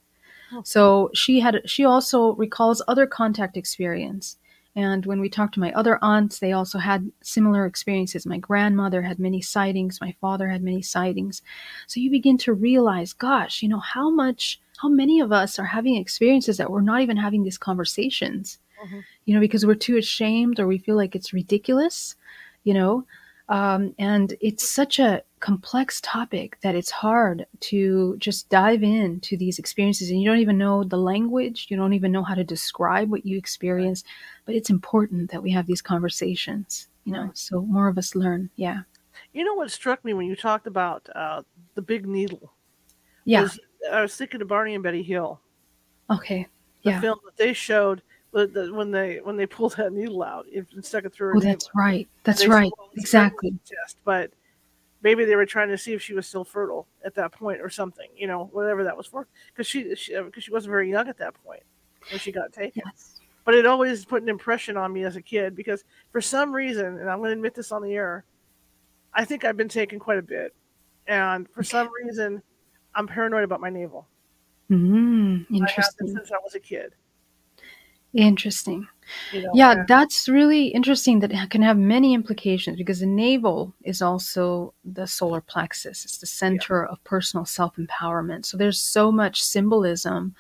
Oh. 0.53 0.63
So 0.65 1.11
she 1.15 1.41
had 1.41 1.63
she 1.67 1.85
also 1.85 2.35
recalls 2.35 2.83
other 2.89 3.07
contact 3.07 3.57
experience. 3.57 4.39
And 4.75 5.05
when 5.05 5.21
we 5.21 5.29
talked 5.29 5.55
to 5.55 5.61
my 5.61 5.71
other 5.73 5.99
aunts, 6.03 6.39
they 6.39 6.53
also 6.53 6.79
had 6.79 7.13
similar 7.23 7.67
experiences. 7.67 8.25
My 8.25 8.39
grandmother 8.39 9.03
had 9.03 9.19
many 9.19 9.43
sightings, 9.43 10.01
my 10.01 10.17
father 10.21 10.49
had 10.49 10.63
many 10.63 10.81
sightings. 10.81 11.43
So 11.87 12.01
you 12.01 12.11
begin 12.11 12.39
to 12.39 12.55
realize, 12.55 13.13
gosh, 13.13 13.63
you 13.63 13.69
know, 13.69 13.81
how 13.81 14.09
much 14.09 14.61
how 14.83 14.89
many 14.89 15.21
of 15.21 15.33
us 15.33 15.59
are 15.59 15.65
having 15.65 15.97
experiences 15.97 16.57
that 16.59 16.71
we're 16.71 16.81
not 16.83 17.01
even 17.01 17.17
having 17.17 17.45
these 17.45 17.59
conversations? 17.59 18.59
Mm-hmm. 18.83 18.99
you 19.27 19.35
know 19.35 19.39
because 19.39 19.65
we're 19.65 19.77
too 19.77 19.97
ashamed 19.97 20.59
or 20.59 20.67
we 20.67 20.77
feel 20.77 20.97
like 20.97 21.15
it's 21.15 21.33
ridiculous 21.33 22.17
you 22.65 22.75
know? 22.75 23.05
Um, 23.49 23.95
and 23.99 24.35
it's 24.41 24.69
such 24.69 24.99
a 24.99 25.23
complex 25.41 26.01
topic 26.01 26.59
that 26.63 26.75
it's 26.75 26.91
hard 26.91 27.45
to 27.61 28.17
just 28.19 28.49
dive 28.49 28.83
into 28.83 29.37
these 29.37 29.59
experiences. 29.59 30.11
And 30.11 30.23
you 30.23 30.29
don't 30.29 30.39
even 30.39 30.57
know 30.57 30.85
the 30.85 30.97
language. 30.97 31.67
You 31.69 31.77
don't 31.77 31.93
even 31.93 32.13
know 32.13 32.23
how 32.23 32.35
to 32.35 32.45
describe 32.45 33.11
what 33.11 33.27
you 33.27 33.37
experience. 33.37 34.05
But 34.47 34.55
it's 34.55 34.71
important 34.71 35.33
that 35.33 35.43
we 35.43 35.51
have 35.51 35.67
these 35.67 35.83
conversations 35.83 36.89
you 37.05 37.13
know 37.13 37.33
so 37.35 37.63
more 37.63 37.89
of 37.89 37.99
us 37.99 38.15
learn. 38.15 38.49
Yeah. 38.57 38.83
You 39.33 39.45
know 39.45 39.55
what 39.55 39.71
struck 39.71 40.05
me 40.05 40.15
when 40.15 40.27
you 40.27 40.37
talked 40.37 40.67
about 40.67 41.09
uh, 41.15 41.43
the 41.75 41.83
big 41.83 42.07
needle 42.07 42.53
yeah 43.25 43.49
I 43.91 44.03
was 44.03 44.17
thinking 44.17 44.43
of 44.43 44.49
Barney 44.49 44.75
and 44.75 44.83
Betty 44.83 45.03
Hill. 45.03 45.41
Okay. 46.11 46.47
The 46.85 46.91
yeah. 46.91 47.01
film 47.01 47.19
that 47.25 47.37
they 47.37 47.53
showed 47.53 48.03
when 48.31 48.91
they 48.91 49.21
when 49.23 49.37
they 49.37 49.47
pulled 49.47 49.77
that 49.77 49.93
needle 49.93 50.23
out 50.23 50.47
and 50.55 50.85
stuck 50.85 51.05
it 51.05 51.13
through 51.13 51.29
her. 51.29 51.37
Oh, 51.37 51.41
that's 51.41 51.69
right. 51.75 52.09
That's 52.25 52.47
right. 52.47 52.73
Exactly. 52.97 53.53
Test, 53.67 53.99
but 54.05 54.33
maybe 55.03 55.25
they 55.25 55.37
were 55.37 55.47
trying 55.47 55.69
to 55.69 55.79
see 55.79 55.93
if 55.93 56.03
she 56.03 56.15
was 56.15 56.27
still 56.27 56.45
fertile 56.45 56.87
at 57.05 57.15
that 57.17 57.33
point 57.33 57.61
or 57.61 57.69
something. 57.69 58.09
You 58.17 58.27
know, 58.27 58.49
whatever 58.53 58.85
that 58.85 58.97
was 58.97 59.07
for, 59.07 59.27
because 59.49 59.67
she 59.67 59.83
because 59.83 59.99
she, 59.99 60.17
uh, 60.17 60.25
she, 60.39 60.51
wasn't 60.51 60.71
very 60.71 60.91
young 60.91 61.09
at 61.09 61.19
that 61.19 61.35
point 61.45 61.63
when 62.11 62.19
she 62.19 62.33
got 62.33 62.53
taken. 62.53 62.83
Yes. 62.87 63.21
But 63.45 63.55
it 63.55 63.67
always 63.67 64.05
put 64.05 64.23
an 64.23 64.29
impression 64.29 64.77
on 64.77 64.93
me 64.93 65.05
as 65.05 65.17
a 65.17 65.23
kid 65.23 65.55
because 65.55 65.85
for 66.11 66.21
some 66.21 66.53
reason, 66.53 66.99
and 66.99 67.11
I'm 67.11 67.19
going 67.19 67.31
to 67.31 67.35
admit 67.35 67.55
this 67.55 67.73
on 67.73 67.83
the 67.83 67.93
air, 67.93 68.25
I 69.13 69.25
think 69.25 69.45
I've 69.45 69.57
been 69.57 69.69
taken 69.69 69.99
quite 69.99 70.19
a 70.19 70.23
bit, 70.23 70.55
and 71.07 71.49
for 71.51 71.63
some 71.63 71.91
reason 72.05 72.43
I'm 72.95 73.07
paranoid 73.07 73.45
about 73.45 73.61
my 73.61 73.71
navel. 73.71 74.07
Mm, 74.71 75.47
interesting. 75.51 76.09
since 76.09 76.33
I 76.33 76.39
was 76.43 76.55
a 76.55 76.61
kid. 76.61 76.95
Interesting. 78.15 78.87
You 79.33 79.43
know, 79.43 79.51
yeah, 79.55 79.85
that's 79.89 80.29
really 80.29 80.69
interesting. 80.69 81.21
That 81.21 81.51
can 81.51 81.63
have 81.63 81.79
many 81.79 82.13
implications 82.13 82.77
because 82.77 83.01
the 83.01 83.07
navel 83.07 83.75
is 83.85 84.03
also 84.03 84.75
the 84.85 85.07
solar 85.07 85.41
plexus. 85.41 86.05
It's 86.05 86.19
the 86.19 86.27
center 86.27 86.85
yeah. 86.87 86.93
of 86.93 87.03
personal 87.05 87.47
self 87.47 87.77
empowerment. 87.77 88.45
So 88.45 88.57
there's 88.57 88.81
so 88.81 89.11
much 89.11 89.43
symbolism 89.43 90.35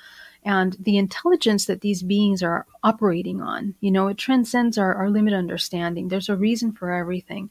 and 0.44 0.76
the 0.80 0.96
intelligence 0.96 1.66
that 1.66 1.80
these 1.80 2.03
beings 2.03 2.42
are 2.42 2.66
operating 2.82 3.40
on 3.40 3.74
you 3.80 3.90
know 3.90 4.09
it 4.09 4.18
transcends 4.18 4.76
our, 4.76 4.94
our 4.94 5.09
limited 5.09 5.36
understanding 5.36 6.09
there's 6.09 6.28
a 6.28 6.36
reason 6.36 6.72
for 6.72 6.90
everything 6.90 7.48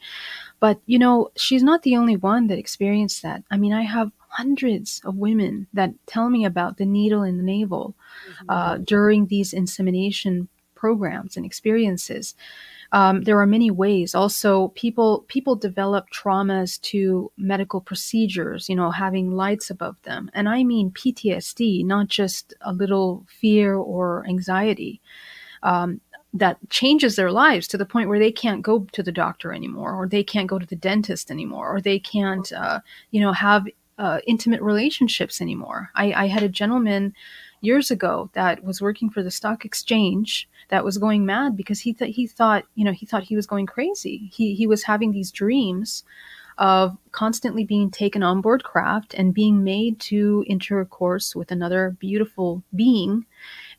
but 0.60 0.80
you 0.86 1.00
know 1.00 1.30
she's 1.38 1.64
not 1.64 1.84
the 1.84 1.96
only 1.96 2.18
one 2.18 2.48
that 2.48 2.58
experienced 2.58 3.22
that 3.22 3.44
i 3.50 3.58
mean 3.58 3.74
i 3.74 3.82
have 3.82 4.12
hundreds 4.32 5.02
of 5.04 5.16
women 5.18 5.68
that 5.74 5.94
tell 6.06 6.30
me 6.30 6.46
about 6.46 6.78
the 6.78 6.86
needle 6.86 7.24
in 7.24 7.38
the 7.38 7.44
navel 7.44 7.96
mm-hmm. 8.30 8.50
uh, 8.50 8.78
during 8.78 9.28
these 9.28 9.54
insemination 9.54 10.48
programs 10.76 11.38
and 11.38 11.46
experiences. 11.46 12.34
Um, 12.94 13.24
there 13.24 13.40
are 13.40 13.46
many 13.48 13.72
ways. 13.72 14.16
Also, 14.16 14.70
people 14.70 15.24
people 15.28 15.56
develop 15.56 16.10
traumas 16.10 16.82
to 16.82 17.32
medical 17.38 17.80
procedures. 17.80 18.68
You 18.68 18.76
know, 18.76 18.92
having 18.92 19.32
lights 19.32 19.70
above 19.70 20.02
them, 20.04 20.30
and 20.34 20.50
I 20.50 20.64
mean 20.64 20.92
PTSD, 20.92 21.86
not 21.86 22.08
just 22.10 22.54
a 22.62 22.74
little 22.74 23.26
fear 23.28 23.76
or 23.76 24.26
anxiety. 24.28 25.00
Um, 25.64 26.02
that 26.34 26.58
changes 26.70 27.16
their 27.16 27.32
lives 27.32 27.68
to 27.68 27.78
the 27.78 27.86
point 27.86 28.08
where 28.08 28.20
they 28.20 28.32
can't 28.32 28.62
go 28.62 28.88
to 28.94 29.04
the 29.04 29.12
doctor 29.12 29.52
anymore 29.52 29.94
or 29.94 30.08
they 30.08 30.24
can't 30.24 30.48
go 30.48 30.58
to 30.58 30.66
the 30.66 30.78
dentist 30.78 31.30
anymore 31.30 31.76
or 31.76 31.82
they 31.82 32.00
can't 32.00 32.54
uh, 32.54 32.80
you 33.12 33.20
know 33.20 33.34
have 33.34 33.68
uh, 34.02 34.20
intimate 34.26 34.62
relationships 34.64 35.40
anymore. 35.42 35.92
I, 35.94 36.12
I 36.14 36.28
had 36.28 36.42
a 36.42 36.50
gentleman 36.50 37.14
years 37.62 37.92
ago 37.92 38.32
that 38.34 38.64
was 38.64 38.82
working 38.82 39.12
for 39.12 39.22
the 39.22 39.30
stock 39.30 39.64
exchange 39.64 40.50
that 40.70 40.84
was 40.84 40.98
going 40.98 41.24
mad 41.24 41.56
because 41.56 41.82
he 41.82 41.94
thought 41.94 42.08
he 42.10 42.26
thought 42.26 42.66
you 42.74 42.84
know 42.84 42.92
he 42.92 43.06
thought 43.06 43.24
he 43.24 43.36
was 43.36 43.46
going 43.46 43.68
crazy. 43.68 44.32
He 44.34 44.56
he 44.56 44.66
was 44.66 44.84
having 44.84 45.12
these 45.12 45.32
dreams 45.32 46.04
of 46.58 46.98
constantly 47.12 47.64
being 47.64 47.92
taken 47.92 48.24
on 48.24 48.42
board 48.42 48.64
craft 48.64 49.14
and 49.14 49.36
being 49.36 49.64
made 49.64 50.00
to 50.00 50.44
intercourse 50.48 51.36
with 51.36 51.52
another 51.52 51.96
beautiful 52.00 52.64
being 52.76 53.26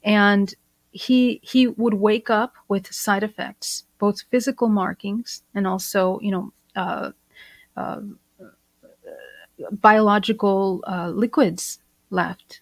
and 0.03 0.55
he 0.91 1.39
he 1.43 1.67
would 1.67 1.95
wake 1.95 2.31
up 2.31 2.55
with 2.69 2.93
side 2.93 3.23
effects 3.23 3.85
both 3.99 4.23
physical 4.31 4.69
markings 4.69 5.43
and 5.55 5.67
also 5.67 6.19
you 6.23 6.31
know 6.31 6.53
uh, 6.75 7.11
uh, 7.77 8.01
biological 9.71 10.83
uh, 10.87 11.11
liquids 11.11 11.79
left 12.11 12.61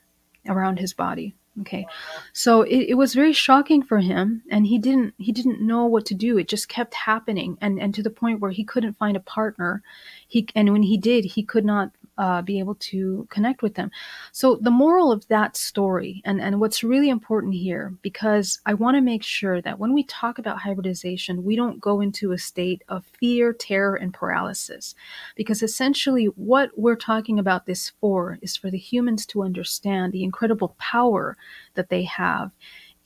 around 0.49 0.79
his 0.79 0.93
body. 0.93 1.35
Okay, 1.61 1.85
so 2.33 2.63
it, 2.63 2.91
it, 2.91 2.95
was 2.95 3.13
very 3.13 3.33
shocking 3.33 3.83
for 3.83 3.99
him, 3.99 4.43
and 4.51 4.67
he 4.69 4.79
didn't 4.79 5.15
he 5.19 5.33
didn't 5.33 5.61
know 5.61 5.85
what 5.85 6.07
to 6.07 6.15
do. 6.15 6.39
It 6.39 6.49
just 6.49 6.69
kept 6.69 6.95
happening, 6.95 7.59
and 7.61 7.79
and 7.79 7.93
to 7.95 8.03
the 8.03 8.09
point 8.09 8.41
where 8.41 8.53
he 8.53 8.65
couldn't 8.65 8.97
find 8.99 9.17
a 9.17 9.21
partner. 9.21 9.83
He 10.27 10.47
and 10.55 10.73
when 10.73 10.85
he 10.85 10.97
did, 10.97 11.25
he 11.25 11.43
could 11.43 11.65
not 11.65 11.91
uh, 12.21 12.43
be 12.43 12.59
able 12.59 12.75
to 12.75 13.27
connect 13.31 13.63
with 13.63 13.75
them. 13.75 13.91
So 14.31 14.57
the 14.61 14.71
moral 14.71 15.11
of 15.11 15.27
that 15.29 15.57
story, 15.57 16.21
and, 16.27 16.39
and 16.39 16.61
what's 16.61 16.85
really 16.85 17.09
important 17.09 17.55
here, 17.55 17.95
because 18.03 18.61
I 18.67 18.75
want 18.75 18.99
to 18.99 19.01
make 19.01 19.23
sure 19.23 19.63
that 19.63 19.79
when 19.79 19.95
we 19.95 20.05
talk 20.05 20.39
about 20.39 20.59
hybridization, 20.59 21.45
we 21.45 21.57
don't 21.57 21.81
go 21.81 22.03
into 22.03 22.33
a 22.33 22.39
state 22.39 22.83
of 22.91 23.07
fear, 23.19 23.55
terror, 23.55 23.97
and 23.97 24.13
paralysis. 24.13 24.95
Because 25.35 25.63
essentially, 25.63 26.27
what 26.27 26.71
we're 26.77 26.95
talking 26.95 27.39
about 27.39 27.65
this 27.65 27.93
for 28.03 28.39
is 28.43 28.55
for 28.55 28.71
the 28.71 28.77
humans 28.77 29.25
to 29.27 29.43
understand 29.43 30.13
the 30.13 30.23
incredible 30.23 30.77
power 30.79 31.39
that 31.75 31.89
they 31.89 32.03
have 32.03 32.51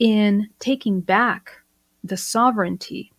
in 0.00 0.48
taking 0.58 1.00
back 1.00 1.52
the 2.02 2.16
sovereignty 2.16 3.12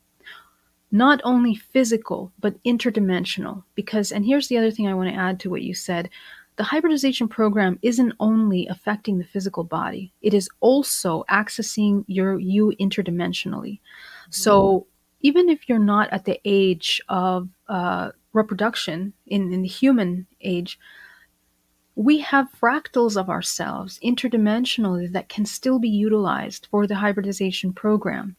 not 0.95 1.19
only 1.25 1.55
physical, 1.55 2.31
but 2.39 2.61
interdimensional. 2.63 3.63
Because, 3.75 4.13
and 4.13 4.25
here's 4.25 4.47
the 4.47 4.57
other 4.57 4.71
thing 4.71 4.87
I 4.87 4.93
want 4.93 5.09
to 5.09 5.19
add 5.19 5.39
to 5.41 5.49
what 5.49 5.61
you 5.61 5.73
said 5.73 6.09
the 6.57 6.63
hybridization 6.63 7.27
program 7.27 7.77
isn't 7.81 8.13
only 8.17 8.65
affecting 8.67 9.17
the 9.17 9.25
physical 9.25 9.65
body, 9.65 10.13
it 10.21 10.33
is 10.33 10.49
also 10.61 11.25
accessing 11.29 12.05
your 12.07 12.39
you 12.39 12.73
interdimensionally. 12.79 13.81
So 14.29 14.87
even 15.19 15.49
if 15.49 15.67
you're 15.67 15.79
not 15.79 16.09
at 16.13 16.23
the 16.23 16.39
age 16.45 17.01
of 17.09 17.49
uh, 17.67 18.11
reproduction 18.31 19.11
in, 19.27 19.51
in 19.51 19.63
the 19.63 19.67
human 19.67 20.27
age, 20.39 20.79
we 21.95 22.19
have 22.19 22.47
fractals 22.61 23.17
of 23.17 23.29
ourselves 23.29 23.99
interdimensionally 24.01 25.11
that 25.11 25.27
can 25.27 25.45
still 25.45 25.79
be 25.79 25.89
utilized 25.89 26.67
for 26.71 26.87
the 26.87 26.95
hybridization 26.95 27.73
program. 27.73 28.37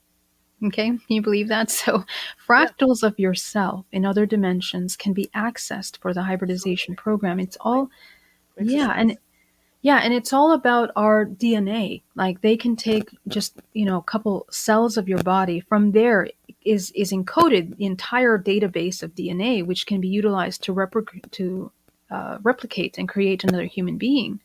Okay, 0.64 0.88
can 0.88 1.00
you 1.08 1.22
believe 1.22 1.48
that? 1.48 1.70
So, 1.86 2.04
fractals 2.48 3.02
of 3.02 3.18
yourself 3.18 3.84
in 3.92 4.06
other 4.06 4.26
dimensions 4.26 4.96
can 4.96 5.12
be 5.12 5.28
accessed 5.34 5.98
for 5.98 6.14
the 6.14 6.22
hybridization 6.22 6.96
program. 6.96 7.38
It's 7.38 7.58
all, 7.60 7.90
yeah, 8.58 8.86
sense. 8.86 8.98
and 8.98 9.18
yeah, 9.82 10.00
and 10.02 10.12
it's 10.12 10.32
all 10.32 10.52
about 10.52 10.90
our 10.96 11.26
DNA. 11.26 12.02
Like 12.14 12.40
they 12.40 12.56
can 12.56 12.74
take 12.74 13.10
just 13.28 13.56
you 13.72 13.84
know 13.84 13.98
a 13.98 14.02
couple 14.02 14.46
cells 14.50 14.96
of 14.96 15.08
your 15.08 15.22
body. 15.22 15.60
From 15.60 15.92
there 15.92 16.28
is 16.64 16.90
is 16.92 17.12
encoded 17.12 17.76
the 17.76 17.84
entire 17.84 18.38
database 18.38 19.02
of 19.02 19.14
DNA, 19.14 19.64
which 19.64 19.86
can 19.86 20.00
be 20.00 20.08
utilized 20.08 20.64
to 20.64 20.72
replicate 20.72 21.30
to 21.32 21.70
uh, 22.10 22.38
replicate 22.42 22.98
and 22.98 23.08
create 23.08 23.44
another 23.44 23.66
human 23.66 23.98
being. 23.98 24.40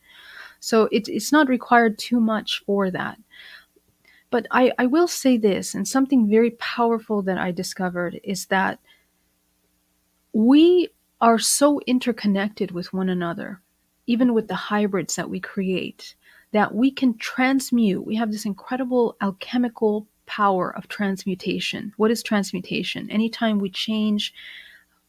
So 0.60 0.88
it, 0.92 1.08
it's 1.08 1.32
not 1.32 1.48
required 1.48 1.98
too 1.98 2.20
much 2.20 2.62
for 2.64 2.90
that. 2.92 3.18
But 4.32 4.46
I, 4.50 4.72
I 4.78 4.86
will 4.86 5.08
say 5.08 5.36
this, 5.36 5.74
and 5.74 5.86
something 5.86 6.26
very 6.26 6.52
powerful 6.52 7.20
that 7.22 7.36
I 7.36 7.52
discovered 7.52 8.18
is 8.24 8.46
that 8.46 8.78
we 10.32 10.88
are 11.20 11.38
so 11.38 11.82
interconnected 11.86 12.70
with 12.70 12.94
one 12.94 13.10
another, 13.10 13.60
even 14.06 14.32
with 14.32 14.48
the 14.48 14.54
hybrids 14.54 15.16
that 15.16 15.28
we 15.28 15.38
create, 15.38 16.14
that 16.52 16.74
we 16.74 16.90
can 16.90 17.18
transmute. 17.18 18.06
We 18.06 18.16
have 18.16 18.32
this 18.32 18.46
incredible 18.46 19.18
alchemical 19.20 20.06
power 20.24 20.74
of 20.74 20.88
transmutation. 20.88 21.92
What 21.98 22.10
is 22.10 22.22
transmutation? 22.22 23.10
Anytime 23.10 23.58
we 23.58 23.68
change 23.68 24.32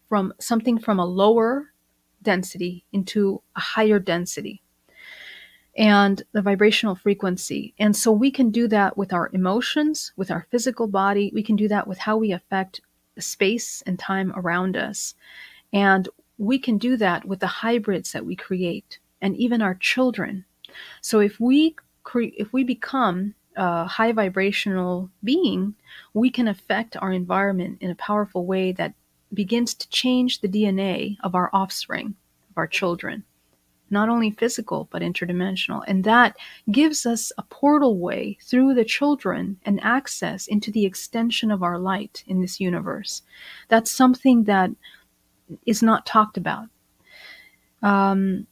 from 0.09 0.33
something 0.41 0.77
from 0.77 0.99
a 0.99 1.05
lower 1.05 1.71
density 2.23 2.83
into 2.91 3.41
a 3.55 3.61
higher 3.61 3.99
density 3.99 4.62
and 5.75 6.21
the 6.33 6.41
vibrational 6.41 6.95
frequency. 6.95 7.73
And 7.79 7.95
so 7.95 8.11
we 8.11 8.31
can 8.31 8.51
do 8.51 8.67
that 8.67 8.97
with 8.97 9.11
our 9.11 9.29
emotions, 9.33 10.11
with 10.15 10.29
our 10.29 10.45
physical 10.51 10.87
body. 10.87 11.31
We 11.33 11.43
can 11.43 11.55
do 11.55 11.67
that 11.67 11.87
with 11.87 11.97
how 11.97 12.17
we 12.17 12.31
affect 12.31 12.81
the 13.15 13.21
space 13.21 13.81
and 13.85 13.97
time 13.97 14.33
around 14.35 14.77
us. 14.77 15.15
And 15.71 16.07
we 16.37 16.59
can 16.59 16.77
do 16.77 16.97
that 16.97 17.25
with 17.25 17.39
the 17.39 17.47
hybrids 17.47 18.11
that 18.11 18.25
we 18.25 18.35
create 18.35 18.99
and 19.21 19.35
even 19.35 19.61
our 19.61 19.75
children. 19.75 20.45
So 21.01 21.19
if 21.19 21.39
we 21.39 21.75
cre- 22.03 22.37
if 22.37 22.53
we 22.53 22.63
become 22.63 23.35
a 23.55 23.85
high 23.85 24.11
vibrational 24.11 25.09
being, 25.23 25.75
we 26.13 26.29
can 26.29 26.47
affect 26.47 26.97
our 26.97 27.11
environment 27.11 27.77
in 27.81 27.91
a 27.91 27.95
powerful 27.95 28.45
way 28.45 28.71
that 28.73 28.93
begins 29.33 29.73
to 29.75 29.89
change 29.89 30.41
the 30.41 30.47
DNA 30.47 31.17
of 31.23 31.35
our 31.35 31.49
offspring, 31.53 32.15
of 32.49 32.57
our 32.57 32.67
children 32.67 33.23
not 33.89 34.09
only 34.09 34.31
physical 34.31 34.87
but 34.91 35.01
interdimensional. 35.01 35.83
And 35.87 36.03
that 36.03 36.35
gives 36.71 37.05
us 37.05 37.31
a 37.37 37.43
portal 37.43 37.97
way 37.97 38.37
through 38.41 38.73
the 38.73 38.85
children 38.85 39.57
and 39.65 39.83
access 39.83 40.47
into 40.47 40.71
the 40.71 40.85
extension 40.85 41.51
of 41.51 41.63
our 41.63 41.77
light 41.77 42.23
in 42.27 42.41
this 42.41 42.59
universe. 42.59 43.21
That's 43.67 43.91
something 43.91 44.45
that 44.45 44.71
is 45.65 45.83
not 45.83 46.05
talked 46.05 46.37
about. 46.37 46.67
Um, 47.81 48.47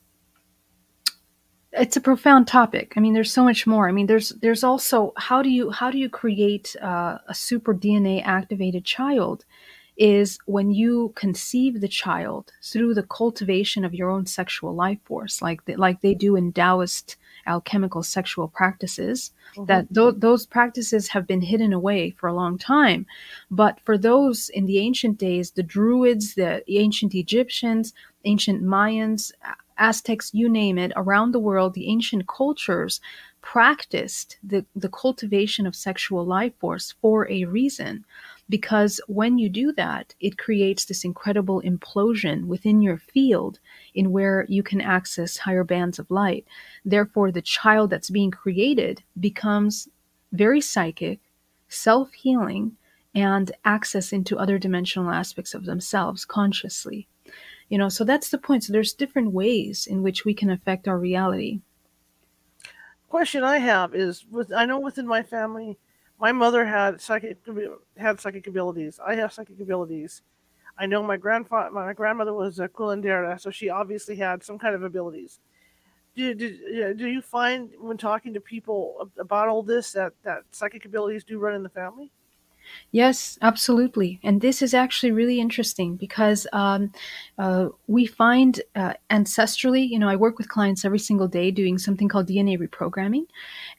it's 1.73 1.95
a 1.95 2.01
profound 2.01 2.47
topic. 2.47 2.93
I 2.97 2.99
mean, 2.99 3.13
there's 3.13 3.32
so 3.32 3.43
much 3.43 3.65
more. 3.65 3.88
I 3.88 3.91
mean, 3.93 4.07
there's 4.07 4.29
there's 4.41 4.63
also 4.63 5.13
how 5.15 5.41
do 5.41 5.49
you 5.49 5.71
how 5.71 5.89
do 5.89 5.97
you 5.97 6.09
create 6.09 6.75
uh, 6.82 7.17
a 7.27 7.34
super 7.34 7.73
DNA 7.73 8.21
activated 8.25 8.84
child? 8.84 9.45
Is 10.01 10.39
when 10.47 10.71
you 10.71 11.13
conceive 11.15 11.79
the 11.79 11.87
child 11.87 12.51
through 12.63 12.91
the 12.95 13.03
cultivation 13.03 13.85
of 13.85 13.93
your 13.93 14.09
own 14.09 14.25
sexual 14.25 14.73
life 14.73 14.97
force, 15.05 15.43
like 15.43 15.63
they, 15.65 15.75
like 15.75 16.01
they 16.01 16.15
do 16.15 16.35
in 16.35 16.51
Taoist 16.51 17.17
alchemical 17.45 18.01
sexual 18.01 18.47
practices. 18.47 19.31
Mhm. 19.55 19.67
That 19.67 19.93
th- 19.93 20.15
those 20.17 20.47
practices 20.47 21.09
have 21.09 21.27
been 21.27 21.41
hidden 21.41 21.71
away 21.71 22.09
for 22.17 22.27
a 22.27 22.33
long 22.33 22.57
time, 22.57 23.05
but 23.51 23.79
for 23.81 23.95
those 23.95 24.49
in 24.49 24.65
the 24.65 24.79
ancient 24.79 25.19
days, 25.19 25.51
the 25.51 25.63
Druids, 25.63 26.33
the 26.33 26.63
ancient 26.67 27.13
Egyptians, 27.13 27.93
ancient 28.25 28.63
Mayans, 28.63 29.31
Aztecs, 29.77 30.33
you 30.33 30.49
name 30.49 30.79
it, 30.79 30.91
around 30.95 31.31
the 31.31 31.39
world, 31.39 31.73
the 31.73 31.87
ancient 31.87 32.27
cultures 32.27 33.01
practiced 33.41 34.37
the, 34.43 34.65
the 34.75 34.89
cultivation 34.89 35.65
of 35.67 35.75
sexual 35.75 36.23
life 36.25 36.53
force 36.59 36.93
for 37.01 37.29
a 37.29 37.45
reason 37.45 38.05
because 38.51 38.99
when 39.07 39.37
you 39.37 39.47
do 39.47 39.71
that, 39.71 40.13
it 40.19 40.37
creates 40.37 40.83
this 40.83 41.05
incredible 41.05 41.61
implosion 41.61 42.47
within 42.47 42.81
your 42.81 42.97
field 42.97 43.59
in 43.95 44.11
where 44.11 44.45
you 44.49 44.61
can 44.61 44.81
access 44.81 45.37
higher 45.37 45.63
bands 45.63 45.97
of 45.99 46.11
light. 46.11 46.45
Therefore, 46.83 47.31
the 47.31 47.41
child 47.41 47.89
that's 47.89 48.09
being 48.09 48.29
created 48.29 49.03
becomes 49.17 49.87
very 50.33 50.59
psychic, 50.59 51.21
self 51.69 52.11
healing, 52.11 52.75
and 53.15 53.53
access 53.63 54.11
into 54.11 54.37
other 54.37 54.59
dimensional 54.59 55.11
aspects 55.11 55.53
of 55.53 55.63
themselves 55.63 56.25
consciously. 56.25 57.07
You 57.69 57.77
know, 57.77 57.87
so 57.87 58.03
that's 58.03 58.31
the 58.31 58.37
point. 58.37 58.65
So 58.65 58.73
there's 58.73 58.91
different 58.91 59.31
ways 59.31 59.87
in 59.87 60.03
which 60.03 60.25
we 60.25 60.33
can 60.33 60.49
affect 60.49 60.89
our 60.89 60.99
reality. 60.99 61.61
Question 63.07 63.45
I 63.45 63.59
have 63.59 63.95
is 63.95 64.25
with 64.29 64.51
I 64.51 64.65
know 64.65 64.79
within 64.79 65.07
my 65.07 65.23
family, 65.23 65.77
my 66.22 66.32
mother 66.32 66.63
had 66.63 67.01
psychic 67.01 67.38
had 67.97 68.22
psychic 68.22 68.45
abilities. 68.45 68.99
I 69.05 69.15
have 69.15 69.34
psychic 69.34 69.59
abilities. 69.59 70.22
I 70.78 70.86
know 70.86 71.01
my 71.03 71.17
grandfather, 71.17 71.72
my 71.72 71.93
grandmother 71.93 72.34
was 72.34 72.59
a 72.59 72.69
curandera, 72.69 73.41
so 73.41 73.49
she 73.49 73.69
obviously 73.69 74.15
had 74.15 74.43
some 74.43 74.59
kind 74.59 74.76
of 74.76 74.84
abilities. 74.84 75.39
Do, 76.15 76.36
do, 76.36 76.93
do 76.93 77.07
you 77.07 77.22
find 77.22 77.72
when 77.80 77.97
talking 77.97 78.34
to 78.36 78.41
people 78.41 79.09
about 79.17 79.47
all 79.47 79.63
this 79.63 79.93
that, 79.93 80.13
that 80.24 80.43
psychic 80.51 80.86
abilities 80.86 81.24
do 81.24 81.39
run 81.39 81.55
in 81.55 81.63
the 81.63 81.69
family? 81.69 82.11
Yes, 82.91 83.38
absolutely. 83.41 84.19
And 84.24 84.41
this 84.41 84.61
is 84.61 84.74
actually 84.74 85.11
really 85.11 85.39
interesting 85.39 85.95
because 85.95 86.45
um, 86.53 86.91
uh, 87.38 87.69
we 87.88 88.05
find 88.05 88.61
uh, 88.76 88.93
ancestrally, 89.09 89.88
you 89.88 89.97
know, 89.97 90.09
I 90.09 90.15
work 90.15 90.38
with 90.38 90.49
clients 90.49 90.86
every 90.86 90.99
single 90.99 91.28
day 91.28 91.51
doing 91.51 91.78
something 91.78 92.07
called 92.07 92.28
DNA 92.28 92.59
reprogramming 92.59 93.26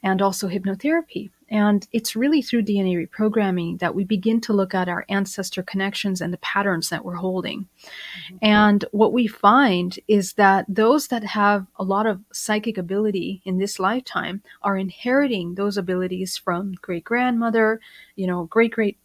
and 0.03 0.21
also 0.21 0.47
hypnotherapy. 0.47 1.29
And 1.53 1.87
it's 1.91 2.15
really 2.15 2.41
through 2.41 2.63
DNA 2.63 3.07
reprogramming 3.07 3.77
that 3.77 3.93
we 3.93 4.03
begin 4.03 4.41
to 4.41 4.53
look 4.53 4.73
at 4.73 4.89
our 4.89 5.05
ancestor 5.07 5.61
connections 5.61 6.19
and 6.19 6.33
the 6.33 6.39
patterns 6.39 6.89
that 6.89 7.05
we're 7.05 7.13
holding. 7.13 7.67
Mm-hmm. 7.85 8.37
And 8.41 8.85
what 8.91 9.13
we 9.13 9.27
find 9.27 9.99
is 10.07 10.33
that 10.33 10.65
those 10.67 11.09
that 11.09 11.23
have 11.23 11.67
a 11.75 11.83
lot 11.83 12.07
of 12.07 12.21
psychic 12.33 12.79
ability 12.79 13.43
in 13.45 13.59
this 13.59 13.79
lifetime 13.79 14.41
are 14.63 14.75
inheriting 14.75 15.53
those 15.53 15.77
abilities 15.77 16.37
from 16.37 16.73
great 16.81 17.03
grandmother, 17.03 17.79
you 18.15 18.25
know, 18.25 18.45
great 18.45 18.71
great 18.71 18.97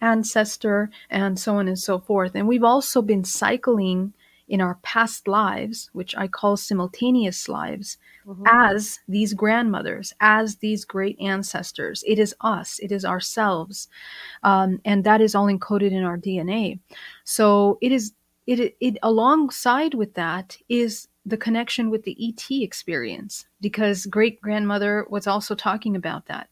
ancestor, 0.00 0.90
and 1.08 1.38
so 1.38 1.56
on 1.58 1.68
and 1.68 1.78
so 1.78 2.00
forth. 2.00 2.34
And 2.34 2.48
we've 2.48 2.64
also 2.64 3.00
been 3.00 3.22
cycling 3.22 4.12
in 4.48 4.60
our 4.60 4.74
past 4.82 5.28
lives, 5.28 5.88
which 5.92 6.16
I 6.16 6.26
call 6.26 6.56
simultaneous 6.56 7.48
lives, 7.48 7.96
Mhm. 8.26 8.42
as 8.46 9.00
these 9.08 9.34
grandmothers, 9.34 10.14
as 10.20 10.56
these 10.56 10.84
great 10.84 11.18
ancestors. 11.20 12.04
It 12.06 12.18
is 12.18 12.34
us, 12.40 12.78
it 12.80 12.92
is 12.92 13.04
ourselves. 13.04 13.88
Um, 14.42 14.80
and 14.84 15.04
that 15.04 15.20
is 15.20 15.34
all 15.34 15.46
encoded 15.46 15.92
in 15.92 16.04
our 16.04 16.18
DNA. 16.18 16.78
So 17.24 17.78
it 17.80 17.92
is, 17.92 18.14
it, 18.46 18.76
it, 18.80 18.98
alongside 19.02 19.94
with 19.94 20.14
that 20.14 20.56
is 20.68 21.08
the 21.26 21.36
connection 21.38 21.90
with 21.90 22.04
the 22.04 22.16
ET 22.18 22.62
experience, 22.62 23.46
because 23.60 24.06
great 24.06 24.40
grandmother 24.40 25.06
was 25.10 25.26
also 25.26 25.54
talking 25.54 25.96
about 25.96 26.26
that. 26.26 26.48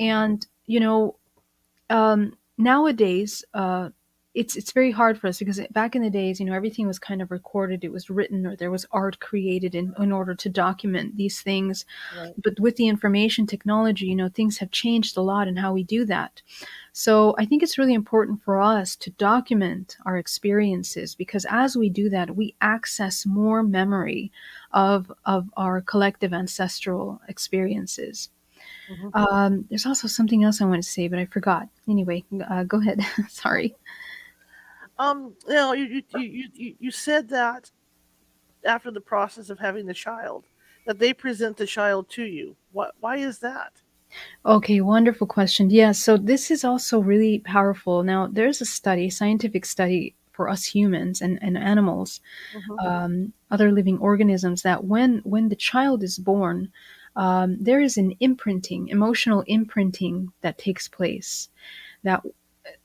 And, 0.00 0.46
you 0.66 0.80
know, 0.80 1.16
um, 1.90 2.36
nowadays, 2.58 3.44
uh, 3.54 3.90
it's 4.34 4.56
it's 4.56 4.72
very 4.72 4.90
hard 4.90 5.18
for 5.18 5.26
us 5.26 5.38
because 5.38 5.60
back 5.72 5.94
in 5.94 6.02
the 6.02 6.08
days, 6.08 6.40
you 6.40 6.46
know, 6.46 6.54
everything 6.54 6.86
was 6.86 6.98
kind 6.98 7.20
of 7.20 7.30
recorded, 7.30 7.84
it 7.84 7.92
was 7.92 8.08
written, 8.08 8.46
or 8.46 8.56
there 8.56 8.70
was 8.70 8.86
art 8.90 9.20
created 9.20 9.74
in, 9.74 9.94
in 9.98 10.10
order 10.10 10.34
to 10.34 10.48
document 10.48 11.16
these 11.16 11.42
things. 11.42 11.84
Right. 12.18 12.32
But 12.42 12.58
with 12.58 12.76
the 12.76 12.88
information 12.88 13.46
technology, 13.46 14.06
you 14.06 14.16
know, 14.16 14.30
things 14.30 14.58
have 14.58 14.70
changed 14.70 15.16
a 15.16 15.20
lot 15.20 15.48
in 15.48 15.56
how 15.56 15.74
we 15.74 15.84
do 15.84 16.06
that. 16.06 16.40
So 16.92 17.34
I 17.38 17.44
think 17.44 17.62
it's 17.62 17.76
really 17.76 17.92
important 17.92 18.42
for 18.42 18.60
us 18.60 18.96
to 18.96 19.10
document 19.10 19.98
our 20.06 20.16
experiences 20.16 21.14
because 21.14 21.46
as 21.50 21.76
we 21.76 21.90
do 21.90 22.08
that, 22.08 22.34
we 22.34 22.54
access 22.62 23.26
more 23.26 23.62
memory 23.62 24.32
of 24.72 25.12
of 25.26 25.50
our 25.58 25.82
collective 25.82 26.32
ancestral 26.32 27.20
experiences. 27.28 28.30
Mhm. 28.90 29.10
Um, 29.14 29.64
there's 29.68 29.86
also 29.86 30.08
something 30.08 30.42
else 30.42 30.60
I 30.60 30.64
want 30.64 30.82
to 30.82 30.88
say, 30.88 31.08
but 31.08 31.18
I 31.18 31.26
forgot. 31.26 31.68
Anyway, 31.86 32.24
uh, 32.48 32.64
go 32.64 32.80
ahead. 32.80 33.00
Sorry. 33.28 33.74
Um, 34.98 35.34
you 35.48 35.54
know, 35.54 35.72
you, 35.72 36.02
you, 36.14 36.48
you, 36.54 36.74
you, 36.78 36.90
said 36.90 37.28
that 37.30 37.70
after 38.64 38.90
the 38.90 39.00
process 39.00 39.50
of 39.50 39.58
having 39.58 39.86
the 39.86 39.94
child 39.94 40.44
that 40.86 40.98
they 40.98 41.12
present 41.12 41.56
the 41.56 41.66
child 41.66 42.08
to 42.10 42.24
you. 42.24 42.56
What? 42.72 42.92
Why 43.00 43.16
is 43.16 43.38
that? 43.40 43.72
Okay, 44.44 44.80
wonderful 44.80 45.26
question. 45.26 45.70
Yeah, 45.70 45.92
so 45.92 46.16
this 46.16 46.50
is 46.50 46.64
also 46.64 46.98
really 46.98 47.38
powerful. 47.40 48.02
Now, 48.02 48.26
there's 48.26 48.60
a 48.60 48.66
study, 48.66 49.08
scientific 49.08 49.64
study 49.64 50.14
for 50.32 50.48
us 50.48 50.64
humans 50.64 51.20
and, 51.20 51.38
and 51.42 51.56
animals, 51.56 52.20
hmm 52.52 52.86
um, 52.86 53.32
other 53.50 53.70
living 53.70 53.98
organisms, 53.98 54.62
that 54.62 54.84
when 54.84 55.18
when 55.24 55.48
the 55.48 55.56
child 55.56 56.02
is 56.02 56.18
born, 56.18 56.72
um, 57.16 57.56
there 57.60 57.80
is 57.80 57.96
an 57.96 58.14
imprinting, 58.20 58.88
emotional 58.88 59.42
imprinting 59.46 60.32
that 60.40 60.58
takes 60.58 60.88
place. 60.88 61.48
That 62.02 62.22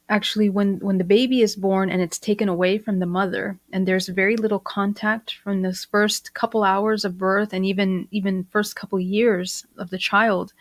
actually, 0.09 0.49
when 0.49 0.79
when 0.79 0.97
the 0.97 1.03
baby 1.03 1.41
is 1.41 1.55
born 1.55 1.89
and 1.89 2.01
it's 2.01 2.19
taken 2.19 2.49
away 2.49 2.77
from 2.77 2.99
the 2.99 3.05
mother, 3.05 3.59
and 3.71 3.87
there's 3.87 4.07
very 4.07 4.37
little 4.37 4.59
contact 4.59 5.35
from 5.43 5.61
those 5.61 5.85
first 5.85 6.33
couple 6.33 6.63
hours 6.63 7.05
of 7.05 7.17
birth, 7.17 7.53
and 7.53 7.65
even 7.65 8.07
even 8.11 8.47
first 8.51 8.75
couple 8.75 8.99
years 8.99 9.65
of 9.77 9.89
the 9.89 9.97
child, 9.97 10.53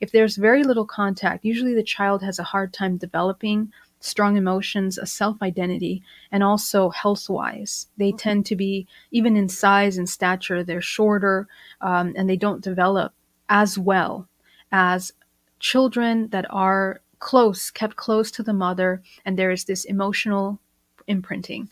if 0.00 0.12
there's 0.12 0.36
very 0.36 0.64
little 0.64 0.86
contact, 0.86 1.44
usually 1.44 1.74
the 1.74 1.82
child 1.82 2.22
has 2.22 2.38
a 2.38 2.44
hard 2.44 2.72
time 2.72 2.96
developing 2.96 3.72
strong 4.00 4.36
emotions, 4.36 4.98
a 4.98 5.06
self 5.06 5.42
identity, 5.42 6.02
and 6.30 6.42
also 6.42 6.90
health 6.90 7.28
wise. 7.28 7.88
They 7.96 8.12
tend 8.12 8.46
to 8.46 8.56
be, 8.56 8.86
even 9.10 9.36
in 9.36 9.48
size 9.48 9.98
and 9.98 10.08
stature, 10.08 10.62
they're 10.62 10.80
shorter 10.80 11.48
um, 11.80 12.14
and 12.16 12.28
they 12.28 12.36
don't 12.36 12.62
develop 12.62 13.12
as 13.48 13.78
well 13.78 14.28
as 14.70 15.12
children 15.58 16.28
that 16.28 16.46
are 16.50 17.00
close, 17.18 17.70
kept 17.70 17.96
close 17.96 18.30
to 18.32 18.42
the 18.42 18.52
mother, 18.52 19.02
and 19.24 19.38
there 19.38 19.50
is 19.50 19.64
this 19.64 19.84
emotional 19.84 20.60
imprinting. 21.06 21.70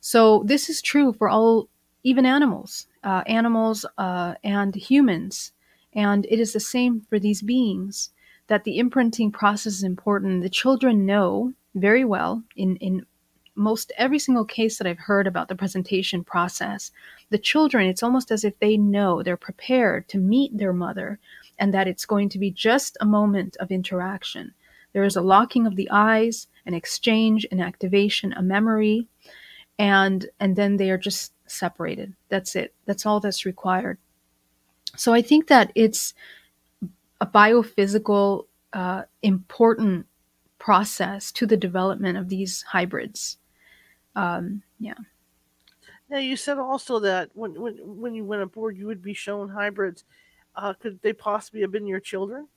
So, 0.00 0.42
this 0.44 0.68
is 0.68 0.82
true 0.82 1.12
for 1.12 1.28
all, 1.28 1.68
even 2.02 2.26
animals, 2.26 2.86
uh, 3.04 3.22
animals 3.26 3.86
uh, 3.98 4.34
and 4.42 4.74
humans. 4.74 5.52
And 5.94 6.26
it 6.26 6.40
is 6.40 6.52
the 6.52 6.60
same 6.60 7.02
for 7.08 7.18
these 7.18 7.42
beings 7.42 8.10
that 8.48 8.64
the 8.64 8.78
imprinting 8.78 9.30
process 9.30 9.74
is 9.74 9.82
important. 9.82 10.42
The 10.42 10.48
children 10.48 11.06
know 11.06 11.52
very 11.74 12.04
well 12.04 12.42
in, 12.56 12.76
in 12.76 13.06
most 13.54 13.92
every 13.98 14.18
single 14.18 14.44
case 14.44 14.78
that 14.78 14.86
I've 14.86 14.98
heard 14.98 15.26
about 15.26 15.48
the 15.48 15.54
presentation 15.54 16.24
process. 16.24 16.90
The 17.30 17.38
children, 17.38 17.86
it's 17.86 18.02
almost 18.02 18.30
as 18.30 18.44
if 18.44 18.58
they 18.58 18.76
know, 18.76 19.22
they're 19.22 19.36
prepared 19.36 20.08
to 20.08 20.18
meet 20.18 20.56
their 20.56 20.72
mother 20.72 21.18
and 21.58 21.72
that 21.74 21.86
it's 21.86 22.06
going 22.06 22.28
to 22.30 22.38
be 22.38 22.50
just 22.50 22.96
a 23.00 23.06
moment 23.06 23.56
of 23.60 23.70
interaction. 23.70 24.54
There 24.92 25.04
is 25.04 25.16
a 25.16 25.22
locking 25.22 25.66
of 25.66 25.76
the 25.76 25.88
eyes, 25.90 26.46
an 26.66 26.74
exchange, 26.74 27.46
an 27.50 27.60
activation, 27.60 28.32
a 28.34 28.42
memory, 28.42 29.08
and 29.78 30.28
and 30.40 30.56
then 30.56 30.76
they 30.76 30.90
are 30.90 30.98
just 30.98 31.32
separated. 31.46 32.14
That's 32.28 32.56
it. 32.56 32.74
That's 32.86 33.06
all 33.06 33.20
that's 33.20 33.46
required. 33.46 33.98
So 34.96 35.12
I 35.12 35.22
think 35.22 35.48
that 35.48 35.72
it's 35.74 36.14
a 37.20 37.26
biophysical 37.26 38.46
uh, 38.72 39.02
important 39.22 40.06
process 40.58 41.32
to 41.32 41.46
the 41.46 41.56
development 41.56 42.18
of 42.18 42.28
these 42.28 42.62
hybrids. 42.62 43.38
Um, 44.14 44.62
yeah. 44.78 44.94
Now 46.10 46.18
you 46.18 46.36
said 46.36 46.58
also 46.58 47.00
that 47.00 47.30
when 47.34 47.58
when 47.60 47.74
when 47.78 48.14
you 48.14 48.24
went 48.24 48.42
aboard, 48.42 48.76
you 48.76 48.86
would 48.86 49.02
be 49.02 49.14
shown 49.14 49.48
hybrids. 49.48 50.04
Uh, 50.54 50.74
could 50.74 51.00
they 51.00 51.14
possibly 51.14 51.62
have 51.62 51.72
been 51.72 51.86
your 51.86 52.00
children? 52.00 52.48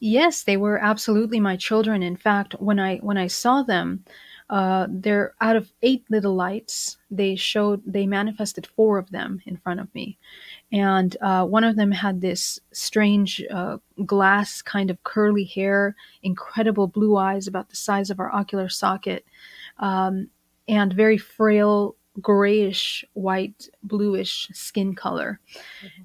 Yes, 0.00 0.42
they 0.44 0.56
were 0.56 0.78
absolutely 0.78 1.38
my 1.40 1.56
children. 1.56 2.02
In 2.02 2.16
fact, 2.16 2.54
when 2.58 2.78
I 2.80 2.96
when 2.98 3.18
I 3.18 3.26
saw 3.26 3.62
them, 3.62 4.04
uh, 4.48 4.86
they're 4.88 5.34
out 5.40 5.56
of 5.56 5.70
eight 5.82 6.04
little 6.08 6.34
lights. 6.34 6.96
They 7.10 7.36
showed 7.36 7.82
they 7.84 8.06
manifested 8.06 8.66
four 8.66 8.96
of 8.96 9.10
them 9.10 9.42
in 9.44 9.58
front 9.58 9.80
of 9.80 9.94
me, 9.94 10.16
and 10.72 11.14
uh, 11.20 11.44
one 11.44 11.64
of 11.64 11.76
them 11.76 11.92
had 11.92 12.22
this 12.22 12.58
strange 12.72 13.42
uh, 13.50 13.76
glass 14.06 14.62
kind 14.62 14.90
of 14.90 15.02
curly 15.04 15.44
hair, 15.44 15.94
incredible 16.22 16.86
blue 16.86 17.16
eyes 17.16 17.46
about 17.46 17.68
the 17.68 17.76
size 17.76 18.08
of 18.08 18.18
our 18.18 18.34
ocular 18.34 18.70
socket, 18.70 19.26
um, 19.78 20.28
and 20.68 20.92
very 20.94 21.18
frail 21.18 21.96
grayish 22.22 23.04
white 23.12 23.68
bluish 23.82 24.48
skin 24.54 24.94
color 24.94 25.38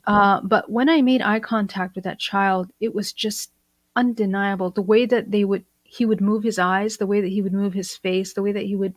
uh, 0.08 0.42
but 0.42 0.70
when 0.70 0.90
i 0.90 1.02
made 1.02 1.22
eye 1.22 1.40
contact 1.40 1.96
with 1.96 2.04
that 2.04 2.20
child 2.20 2.70
it 2.82 2.94
was 2.94 3.14
just 3.14 3.51
undeniable 3.96 4.70
the 4.70 4.82
way 4.82 5.06
that 5.06 5.32
they 5.32 5.44
would 5.44 5.66
he 5.84 6.06
would 6.06 6.22
move 6.22 6.44
his 6.44 6.58
eyes 6.60 6.98
the 6.98 7.08
way 7.08 7.20
that 7.22 7.28
he 7.30 7.42
would 7.42 7.54
move 7.54 7.74
his 7.74 7.96
face 7.98 8.34
the 8.34 8.42
way 8.44 8.52
that 8.52 8.64
he 8.66 8.76
would 8.76 8.96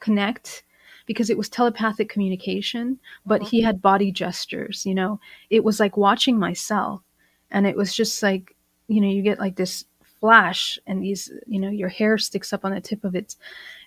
connect 0.00 0.64
because 1.06 1.28
it 1.30 1.36
was 1.38 1.48
telepathic 1.48 2.08
communication 2.08 2.98
but 3.26 3.42
Mhm. 3.42 3.48
he 3.48 3.62
had 3.62 3.82
body 3.82 4.10
gestures 4.10 4.86
you 4.86 4.94
know 4.94 5.20
it 5.50 5.64
was 5.64 5.78
like 5.80 5.96
watching 5.96 6.38
myself 6.38 7.02
and 7.50 7.66
it 7.66 7.76
was 7.76 7.94
just 7.94 8.22
like 8.22 8.56
you 8.88 9.00
know 9.00 9.08
you 9.08 9.22
get 9.22 9.38
like 9.38 9.56
this 9.56 9.84
flash 10.20 10.78
and 10.86 11.02
these 11.02 11.30
you 11.46 11.60
know 11.60 11.68
your 11.70 11.88
hair 11.88 12.16
sticks 12.16 12.52
up 12.52 12.64
on 12.64 12.72
the 12.72 12.80
tip 12.80 13.04
of 13.04 13.14
it. 13.14 13.36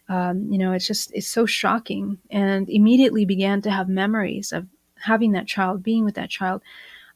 um, 0.09 0.51
you 0.51 0.57
know 0.57 0.71
it's 0.73 0.87
just 0.87 1.11
it's 1.13 1.27
so 1.27 1.45
shocking 1.45 2.17
and 2.29 2.69
immediately 2.69 3.25
began 3.25 3.61
to 3.61 3.71
have 3.71 3.89
memories 3.89 4.51
of 4.51 4.67
having 4.99 5.31
that 5.33 5.47
child 5.47 5.83
being 5.83 6.05
with 6.05 6.15
that 6.15 6.29
child 6.29 6.61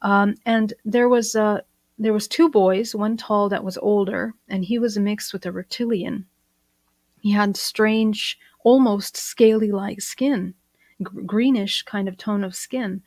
um, 0.01 0.35
and 0.45 0.73
there 0.85 1.09
was 1.09 1.35
uh, 1.35 1.61
there 1.99 2.13
was 2.13 2.27
two 2.27 2.49
boys 2.49 2.95
one 2.95 3.17
tall 3.17 3.49
that 3.49 3.63
was 3.63 3.77
older 3.79 4.33
and 4.47 4.65
he 4.65 4.79
was 4.79 4.97
mixed 4.97 5.33
with 5.33 5.45
a 5.45 5.51
reptilian. 5.51 6.25
He 7.19 7.31
had 7.31 7.57
strange 7.57 8.39
almost 8.63 9.17
scaly 9.17 9.71
like 9.71 10.01
skin 10.01 10.53
gr- 11.03 11.21
greenish 11.21 11.83
kind 11.83 12.07
of 12.07 12.17
tone 12.17 12.43
of 12.45 12.55
skin. 12.55 13.01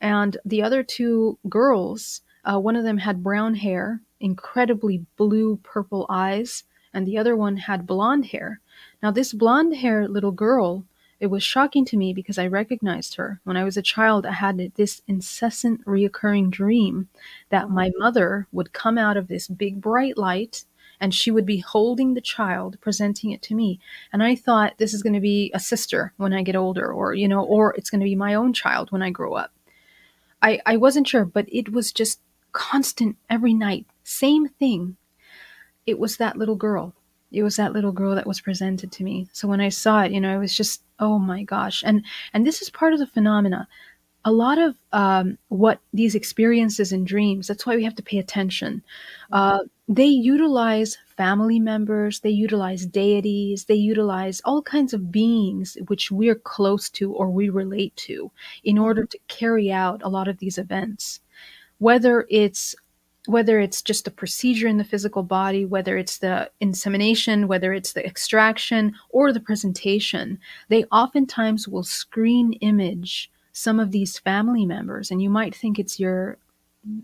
And 0.00 0.36
the 0.44 0.62
other 0.62 0.84
two 0.84 1.38
girls 1.48 2.22
uh, 2.44 2.58
one 2.58 2.76
of 2.76 2.84
them 2.84 2.98
had 2.98 3.24
brown 3.24 3.56
hair 3.56 4.00
incredibly 4.20 5.04
blue 5.16 5.56
purple 5.62 6.06
eyes 6.08 6.64
and 6.94 7.06
the 7.06 7.18
other 7.18 7.36
one 7.36 7.56
had 7.56 7.86
blonde 7.86 8.26
hair. 8.26 8.60
Now 9.02 9.10
this 9.10 9.32
blonde 9.32 9.76
hair 9.76 10.08
little 10.08 10.32
girl 10.32 10.84
it 11.20 11.26
was 11.26 11.42
shocking 11.42 11.84
to 11.84 11.96
me 11.96 12.12
because 12.12 12.38
i 12.38 12.46
recognized 12.46 13.16
her 13.16 13.40
when 13.44 13.56
i 13.56 13.64
was 13.64 13.76
a 13.76 13.82
child 13.82 14.26
i 14.26 14.32
had 14.32 14.72
this 14.76 15.02
incessant 15.06 15.84
reoccurring 15.84 16.50
dream 16.50 17.08
that 17.50 17.70
my 17.70 17.88
mm-hmm. 17.88 17.98
mother 17.98 18.46
would 18.52 18.72
come 18.72 18.98
out 18.98 19.16
of 19.16 19.28
this 19.28 19.48
big 19.48 19.80
bright 19.80 20.16
light 20.16 20.64
and 21.00 21.14
she 21.14 21.30
would 21.30 21.46
be 21.46 21.58
holding 21.58 22.14
the 22.14 22.20
child 22.20 22.76
presenting 22.80 23.30
it 23.30 23.42
to 23.42 23.54
me 23.54 23.78
and 24.12 24.22
i 24.22 24.34
thought 24.34 24.78
this 24.78 24.94
is 24.94 25.02
going 25.02 25.12
to 25.12 25.20
be 25.20 25.50
a 25.54 25.60
sister 25.60 26.12
when 26.16 26.32
i 26.32 26.42
get 26.42 26.56
older 26.56 26.92
or 26.92 27.14
you 27.14 27.28
know 27.28 27.42
or 27.44 27.74
it's 27.74 27.90
going 27.90 28.00
to 28.00 28.04
be 28.04 28.16
my 28.16 28.34
own 28.34 28.52
child 28.52 28.90
when 28.90 29.02
i 29.02 29.10
grow 29.10 29.34
up 29.34 29.52
I, 30.42 30.60
I 30.64 30.76
wasn't 30.76 31.08
sure, 31.08 31.24
but 31.24 31.46
it 31.48 31.72
was 31.72 31.92
just 31.92 32.20
constant 32.52 33.16
every 33.28 33.54
night. 33.54 33.86
Same 34.04 34.48
thing. 34.48 34.96
It 35.86 35.98
was 35.98 36.16
that 36.16 36.36
little 36.36 36.56
girl. 36.56 36.94
It 37.30 37.42
was 37.42 37.56
that 37.56 37.72
little 37.72 37.92
girl 37.92 38.14
that 38.14 38.26
was 38.26 38.40
presented 38.40 38.90
to 38.92 39.04
me. 39.04 39.28
So 39.32 39.48
when 39.48 39.60
I 39.60 39.68
saw 39.68 40.02
it, 40.02 40.12
you 40.12 40.20
know, 40.20 40.34
it 40.34 40.38
was 40.40 40.56
just, 40.56 40.82
oh 40.98 41.18
my 41.18 41.42
gosh. 41.42 41.82
And 41.84 42.04
and 42.32 42.46
this 42.46 42.62
is 42.62 42.70
part 42.70 42.92
of 42.92 42.98
the 42.98 43.06
phenomena. 43.06 43.68
A 44.24 44.32
lot 44.32 44.58
of 44.58 44.74
um, 44.92 45.38
what 45.48 45.80
these 45.92 46.14
experiences 46.14 46.92
and 46.92 47.06
dreams, 47.06 47.46
that's 47.46 47.64
why 47.64 47.76
we 47.76 47.84
have 47.84 47.94
to 47.96 48.02
pay 48.02 48.18
attention. 48.18 48.82
Uh, 49.32 49.60
they 49.88 50.06
utilize 50.06 50.98
family 51.16 51.58
members, 51.58 52.20
they 52.20 52.30
utilize 52.30 52.84
deities, 52.86 53.64
they 53.64 53.74
utilize 53.74 54.40
all 54.44 54.60
kinds 54.60 54.92
of 54.92 55.10
beings 55.10 55.78
which 55.88 56.10
we're 56.10 56.34
close 56.34 56.90
to 56.90 57.12
or 57.12 57.30
we 57.30 57.48
relate 57.48 57.96
to 57.96 58.30
in 58.64 58.76
order 58.78 59.04
to 59.06 59.18
carry 59.28 59.70
out 59.72 60.02
a 60.02 60.08
lot 60.08 60.28
of 60.28 60.38
these 60.38 60.58
events 60.58 61.20
whether 61.78 62.26
it's 62.28 62.74
whether 63.28 63.60
it's 63.60 63.82
just 63.82 64.04
the 64.06 64.10
procedure 64.10 64.66
in 64.66 64.78
the 64.78 64.84
physical 64.84 65.22
body 65.22 65.64
whether 65.64 65.96
it's 65.98 66.18
the 66.18 66.50
insemination 66.60 67.46
whether 67.46 67.72
it's 67.72 67.92
the 67.92 68.04
extraction 68.04 68.94
or 69.10 69.32
the 69.32 69.40
presentation 69.40 70.38
they 70.68 70.84
oftentimes 70.84 71.68
will 71.68 71.82
screen 71.82 72.54
image 72.54 73.30
some 73.52 73.78
of 73.78 73.90
these 73.90 74.18
family 74.18 74.64
members 74.64 75.10
and 75.10 75.20
you 75.22 75.28
might 75.30 75.54
think 75.54 75.78
it's 75.78 76.00
your 76.00 76.38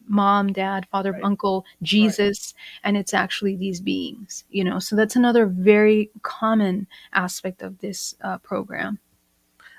mom 0.09 0.53
dad 0.53 0.87
father 0.91 1.12
Right. 1.12 1.25
uncle 1.25 1.64
jesus 1.83 2.55
and 2.85 2.97
it's 2.97 3.12
actually 3.12 3.55
these 3.57 3.81
beings 3.81 4.45
you 4.51 4.64
know 4.64 4.79
so 4.79 4.97
that's 4.97 5.16
another 5.16 5.45
very 5.47 6.11
common 6.22 6.87
aspect 7.12 7.61
of 7.61 7.79
this 7.79 8.14
uh, 8.22 8.39
program 8.39 8.99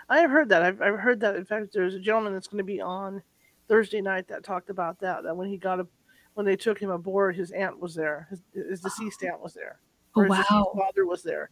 I 0.07 0.19
have 0.19 0.29
heard 0.29 0.49
that. 0.49 0.61
I've, 0.61 0.81
I've 0.81 0.99
heard 0.99 1.19
that. 1.21 1.35
In 1.35 1.45
fact, 1.45 1.73
there's 1.73 1.95
a 1.95 1.99
gentleman 1.99 2.33
that's 2.33 2.47
going 2.47 2.59
to 2.59 2.63
be 2.63 2.79
on 2.79 3.23
Thursday 3.67 4.01
night 4.01 4.27
that 4.27 4.43
talked 4.43 4.69
about 4.69 4.99
that. 4.99 5.23
That 5.23 5.35
when 5.35 5.47
he 5.49 5.57
got 5.57 5.79
a, 5.79 5.87
when 6.35 6.45
they 6.45 6.55
took 6.55 6.79
him 6.79 6.91
aboard, 6.91 7.35
his 7.35 7.51
aunt 7.51 7.79
was 7.79 7.95
there. 7.95 8.27
His, 8.29 8.41
his 8.53 8.81
deceased 8.81 9.21
oh. 9.23 9.27
aunt 9.27 9.41
was 9.41 9.53
there. 9.53 9.79
oh 10.15 10.21
Or 10.21 10.25
his 10.25 10.45
wow 10.49 10.71
father 10.75 11.05
was 11.05 11.23
there, 11.23 11.49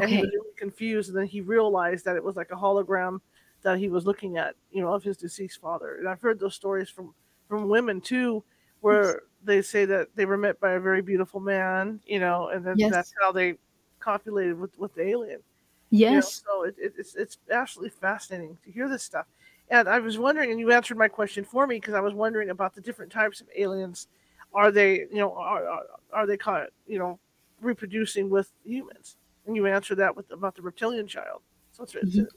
and 0.00 0.10
he 0.10 0.18
was 0.18 0.30
really 0.32 0.56
confused. 0.56 1.10
And 1.10 1.18
then 1.18 1.26
he 1.26 1.40
realized 1.40 2.04
that 2.06 2.16
it 2.16 2.24
was 2.24 2.34
like 2.34 2.50
a 2.50 2.56
hologram 2.56 3.20
that 3.62 3.78
he 3.78 3.88
was 3.88 4.06
looking 4.06 4.38
at, 4.38 4.56
you 4.72 4.82
know, 4.82 4.92
of 4.92 5.04
his 5.04 5.16
deceased 5.16 5.60
father. 5.60 5.96
And 5.96 6.08
I've 6.08 6.20
heard 6.20 6.40
those 6.40 6.54
stories 6.54 6.88
from 6.88 7.14
from 7.48 7.68
women 7.68 8.00
too, 8.00 8.42
where 8.80 9.22
they 9.44 9.60
say 9.60 9.84
that 9.84 10.08
they 10.14 10.24
were 10.24 10.38
met 10.38 10.58
by 10.60 10.72
a 10.72 10.80
very 10.80 11.02
beautiful 11.02 11.40
man, 11.40 12.00
you 12.06 12.18
know, 12.18 12.48
and 12.48 12.64
then 12.64 12.78
Yes. 12.78 12.90
that's 12.90 13.14
how 13.20 13.32
they 13.32 13.56
copulated 14.00 14.58
with 14.58 14.76
with 14.78 14.94
the 14.94 15.06
alien. 15.06 15.40
You 15.90 16.06
know, 16.06 16.12
Yes. 16.14 16.42
so 16.46 16.62
it, 16.62 16.74
it, 16.78 16.94
it's 16.96 17.14
it's 17.14 17.38
absolutely 17.50 17.90
fascinating 17.90 18.56
to 18.64 18.72
hear 18.72 18.88
this 18.88 19.02
stuff. 19.02 19.26
And 19.68 19.88
I 19.88 19.98
was 20.00 20.18
wondering, 20.18 20.50
and 20.50 20.60
you 20.60 20.72
answered 20.72 20.98
my 20.98 21.08
question 21.08 21.44
for 21.44 21.66
me 21.66 21.76
because 21.76 21.94
I 21.94 22.00
was 22.00 22.14
wondering 22.14 22.50
about 22.50 22.74
the 22.74 22.80
different 22.80 23.12
types 23.12 23.40
of 23.40 23.48
aliens. 23.56 24.08
Are 24.54 24.70
they, 24.70 25.00
you 25.00 25.18
know, 25.18 25.32
are 25.34 25.66
are, 25.66 25.82
are 26.12 26.26
they 26.26 26.36
caught, 26.36 26.68
you 26.86 26.98
know, 26.98 27.18
reproducing 27.60 28.30
with 28.30 28.50
humans? 28.64 29.16
And 29.46 29.56
you 29.56 29.66
answer 29.66 29.94
that 29.96 30.16
with 30.16 30.30
about 30.30 30.54
the 30.54 30.62
reptilian 30.62 31.06
child. 31.06 31.42
So 31.72 31.86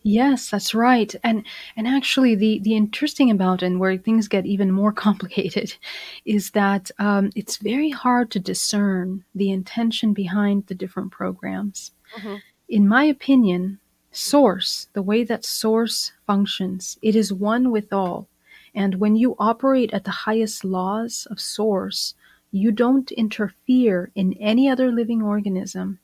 Yes, 0.03 0.49
that's 0.49 0.73
right. 0.73 1.13
And 1.23 1.45
and 1.75 1.87
actually 1.87 2.35
the 2.35 2.59
the 2.59 2.75
interesting 2.75 3.29
about 3.29 3.61
and 3.61 3.79
where 3.79 3.97
things 3.97 4.27
get 4.27 4.45
even 4.45 4.71
more 4.71 4.93
complicated 5.07 5.75
is 6.23 6.51
that 6.51 6.89
um, 6.99 7.31
it's 7.35 7.57
very 7.57 7.89
hard 7.89 8.31
to 8.31 8.39
discern 8.39 9.25
the 9.33 9.51
intention 9.51 10.13
behind 10.13 10.67
the 10.67 10.75
different 10.75 11.11
programs. 11.11 11.91
Mhm. 12.17 12.41
In 12.69 12.87
my 12.87 13.03
opinion, 13.03 13.79
source, 14.11 14.87
the 14.93 15.03
way 15.03 15.23
that 15.23 15.45
source 15.45 16.13
functions, 16.25 16.97
it 17.01 17.15
is 17.15 17.33
one 17.33 17.71
with 17.71 17.91
all. 17.91 18.27
And 18.75 18.95
when 18.95 19.15
you 19.15 19.35
operate 19.39 19.93
at 19.93 20.03
the 20.03 20.11
highest 20.27 20.65
laws 20.65 21.27
of 21.31 21.39
source, 21.39 22.13
you 22.51 22.71
don't 22.71 23.11
interfere 23.13 24.11
in 24.15 24.33
any 24.33 24.69
other 24.69 24.91
living 24.91 25.21
organism. 25.23 25.99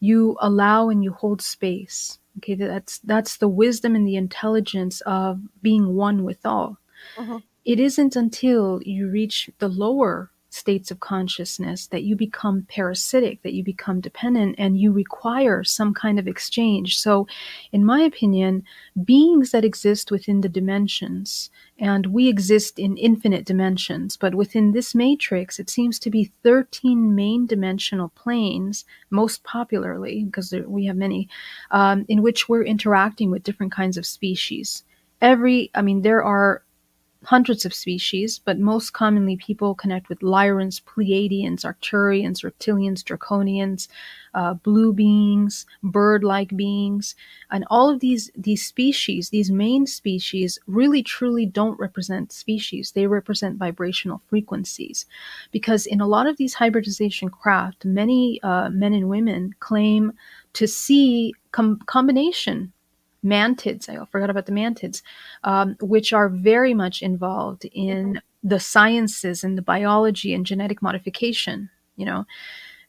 You 0.00 0.36
allow 0.40 0.90
and 0.90 1.02
you 1.02 1.12
hold 1.12 1.40
space. 1.42 2.18
Okay 2.38 2.54
that's 2.56 2.98
that's 2.98 3.36
the 3.38 3.48
wisdom 3.48 3.94
and 3.96 4.06
the 4.06 4.16
intelligence 4.16 5.00
of 5.02 5.40
being 5.62 5.94
one 5.94 6.24
with 6.24 6.44
all. 6.44 6.78
Mhm. 7.16 7.42
it 7.64 7.80
isn't 7.80 8.16
until 8.16 8.82
you 8.84 9.08
reach 9.08 9.50
the 9.58 9.68
lower 9.68 10.30
states 10.54 10.90
of 10.90 11.00
consciousness 11.00 11.86
that 11.88 12.04
you 12.04 12.14
become 12.14 12.66
parasitic 12.68 13.42
that 13.42 13.54
you 13.54 13.64
become 13.64 14.00
dependent 14.00 14.54
and 14.56 14.78
you 14.78 14.92
require 14.92 15.64
some 15.64 15.92
kind 15.92 16.18
of 16.18 16.28
exchange. 16.28 16.98
So 16.98 17.26
in 17.72 17.84
my 17.84 18.00
opinion 18.00 18.62
beings 19.04 19.50
that 19.50 19.64
exist 19.64 20.10
within 20.10 20.40
the 20.40 20.48
dimensions 20.48 21.50
and 21.78 22.06
we 22.06 22.28
exist 22.28 22.78
in 22.78 22.96
infinite 22.96 23.44
dimensions 23.44 24.16
but 24.16 24.34
within 24.34 24.72
this 24.72 24.94
matrix 24.94 25.58
it 25.58 25.68
seems 25.68 25.98
to 25.98 26.10
be 26.10 26.30
13 26.42 27.14
main 27.14 27.46
dimensional 27.46 28.10
planes 28.10 28.84
most 29.10 29.42
popularly 29.42 30.24
because 30.24 30.50
there, 30.50 30.68
we 30.68 30.86
have 30.86 30.96
many 30.96 31.28
um, 31.72 32.04
in 32.08 32.22
which 32.22 32.48
we're 32.48 32.62
interacting 32.62 33.30
with 33.30 33.42
different 33.42 33.72
kinds 33.72 33.96
of 33.96 34.06
species. 34.06 34.84
Every 35.20 35.70
i 35.74 35.82
mean 35.82 36.02
there 36.02 36.22
are 36.22 36.63
hundreds 37.24 37.64
of 37.64 37.74
species, 37.74 38.38
but 38.38 38.58
most 38.58 38.92
commonly 38.92 39.36
people 39.36 39.74
connect 39.74 40.08
with 40.08 40.20
Lyrans, 40.20 40.82
Pleiadians, 40.82 41.64
Arcturians, 41.64 42.44
Reptilians, 42.44 43.02
Draconians, 43.02 43.88
uh, 44.34 44.54
blue 44.54 44.92
beings, 44.92 45.66
bird-like 45.82 46.56
beings, 46.56 47.14
and 47.50 47.64
all 47.70 47.88
of 47.88 48.00
these 48.00 48.30
these 48.36 48.66
species, 48.66 49.30
these 49.30 49.50
main 49.50 49.86
species, 49.86 50.58
really 50.66 51.02
truly 51.02 51.46
don't 51.46 51.78
represent 51.78 52.32
species. 52.32 52.92
They 52.92 53.06
represent 53.06 53.58
vibrational 53.58 54.22
frequencies, 54.28 55.06
because 55.52 55.86
in 55.86 56.00
a 56.00 56.08
lot 56.08 56.26
of 56.26 56.36
these 56.36 56.54
hybridization 56.54 57.28
craft, 57.30 57.84
many 57.84 58.40
uh, 58.42 58.70
men 58.70 58.92
and 58.92 59.08
women 59.08 59.54
claim 59.60 60.12
to 60.54 60.66
see 60.66 61.32
com- 61.52 61.80
combination 61.86 62.72
mantids. 63.24 63.88
I 63.88 64.04
forgot 64.06 64.30
about 64.30 64.46
the 64.46 64.52
mantids, 64.52 65.02
um, 65.42 65.76
which 65.80 66.12
are 66.12 66.28
very 66.28 66.74
much 66.74 67.02
involved 67.02 67.64
in 67.72 68.20
the 68.42 68.60
sciences 68.60 69.42
and 69.42 69.56
the 69.56 69.62
biology 69.62 70.34
and 70.34 70.44
genetic 70.44 70.82
modification. 70.82 71.70
You 71.96 72.06
know, 72.06 72.26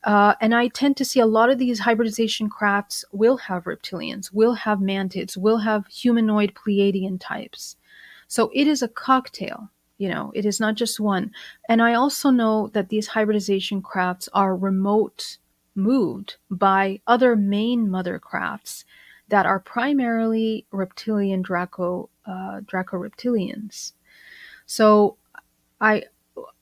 uh, 0.03 0.35
and 0.39 0.53
I 0.53 0.67
tend 0.67 0.97
to 0.97 1.05
see 1.05 1.19
a 1.19 1.25
lot 1.25 1.49
of 1.49 1.57
these 1.57 1.79
hybridization 1.79 2.49
crafts 2.49 3.03
will 3.11 3.37
have 3.37 3.63
reptilians, 3.63 4.31
will 4.31 4.53
have 4.53 4.79
mantids, 4.79 5.35
will 5.35 5.57
have 5.57 5.87
humanoid 5.87 6.53
Pleiadian 6.53 7.17
types. 7.19 7.75
So 8.27 8.51
it 8.53 8.67
is 8.67 8.81
a 8.81 8.87
cocktail. 8.87 9.69
You 9.97 10.09
know, 10.09 10.31
it 10.35 10.45
is 10.45 10.59
not 10.59 10.75
just 10.75 10.99
one. 10.99 11.31
And 11.69 11.81
I 11.81 11.93
also 11.93 12.29
know 12.29 12.69
that 12.73 12.89
these 12.89 13.07
hybridization 13.07 13.81
crafts 13.81 14.27
are 14.33 14.55
remote 14.55 15.37
moved 15.73 16.35
by 16.49 17.01
other 17.07 17.35
main 17.35 17.89
mother 17.89 18.19
crafts 18.19 18.85
that 19.29 19.45
are 19.45 19.59
primarily 19.59 20.65
reptilian 20.71 21.41
Draco 21.41 22.09
uh, 22.25 22.61
Draco 22.65 22.97
reptilians. 22.97 23.93
So 24.65 25.17
I 25.81 26.03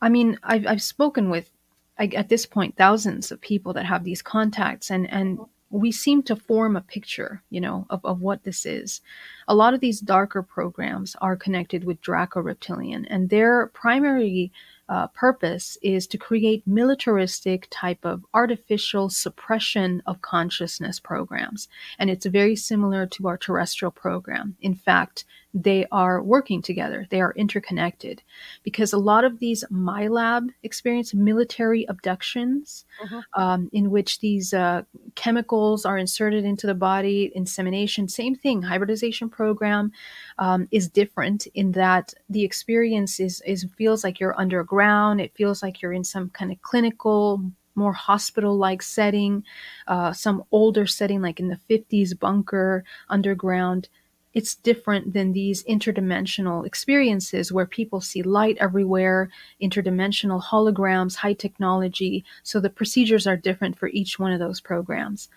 I 0.01 0.09
mean 0.09 0.38
I've, 0.43 0.66
I've 0.68 0.82
spoken 0.82 1.30
with 1.30 1.51
I, 1.97 2.05
at 2.07 2.30
this 2.30 2.45
point 2.45 2.76
thousands 2.78 3.32
of 3.32 3.41
people 3.41 3.74
that 3.74 3.86
have 3.86 4.03
these 4.03 4.22
contacts 4.22 4.89
and 4.89 5.09
and 5.11 5.39
we 5.70 5.91
seem 5.91 6.22
to 6.22 6.36
form 6.36 6.76
a 6.76 6.82
picture 6.82 7.41
you 7.49 7.59
know 7.59 7.86
of, 7.89 8.03
of 8.05 8.22
what 8.22 8.43
this 8.43 8.66
is 8.66 9.01
a 9.47 9.55
lot 9.55 9.74
of 9.74 9.80
these 9.80 9.99
darker 9.99 10.43
programs 10.43 11.16
are 11.22 11.36
connected 11.36 11.84
with 11.84 12.01
draco 12.01 12.39
reptilian 12.41 13.05
and 13.05 13.30
their 13.30 13.68
primary 13.68 14.51
uh, 14.90 15.08
purpose 15.08 15.78
is 15.82 16.08
to 16.08 16.18
create 16.18 16.68
militaristic 16.68 17.68
type 17.70 18.04
of 18.04 18.26
artificial 18.34 19.10
suppression 19.10 20.02
of 20.06 20.22
consciousness 20.22 21.00
programs. 21.00 21.68
And 21.98 22.10
it's 22.10 22.26
very 22.26 22.56
similar 22.56 23.06
to 23.08 23.28
our 23.28 23.38
terrestrial 23.38 23.92
program. 23.92 24.58
In 24.62 24.76
fact 24.76 25.26
they 25.54 25.86
are 25.91 26.22
working 26.24 26.62
together. 26.62 27.06
They 27.10 27.22
are 27.22 27.34
interconnected. 27.36 28.24
Because 28.64 28.91
a 28.91 28.97
lot 28.97 29.24
of 29.24 29.39
these 29.39 29.64
MILAB 29.72 30.49
experience 30.64 31.14
military 31.14 31.86
abductions 31.89 32.86
Mhm. 33.04 33.24
um, 33.36 33.70
in 33.72 33.91
which 33.91 34.20
these 34.20 34.54
uh, 34.54 34.82
chemicals 35.16 35.86
are 35.86 35.97
inserted 35.97 36.43
into 36.43 36.66
the 36.66 36.74
body 36.74 37.32
insemination 37.36 38.08
same 38.08 38.36
thing 38.36 38.62
hybridization 38.64 39.30
program 39.30 39.91
um, 40.39 40.68
is 40.72 40.89
different 40.89 41.47
in 41.54 41.72
that 41.74 42.14
the 42.30 42.43
experience 42.43 43.20
is, 43.20 43.41
is 43.45 43.66
feels 43.78 44.04
like 44.04 44.20
you're 44.20 44.39
underground. 44.39 45.22
It 45.22 45.34
feels 45.36 45.62
like 45.62 45.82
you're 45.82 45.93
in 45.93 46.04
some 46.04 46.30
kind 46.32 46.51
of 46.51 46.62
clinical 46.62 47.41
more 47.76 47.93
hospital 47.93 48.56
like 48.56 48.82
setting 48.84 49.43
uh, 49.88 50.14
some 50.14 50.43
older 50.51 50.86
setting 50.86 51.22
like 51.24 51.39
in 51.39 51.47
the 51.47 51.60
50s 51.70 52.14
bunker 52.20 52.84
underground 53.10 53.89
it's 54.34 54.56
different 54.56 55.14
than 55.14 55.32
these 55.32 55.64
interdimensional 55.64 56.66
experiences 56.66 57.52
where 57.52 57.66
people 57.66 58.02
see 58.02 58.24
light 58.24 58.58
everywhere, 58.60 59.30
interdimensional 59.62 60.42
holograms, 60.44 61.16
high 61.16 61.34
technology. 61.34 62.26
So 62.42 62.60
the 62.60 62.70
procedures 62.70 63.28
are 63.28 63.38
different 63.38 63.78
for 63.78 63.90
each 63.90 64.18
one 64.18 64.32
of 64.32 64.40
those 64.40 64.60
programs. 64.60 65.30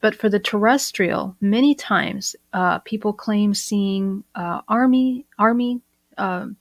But 0.00 0.14
for 0.14 0.28
the 0.28 0.38
terrestrial, 0.38 1.34
many 1.40 1.74
times 1.74 2.36
uh, 2.52 2.78
people 2.80 3.12
claim 3.12 3.54
seeing 3.54 4.22
uh, 4.34 4.60
army, 4.68 5.24
army, 5.38 5.80
um, 6.18 6.56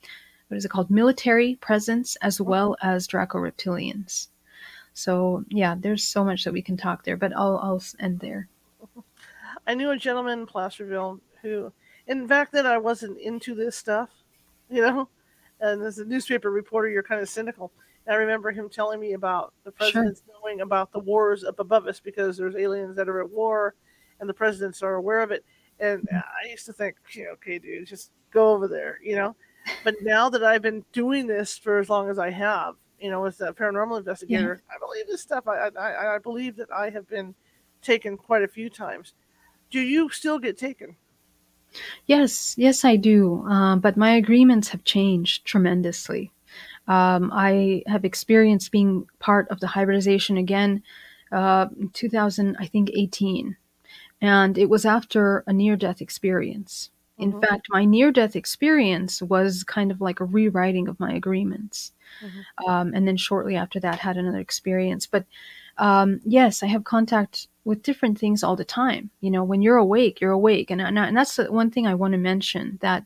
what 0.48 0.58
is 0.58 0.66
it 0.66 0.70
called, 0.70 0.90
military 0.90 1.56
presence, 1.56 2.16
as 2.22 2.40
well 2.40 2.78
as 2.82 3.06
Draco 3.06 3.38
reptilians. 3.38 4.28
So 4.94 5.44
yeah, 5.50 5.76
there's 5.78 6.04
so 6.04 6.24
much 6.24 6.44
that 6.44 6.54
we 6.54 6.62
can 6.62 6.78
talk 6.78 7.04
there, 7.04 7.18
but 7.18 7.36
I'll 7.36 7.58
I'll 7.58 7.84
end 8.00 8.20
there. 8.20 8.48
I 9.68 9.74
knew 9.74 9.92
a 9.92 9.98
gentleman 9.98 10.40
in 10.40 10.46
Placerville 10.46 11.20
who, 11.42 11.72
in 12.08 12.28
fact, 12.28 12.52
that 12.54 12.66
I 12.66 12.78
wasn't 12.78 13.20
into 13.20 13.56
this 13.56 13.76
stuff, 13.76 14.10
you 14.70 14.82
know. 14.82 15.10
And 15.60 15.82
as 15.82 16.00
a 16.00 16.06
newspaper 16.06 16.52
reporter, 16.52 16.90
you're 16.90 17.04
kind 17.04 17.22
of 17.22 17.30
cynical. 17.30 17.72
And 18.06 18.16
I 18.16 18.18
remember 18.18 18.52
him 18.52 18.70
telling 18.70 19.00
me 19.00 19.14
about 19.14 19.54
the 19.64 19.72
Sure. 19.72 19.92
presidents 19.92 20.24
knowing 20.28 20.62
about 20.62 20.92
the 20.92 21.00
wars 21.00 21.44
up 21.44 21.60
above 21.60 21.88
us 21.88 22.00
because 22.00 22.38
there's 22.38 22.56
aliens 22.56 22.96
that 22.98 23.08
are 23.08 23.22
at 23.22 23.30
war, 23.30 23.76
and 24.20 24.30
the 24.30 24.34
presidents 24.34 24.84
are 24.84 24.96
aware 24.96 25.22
of 25.22 25.32
it. 25.32 25.46
And 25.80 26.02
mm-hmm. 26.04 26.18
I 26.18 26.50
used 26.50 26.66
to 26.66 26.74
think, 26.74 26.98
you 27.12 27.26
know, 27.26 27.32
okay, 27.32 27.60
dude, 27.60 27.88
just 27.88 28.12
go 28.32 28.52
over 28.52 28.68
there, 28.68 29.00
you 29.02 29.16
know. 29.16 29.36
But 29.84 29.96
now 30.02 30.30
that 30.30 30.44
I've 30.44 30.62
been 30.62 30.84
doing 30.92 31.28
this 31.28 31.58
for 31.58 31.80
as 31.80 31.90
long 31.90 32.10
as 32.10 32.20
I 32.20 32.30
have, 32.32 32.76
you 33.00 33.10
know, 33.10 33.26
as 33.26 33.40
a 33.40 33.54
paranormal 33.54 33.98
investigator, 33.98 34.62
I 34.70 34.78
believe 34.80 35.08
this 35.08 35.22
stuff. 35.22 35.48
I, 35.48 35.70
I 35.80 36.16
I 36.16 36.18
believe 36.20 36.58
that 36.58 36.72
I 36.72 36.90
have 36.90 37.08
been 37.08 37.34
taken 37.82 38.18
quite 38.18 38.44
a 38.44 38.48
few 38.48 38.70
times. 38.70 39.14
Do 39.72 39.80
you 39.80 40.10
still 40.10 40.40
get 40.40 40.58
taken? 40.58 40.96
Yes, 42.06 42.56
yes, 42.58 42.84
I 42.86 42.96
do. 42.96 43.46
Uh, 43.48 43.76
but 43.78 43.98
my 43.98 44.12
agreements 44.16 44.70
have 44.70 44.84
changed 44.84 45.46
tremendously. 45.46 46.32
Um, 46.88 47.32
I 47.34 47.84
have 47.88 48.06
experienced 48.06 48.72
being 48.72 49.08
part 49.20 49.48
of 49.50 49.60
the 49.60 49.68
hybridization 49.68 50.38
again, 50.38 50.84
uh, 51.32 51.68
in 51.80 51.90
2000, 51.90 52.58
I 52.60 52.68
think 52.68 52.92
18, 52.94 53.56
and 54.22 54.58
it 54.58 54.70
was 54.70 54.86
after 54.86 55.44
a 55.48 55.54
near-death 55.54 56.02
experience. 56.02 56.92
In 57.18 57.32
Mhm. 57.32 57.42
fact, 57.42 57.68
my 57.70 57.86
near-death 57.86 58.36
experience 58.36 59.22
was 59.22 59.64
kind 59.64 59.92
of 59.92 60.02
like 60.02 60.20
a 60.20 60.26
rewriting 60.26 60.88
of 60.88 61.00
my 61.00 61.14
agreements. 61.14 61.94
Mhm. 62.22 62.46
Um, 62.68 62.94
and 62.94 63.08
then 63.08 63.18
shortly 63.18 63.56
after 63.56 63.80
that, 63.82 64.00
had 64.00 64.18
another 64.18 64.40
experience. 64.40 65.08
But 65.08 65.26
um, 65.78 66.22
yes, 66.26 66.64
I 66.64 66.68
have 66.68 66.84
contact 66.84 67.48
with 67.66 67.84
different 67.84 68.20
things 68.20 68.44
all 68.44 68.56
the 68.56 68.66
time. 68.66 69.10
You 69.22 69.32
know, 69.32 69.44
when 69.44 69.62
you're 69.62 69.78
awake, 69.78 70.20
you're 70.22 70.32
awake, 70.32 70.70
and 70.70 70.82
and, 70.82 70.98
and 70.98 71.18
that's 71.18 71.36
the 71.36 71.52
one 71.52 71.72
thing 71.72 71.88
I 71.88 71.96
want 71.96 72.14
to 72.14 72.18
mention 72.18 72.78
that 72.82 73.06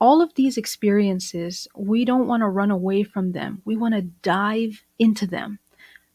all 0.00 0.22
of 0.22 0.34
these 0.34 0.56
experiences, 0.56 1.68
we 1.74 2.04
don't 2.04 2.26
want 2.26 2.40
to 2.42 2.48
run 2.48 2.70
away 2.70 3.02
from 3.02 3.32
them. 3.32 3.60
We 3.66 3.76
want 3.76 3.94
to 3.94 4.02
dive 4.22 4.82
into 4.98 5.26
them 5.26 5.58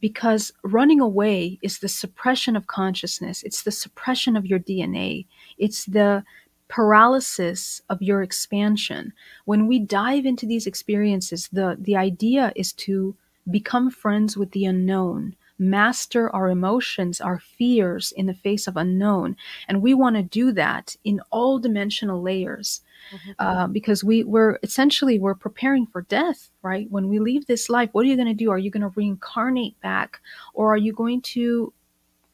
because 0.01 0.51
running 0.63 0.99
away 0.99 1.59
is 1.61 1.79
the 1.79 1.87
suppression 1.87 2.55
of 2.55 2.67
consciousness, 2.67 3.43
it's 3.43 3.63
the 3.63 3.71
suppression 3.71 4.35
of 4.35 4.45
your 4.45 4.59
DNA, 4.59 5.25
it's 5.57 5.85
the 5.85 6.23
paralysis 6.67 7.81
of 7.89 8.01
your 8.01 8.21
expansion. 8.21 9.13
When 9.45 9.67
we 9.67 9.79
dive 9.79 10.25
into 10.25 10.45
these 10.45 10.67
experiences, 10.67 11.47
the, 11.51 11.77
the 11.79 11.95
idea 11.95 12.51
is 12.55 12.73
to 12.73 13.15
become 13.49 13.91
friends 13.91 14.35
with 14.35 14.51
the 14.51 14.65
unknown, 14.65 15.35
master 15.57 16.29
our 16.35 16.49
emotions, 16.49 17.21
our 17.21 17.39
fears 17.39 18.11
in 18.15 18.25
the 18.25 18.33
face 18.33 18.67
of 18.67 18.77
unknown. 18.77 19.35
And 19.67 19.81
we 19.81 19.93
want 19.93 20.15
to 20.15 20.23
do 20.23 20.51
that 20.53 20.95
in 21.03 21.21
all 21.31 21.59
dimensional 21.59 22.21
layers. 22.21 22.81
Mm-hmm. 23.11 23.31
Uh, 23.37 23.67
because 23.67 24.03
we 24.03 24.23
we're 24.23 24.57
essentially 24.63 25.19
we're 25.19 25.35
preparing 25.35 25.85
for 25.85 26.01
death 26.01 26.49
right? 26.63 26.89
When 26.89 27.07
we 27.07 27.19
leave 27.19 27.45
this 27.45 27.69
life 27.69 27.89
what 27.91 28.03
are 28.03 28.07
you 28.07 28.15
going 28.15 28.27
to 28.27 28.33
do? 28.33 28.49
Are 28.49 28.57
you 28.57 28.71
going 28.71 28.81
to 28.81 28.93
reincarnate 28.95 29.79
back? 29.79 30.19
Or 30.55 30.73
are 30.73 30.77
you 30.77 30.91
going 30.91 31.21
to 31.21 31.71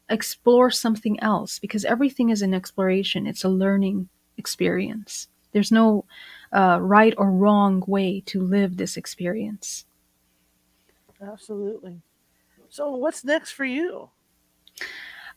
explore 0.08 0.70
something 0.70 1.20
else? 1.20 1.58
Because 1.58 1.84
everything 1.84 2.30
is 2.30 2.40
an 2.40 2.54
exploration. 2.54 3.26
It's 3.26 3.44
a 3.44 3.50
learning 3.50 4.08
experience. 4.38 5.28
There's 5.52 5.70
no 5.70 6.06
uh, 6.52 6.78
right 6.80 7.12
or 7.18 7.30
wrong 7.30 7.84
way 7.86 8.22
to 8.26 8.40
live 8.40 8.78
this 8.78 8.96
experience. 8.96 9.84
Absolutely 11.20 12.00
so, 12.72 12.96
what's 12.96 13.22
next 13.22 13.52
for 13.52 13.66
you? 13.66 14.08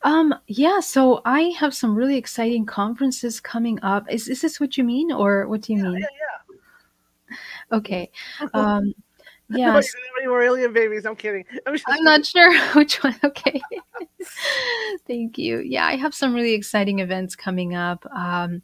Um, 0.00 0.34
yeah, 0.46 0.80
so 0.80 1.20
I 1.26 1.52
have 1.58 1.74
some 1.74 1.94
really 1.94 2.16
exciting 2.16 2.64
conferences 2.64 3.40
coming 3.40 3.78
up. 3.82 4.10
Is, 4.10 4.26
is 4.28 4.40
this 4.40 4.58
what 4.58 4.78
you 4.78 4.84
mean, 4.84 5.12
or 5.12 5.46
what 5.46 5.60
do 5.60 5.74
you 5.74 5.80
yeah, 5.80 5.90
mean? 5.90 6.00
Yeah, 6.00 6.06
yeah. 7.30 7.76
Okay. 7.76 8.10
Um, 8.54 8.94
yeah. 9.50 9.68
Anybody 9.68 10.28
more 10.28 10.42
alien 10.42 10.72
babies? 10.72 11.04
I'm 11.04 11.14
kidding. 11.14 11.44
I'm, 11.66 11.76
I'm 11.86 12.02
not 12.02 12.24
sure 12.24 12.58
which 12.74 13.04
one. 13.04 13.14
Okay. 13.22 13.60
Thank 15.06 15.36
you. 15.36 15.58
Yeah, 15.58 15.84
I 15.84 15.96
have 15.96 16.14
some 16.14 16.32
really 16.32 16.54
exciting 16.54 17.00
events 17.00 17.36
coming 17.36 17.74
up. 17.74 18.06
Um, 18.16 18.62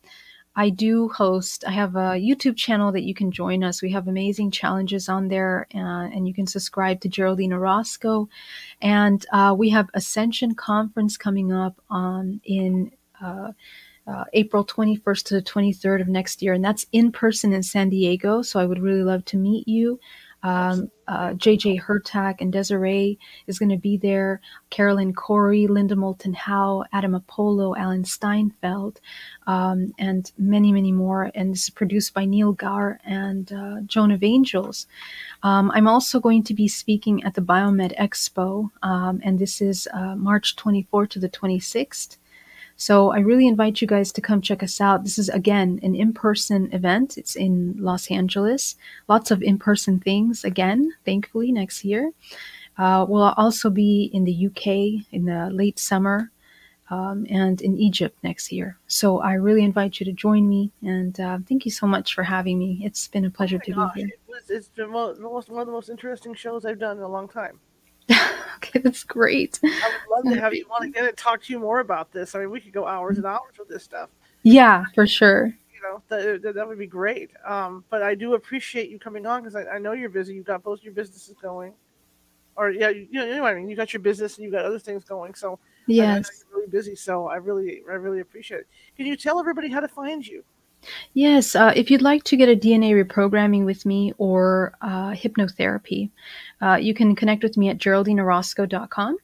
I 0.55 0.69
do 0.69 1.09
host, 1.09 1.65
I 1.67 1.71
have 1.73 1.97
a 1.97 2.21
YouTube 2.21 2.57
channel 2.57 2.93
that 2.93 3.05
you 3.05 3.15
can 3.15 3.31
join 3.31 3.65
us. 3.65 3.81
We 3.81 3.93
have 3.93 4.07
amazing 4.07 4.51
challenges 4.51 5.09
on 5.09 5.29
there, 5.29 5.67
uh, 5.75 5.79
and 5.79 6.29
you 6.29 6.35
can 6.35 6.47
subscribe 6.47 7.01
to 7.01 7.09
Geraldine 7.09 7.55
Orozco. 7.55 8.29
And 8.83 9.25
uh, 9.33 9.55
we 9.57 9.71
have 9.71 9.89
Ascension 9.95 10.55
Conference 10.55 11.17
coming 11.17 11.53
up 11.53 11.81
um, 11.91 12.41
in 12.45 12.93
uh, 13.23 13.53
uh 14.07 14.25
April 14.33 14.65
21st 14.65 15.25
to 15.27 15.35
the 15.35 15.43
23rd 15.43 16.03
of 16.03 16.09
next 16.09 16.43
year, 16.43 16.53
and 16.53 16.65
that's 16.65 16.87
in 16.93 17.13
person 17.13 17.53
in 17.53 17.63
San 17.63 17.89
Diego. 17.89 18.43
So 18.43 18.61
I 18.61 18.67
would 18.67 18.83
really 18.83 19.05
love 19.05 19.25
to 19.27 19.39
meet 19.39 19.67
you. 19.67 20.01
Um, 20.43 20.91
uh, 21.09 21.31
JJ 21.35 21.83
Hurtak 21.83 22.41
and 22.41 22.53
Desiree 22.53 23.19
is 23.47 23.59
going 23.59 23.69
to 23.69 23.77
be 23.77 23.97
there. 23.97 24.41
Carolyn 24.71 25.13
Corey, 25.13 25.67
Linda 25.67 25.97
Moulton 25.97 26.33
Howe, 26.33 26.85
Adam 26.93 27.15
Apollo, 27.15 27.77
Alan 27.77 28.05
Steinfeld, 28.05 29.01
um, 29.47 29.93
and 29.99 30.33
many, 30.39 30.73
many 30.73 30.93
more. 30.93 31.31
And 31.35 31.53
this 31.53 31.65
is 31.65 31.71
produced 31.71 32.15
by 32.15 32.25
Neil 32.25 32.53
Gar 32.53 32.99
and 33.05 33.53
uh, 33.53 33.81
Joan 33.87 34.11
of 34.11 34.23
Angels. 34.23 34.87
Um, 35.43 35.71
I'm 35.75 35.89
also 35.89 36.21
going 36.21 36.45
to 36.45 36.55
be 36.55 36.69
speaking 36.69 37.25
at 37.25 37.35
the 37.35 37.43
Biomed 37.43 37.97
Expo, 37.99 38.71
um, 38.83 39.21
and 39.25 39.39
this 39.39 39.61
is 39.61 39.89
uh, 39.93 40.17
March 40.17 40.57
24th 40.57 41.11
to 41.11 41.19
the 41.19 41.29
26th. 41.29 42.17
So 42.77 43.13
I 43.13 43.19
really 43.19 43.47
invite 43.47 43.81
you 43.81 43.87
guys 43.87 44.13
to 44.13 44.21
come 44.21 44.41
check 44.41 44.63
us 44.63 44.81
out. 44.81 45.05
This 45.05 45.19
is 45.19 45.29
again 45.29 45.81
an 45.83 45.95
in-person 45.95 46.73
event. 46.73 47.17
It's 47.17 47.37
in 47.37 47.75
Los 47.79 48.11
Angeles. 48.11 48.77
Lots 49.09 49.31
of 49.31 49.43
in-person 49.43 50.01
things 50.01 50.45
again, 50.45 50.93
thankfully 51.05 51.53
next 51.53 51.85
year. 51.85 52.13
Uh, 52.79 53.05
we'll 53.09 53.35
also 53.37 53.71
be 53.71 54.11
in 54.13 54.25
the 54.25 54.47
UK 54.47 55.05
in 55.13 55.27
the 55.27 55.51
late 55.53 55.79
summer 55.79 56.31
um, 56.91 57.27
and 57.31 57.61
in 57.63 57.77
Egypt 57.79 58.17
next 58.23 58.53
year. 58.53 58.79
So 58.87 59.21
I 59.21 59.35
really 59.35 59.65
invite 59.65 60.01
you 60.01 60.07
to 60.07 60.13
join 60.13 60.49
me. 60.49 60.73
And 60.83 61.19
uh, 61.19 61.39
thank 61.49 61.65
you 61.65 61.71
so 61.71 61.87
much 61.87 62.15
for 62.15 62.23
having 62.23 62.59
me. 62.59 62.81
It's 62.83 63.09
been 63.09 63.25
a 63.25 63.31
pleasure 63.31 63.59
oh 63.61 63.65
to 63.65 63.73
gosh. 63.73 63.95
be 63.95 64.01
here. 64.03 64.11
It's 64.49 64.69
been 64.69 64.93
one 64.93 65.11
of 65.11 65.47
the 65.47 65.73
most 65.73 65.89
interesting 65.89 66.35
shows 66.35 66.65
I've 66.65 66.79
done 66.79 66.99
in 66.99 67.03
a 67.03 67.09
long 67.09 67.29
time. 67.29 67.61
okay, 68.57 68.79
that's 68.79 69.05
great. 69.05 69.59
I 69.63 69.93
would 70.09 70.25
love 70.25 70.35
to 70.35 70.41
have 70.41 70.55
you 70.55 70.67
on 70.71 70.83
again 70.89 71.07
and 71.07 71.17
talk 71.17 71.43
to 71.43 71.53
you 71.53 71.59
more 71.59 71.81
about 71.81 72.13
this. 72.13 72.35
I 72.35 72.41
mean, 72.41 72.51
we 72.51 72.61
could 72.61 72.73
go 72.73 72.87
hours 72.87 73.17
and 73.17 73.27
hours 73.27 73.53
with 73.59 73.69
this 73.69 73.83
stuff. 73.83 74.11
Yeah, 74.43 74.85
for 74.95 75.07
sure. 75.07 75.47
You 75.47 75.83
know, 75.83 76.03
that, 76.09 76.43
that, 76.43 76.55
that 76.55 76.69
would 76.69 76.79
be 76.79 76.87
great. 76.87 77.31
Um, 77.45 77.85
but 77.91 78.03
I 78.03 78.15
do 78.15 78.35
appreciate 78.35 78.91
you 78.91 78.99
coming 78.99 79.27
on 79.27 79.43
because 79.43 79.57
I, 79.57 79.65
I 79.75 79.79
know 79.79 79.93
you're 79.93 80.09
busy. 80.09 80.35
You've 80.35 80.47
got 80.47 80.63
both 80.63 80.83
your 80.83 80.93
businesses 80.93 81.35
going. 81.41 81.75
Or, 82.55 82.71
yeah, 82.71 82.91
you, 82.91 83.09
you, 83.11 83.27
know, 83.27 83.43
what 83.43 83.53
I 83.53 83.55
mean? 83.55 83.69
You 83.69 83.77
got 83.77 83.93
your 83.93 84.03
business 84.03 84.37
and 84.37 84.45
you've 84.45 84.53
got 84.53 84.65
other 84.65 84.79
things 84.79 85.05
going. 85.05 85.35
So, 85.35 85.59
yes. 85.87 86.45
really 86.53 86.67
busy. 86.69 86.95
So, 86.95 87.27
I 87.29 87.37
really, 87.37 87.83
I 87.89 87.95
really 87.95 88.21
appreciate 88.21 88.61
it. 88.61 88.67
Can 88.97 89.07
you 89.07 89.17
tell 89.17 89.41
everybody 89.41 89.69
how 89.69 89.81
to 89.81 89.89
find 89.89 90.27
you? 90.27 90.45
Yes, 91.15 91.55
uh, 91.55 91.73
if 91.77 91.91
you'd 91.91 92.03
like 92.03 92.25
to 92.25 92.37
get 92.37 92.49
a 92.49 92.57
DNA 92.57 92.93
reprogramming 92.93 93.65
with 93.65 93.87
me 93.87 94.13
or 94.19 94.75
uh, 94.81 95.13
hypnotherapy, 95.13 96.11
uh, 96.61 96.79
you 96.81 96.95
can 96.95 97.15
connect 97.15 97.43
with 97.43 97.57
me 97.57 97.69
at 97.69 97.79
geraldineorozco.com. 97.79 99.17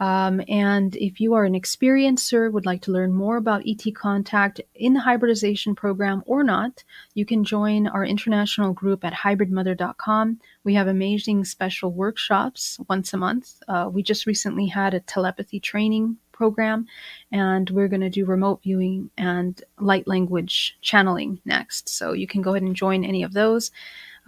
Um, 0.00 0.40
and 0.48 0.94
if 0.96 1.20
you 1.20 1.34
are 1.34 1.44
an 1.44 1.54
experiencer, 1.54 2.50
would 2.52 2.66
like 2.66 2.82
to 2.82 2.92
learn 2.92 3.12
more 3.12 3.36
about 3.36 3.64
ET 3.66 3.82
contact 3.94 4.60
in 4.74 4.94
the 4.94 5.00
hybridization 5.00 5.74
program 5.74 6.22
or 6.26 6.44
not, 6.44 6.84
you 7.14 7.24
can 7.24 7.42
join 7.42 7.88
our 7.88 8.04
international 8.04 8.72
group 8.72 9.04
at 9.04 9.12
hybridmother.com. 9.12 10.40
We 10.62 10.74
have 10.74 10.86
amazing 10.86 11.44
special 11.44 11.92
workshops 11.92 12.78
once 12.88 13.12
a 13.12 13.16
month. 13.16 13.60
Uh, 13.66 13.90
we 13.92 14.02
just 14.02 14.26
recently 14.26 14.66
had 14.66 14.94
a 14.94 15.00
telepathy 15.00 15.58
training 15.58 16.18
program, 16.38 16.86
and 17.32 17.68
we're 17.70 17.88
going 17.88 18.00
to 18.00 18.08
do 18.08 18.24
remote 18.24 18.62
viewing 18.62 19.10
and 19.18 19.60
light 19.78 20.06
language 20.06 20.78
channeling 20.80 21.40
next. 21.44 21.88
So 21.88 22.12
you 22.12 22.28
can 22.28 22.40
go 22.40 22.52
ahead 22.52 22.62
and 22.62 22.76
join 22.76 23.04
any 23.04 23.24
of 23.24 23.32
those. 23.34 23.72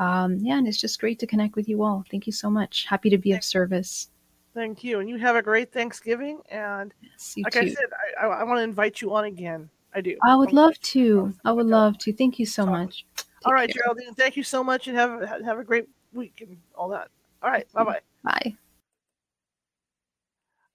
Um, 0.01 0.39
yeah, 0.41 0.59
and 0.59 0.67
it's 0.67 0.81
just 0.81 0.99
great 0.99 1.21
to 1.21 1.27
connect 1.27 1.55
with 1.55 1.69
you 1.69 1.85
all. 1.85 2.05
Thank 2.11 2.27
you 2.27 2.33
so 2.33 2.51
much. 2.51 2.85
Happy 2.87 3.11
to 3.11 3.19
be 3.19 3.33
of 3.33 3.45
service. 3.45 4.11
Thank 4.53 4.83
you. 4.83 4.99
And 4.99 5.09
you 5.09 5.17
have 5.19 5.37
a 5.37 5.43
great 5.43 5.73
Thanksgiving. 5.73 6.41
And 6.51 6.93
yes, 7.01 7.37
like 7.45 7.53
too. 7.53 7.61
I 7.61 7.69
said, 7.69 7.87
I, 8.21 8.27
I, 8.27 8.41
I, 8.41 8.45
want 8.45 8.59
to 8.59 8.65
invite 8.65 9.01
you 9.01 9.15
on 9.15 9.25
again. 9.25 9.71
I 9.95 10.01
do. 10.01 10.17
I 10.25 10.35
would 10.35 10.53
love 10.53 10.79
to. 10.81 11.33
I 11.45 11.53
would 11.53 11.67
love 11.67 11.97
to. 11.99 12.13
Thank 12.13 12.39
you 12.41 12.47
so 12.47 12.67
much. 12.67 13.05
Take 13.17 13.27
all 13.45 13.53
right, 13.53 13.73
care. 13.73 13.85
Geraldine. 13.85 14.15
Thank 14.15 14.37
you 14.37 14.43
so 14.43 14.65
much 14.65 14.89
and 14.89 14.97
have, 14.97 15.43
have 15.45 15.59
a 15.59 15.65
great 15.65 15.87
week 16.13 16.41
and 16.41 16.57
all 16.75 16.89
that. 16.89 17.09
All 17.43 17.51
right. 17.51 17.67
Bye 17.73 17.85
bye 17.85 18.01
bye. 18.25 18.57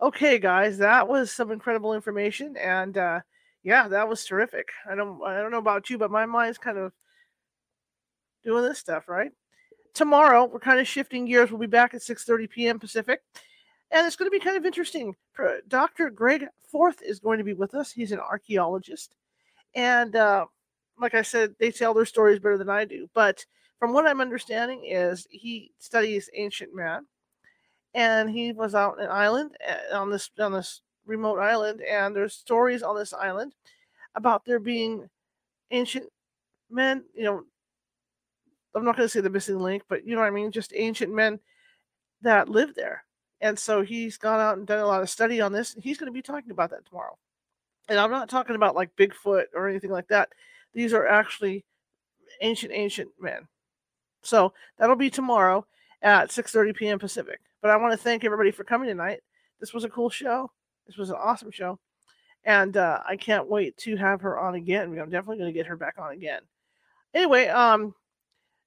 Okay, 0.06 0.38
guys, 0.38 0.78
that 0.78 1.08
was 1.08 1.32
some 1.32 1.50
incredible 1.50 1.96
information. 1.96 2.56
And 2.58 2.96
uh, 2.96 3.22
yeah, 3.64 3.88
that 3.88 4.08
was 4.08 4.24
terrific. 4.24 4.70
I 4.88 4.94
don't, 4.94 5.20
I 5.26 5.42
don't 5.42 5.50
know 5.50 5.58
about 5.58 5.90
you, 5.90 5.98
but 5.98 6.12
my 6.12 6.28
mind's 6.28 6.60
kind 6.60 6.78
of 6.78 6.94
doing 8.44 8.62
this 8.62 8.78
stuff, 8.78 9.10
right? 9.10 9.32
Tomorrow, 9.96 10.46
we're 10.46 10.60
kind 10.60 10.80
of 10.80 10.88
shifting 10.88 11.26
gears. 11.26 11.50
We'll 11.50 11.60
be 11.60 11.66
back 11.66 11.96
at 11.96 12.02
6:30 12.02 12.48
p.m. 12.52 12.80
Pacific, 12.80 13.22
and 13.90 14.06
it's 14.06 14.16
going 14.16 14.30
to 14.30 14.38
be 14.38 14.44
kind 14.44 14.58
of 14.58 14.66
interesting. 14.66 15.16
Dr. 15.68 16.12
Greg 16.12 16.46
Forth 16.72 17.02
is 17.02 17.20
going 17.20 17.40
to 17.40 17.44
be 17.44 17.54
with 17.54 17.74
us. 17.74 17.92
He's 17.92 18.12
an 18.12 18.20
archaeologist, 18.20 19.16
and 19.74 20.16
uh, 20.16 20.46
like 21.02 21.16
I 21.16 21.24
said, 21.24 21.56
they 21.60 21.72
tell 21.72 21.96
their 21.96 22.06
stories 22.06 22.38
better 22.40 22.60
than 22.60 22.70
I 22.70 22.86
do. 22.86 23.08
But 23.16 23.44
from 23.80 23.92
what 23.92 24.06
I'm 24.06 24.22
understanding, 24.22 24.84
is 24.86 25.26
he 25.32 25.72
studies 25.80 26.30
ancient 26.36 26.76
man, 26.76 27.08
and 27.96 28.30
he 28.30 28.52
was 28.52 28.76
out 28.76 29.00
on 29.00 29.06
an 29.06 29.10
island 29.10 29.58
eh, 29.66 29.96
on 29.96 30.12
this 30.12 30.30
on 30.40 30.52
this 30.52 30.82
remote 31.08 31.40
island, 31.40 31.82
and 31.82 32.16
there's 32.16 32.36
stories 32.36 32.84
on 32.84 32.96
this 32.96 33.14
island 33.14 33.54
about 34.16 34.46
there 34.46 34.60
being 34.60 35.10
ancient 35.72 36.06
men, 36.70 37.04
you 37.16 37.24
know, 37.24 37.44
I'm 38.76 38.84
not 38.84 38.98
going 38.98 39.08
to 39.08 39.12
say 39.12 39.22
the 39.22 39.30
missing 39.30 39.60
link, 39.60 39.84
but 39.88 40.06
you 40.06 40.16
know 40.16 40.22
what 40.22 40.28
I 40.28 40.32
mean? 40.32 40.52
Just 40.52 40.74
ancient 40.76 41.14
men 41.14 41.40
that 42.22 42.50
lived 42.50 42.76
there. 42.76 43.04
And 43.42 43.58
so 43.58 43.82
he's 43.82 44.18
gone 44.18 44.40
out 44.40 44.58
and 44.58 44.68
done 44.68 44.80
a 44.80 44.88
lot 44.88 45.02
of 45.02 45.10
study 45.10 45.42
on 45.42 45.52
this. 45.52 45.76
He's 45.80 45.98
going 45.98 46.08
to 46.08 46.14
be 46.14 46.22
talking 46.22 46.52
about 46.52 46.72
that 46.72 46.86
tomorrow. 46.86 47.18
And 47.88 48.00
I'm 48.00 48.12
not 48.12 48.30
talking 48.30 48.56
about 48.56 48.76
like 48.76 48.96
Bigfoot 48.96 49.46
or 49.54 49.70
anything 49.70 49.92
like 49.92 50.08
that. 50.08 50.30
These 50.74 50.94
are 50.94 51.08
actually 51.08 51.64
ancient, 52.42 52.74
ancient 52.74 53.10
men. 53.20 53.48
So 54.24 54.54
that'll 54.78 54.96
be 54.96 55.10
tomorrow 55.10 55.66
at 56.02 56.30
6:30 56.30 56.76
p.m. 56.76 57.00
Pacific. 57.00 57.40
But 57.66 57.72
I 57.72 57.78
want 57.78 57.94
to 57.94 57.98
thank 57.98 58.24
everybody 58.24 58.52
for 58.52 58.64
coming 58.64 58.88
tonight. 58.88 59.22
This 59.60 59.74
was 59.74 59.86
a 59.86 59.90
cool 59.90 60.12
show. 60.12 60.52
This 60.86 60.98
was 60.98 61.10
an 61.10 61.16
awesome 61.20 61.50
show, 61.50 61.80
and 62.44 62.78
uh, 62.78 63.00
I 63.10 63.16
can't 63.16 63.50
wait 63.50 63.76
to 63.78 63.96
have 63.96 64.22
her 64.22 64.38
on 64.38 64.54
again. 64.54 64.90
I'm 65.00 65.10
definitely 65.10 65.40
going 65.40 65.52
to 65.52 65.58
get 65.58 65.66
her 65.66 65.76
back 65.76 65.96
on 65.98 66.12
again. 66.12 66.42
Anyway, 67.16 67.48
um, 67.48 67.96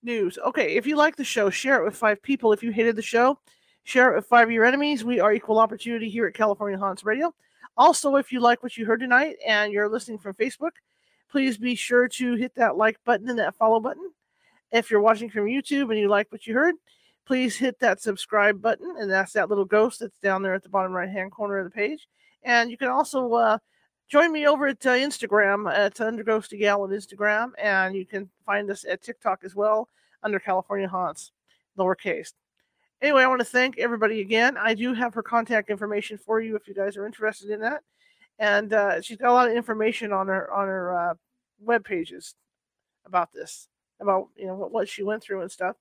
news. 0.03 0.37
Okay, 0.45 0.75
if 0.75 0.85
you 0.85 0.97
like 0.97 1.15
the 1.15 1.23
show, 1.23 1.49
share 1.49 1.81
it 1.81 1.85
with 1.85 1.95
five 1.95 2.21
people. 2.21 2.53
If 2.53 2.65
you 2.65 2.73
hated 2.73 2.97
the 2.97 3.03
show, 3.03 3.39
share 3.85 4.11
it 4.11 4.17
with 4.17 4.27
five 4.27 4.49
of 4.49 4.51
your 4.51 4.65
enemies. 4.65 5.05
We 5.05 5.21
are 5.21 5.33
equal 5.33 5.61
opportunity 5.61 6.11
here 6.11 6.27
at 6.27 6.35
California 6.35 6.77
Haunts 6.77 7.05
Radio. 7.05 7.33
Also, 7.77 8.17
if 8.17 8.33
you 8.33 8.41
like 8.41 8.65
what 8.65 8.77
you 8.77 8.85
heard 8.85 8.99
tonight 8.99 9.37
and 9.47 9.73
you're 9.73 9.89
listening 9.89 10.19
from 10.19 10.35
Facebook, 10.35 10.73
please 11.31 11.57
be 11.57 11.77
sure 11.77 12.09
to 12.09 12.35
hit 12.35 12.53
that 12.57 12.77
like 12.77 12.99
button 13.05 13.29
and 13.29 13.39
that 13.39 13.55
follow 13.55 13.79
button. 13.79 14.11
If 14.73 14.91
you're 14.91 15.01
watching 15.01 15.31
from 15.31 15.47
YouTube 15.47 15.89
and 15.91 16.01
you 16.01 16.09
like 16.09 16.33
what 16.33 16.49
you 16.49 16.55
heard, 16.55 16.75
please 17.29 17.59
hit 17.59 17.79
that 17.79 18.01
subscribe 18.01 18.63
button, 18.63 18.97
and 18.99 19.11
that's 19.11 19.35
that 19.35 19.51
little 19.51 19.67
ghost 19.67 20.01
that's 20.01 20.17
down 20.23 20.43
there 20.43 20.55
at 20.55 20.63
the 20.63 20.69
bottom 20.71 20.93
right 20.93 21.11
hand 21.11 21.31
corner 21.31 21.59
of 21.59 21.65
the 21.65 21.71
page. 21.71 22.09
And 22.43 22.71
you 22.71 22.79
can 22.79 22.89
also 22.89 23.31
uh, 23.35 23.59
join 24.09 24.33
me 24.33 24.47
over 24.47 24.67
at 24.69 24.85
uh, 24.87 24.93
Instagram 24.93 25.71
at 25.71 25.97
Underghosty 25.97 26.59
Gal 26.59 26.81
on 26.81 26.89
Instagram, 26.89 27.51
and 27.59 27.95
you 27.95 28.07
can 28.07 28.31
find 28.47 28.71
us 28.71 28.87
at 28.89 29.03
TikTok 29.03 29.45
as 29.45 29.55
well 29.55 29.91
under 30.23 30.41
California 30.41 30.89
Haunts, 30.89 31.33
lowercase. 31.79 32.33
Anyway, 33.03 33.23
I 33.23 33.29
want 33.29 33.41
to 33.41 33.45
thank 33.45 33.79
everybody 33.79 34.23
again. 34.23 34.57
I 34.57 34.73
do 34.73 34.95
have 34.95 35.13
her 35.13 35.23
contact 35.23 35.69
information 35.69 36.17
for 36.17 36.41
you 36.41 36.57
if 36.57 36.67
you 36.67 36.73
guys 36.73 36.97
are 36.97 37.05
interested 37.05 37.51
in 37.51 37.61
that, 37.61 37.83
and 38.39 38.73
uh, 38.73 39.03
she's 39.03 39.19
got 39.19 39.29
a 39.29 39.35
lot 39.35 39.51
of 39.51 39.55
information 39.55 40.15
on 40.15 40.29
her 40.29 40.51
on 40.51 40.67
her 40.67 41.11
uh, 41.11 41.15
web 41.61 41.85
pages 41.85 42.35
about 43.05 43.35
this, 43.35 43.69
about 44.01 44.29
you 44.35 44.47
know 44.47 44.55
what, 44.55 44.73
what 44.73 44.89
she 44.89 45.03
went 45.03 45.23
through 45.23 45.43
and 45.43 45.53
stuff. 45.53 45.77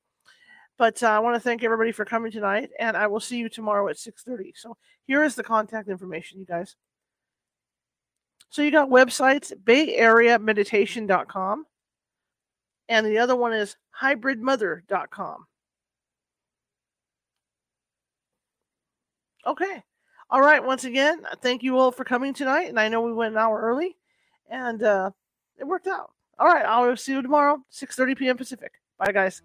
But 0.78 1.02
uh, 1.02 1.08
I 1.08 1.20
want 1.20 1.36
to 1.36 1.40
thank 1.40 1.64
everybody 1.64 1.92
for 1.92 2.06
coming 2.06 2.32
tonight, 2.32 2.70
and 2.80 2.96
I 2.96 3.08
will 3.08 3.20
see 3.20 3.38
you 3.38 3.50
tomorrow 3.50 3.88
at 3.90 3.98
6:30. 3.98 4.52
So 4.56 4.78
here 5.06 5.24
is 5.24 5.36
the 5.36 5.44
contact 5.44 5.90
information, 5.90 6.40
you 6.40 6.46
guys. 6.46 6.76
So 8.50 8.62
you 8.62 8.72
got 8.72 8.90
websites, 8.90 9.52
bayareameditation.com, 9.64 11.66
and 12.90 13.06
the 13.06 13.18
other 13.18 13.36
one 13.36 13.54
is 13.54 13.76
hybridmother.com. 14.00 15.46
Okay. 19.46 19.84
All 20.30 20.42
right. 20.42 20.64
Once 20.64 20.84
again, 20.84 21.22
thank 21.42 21.64
you 21.64 21.78
all 21.78 21.92
for 21.92 22.04
coming 22.04 22.34
tonight. 22.34 22.68
And 22.68 22.80
I 22.80 22.90
know 22.90 23.02
we 23.02 23.14
went 23.14 23.34
an 23.34 23.40
hour 23.40 23.62
early, 23.62 23.96
and 24.50 24.84
uh, 24.84 25.12
it 25.58 25.66
worked 25.66 25.88
out. 25.88 26.12
All 26.38 26.48
right. 26.48 26.66
I'll 26.66 26.96
see 26.98 27.14
you 27.14 27.22
tomorrow, 27.22 27.64
6:30 27.72 28.18
p.m. 28.18 28.38
Pacific. 28.38 28.74
Bye, 29.00 29.12
guys. 29.12 29.42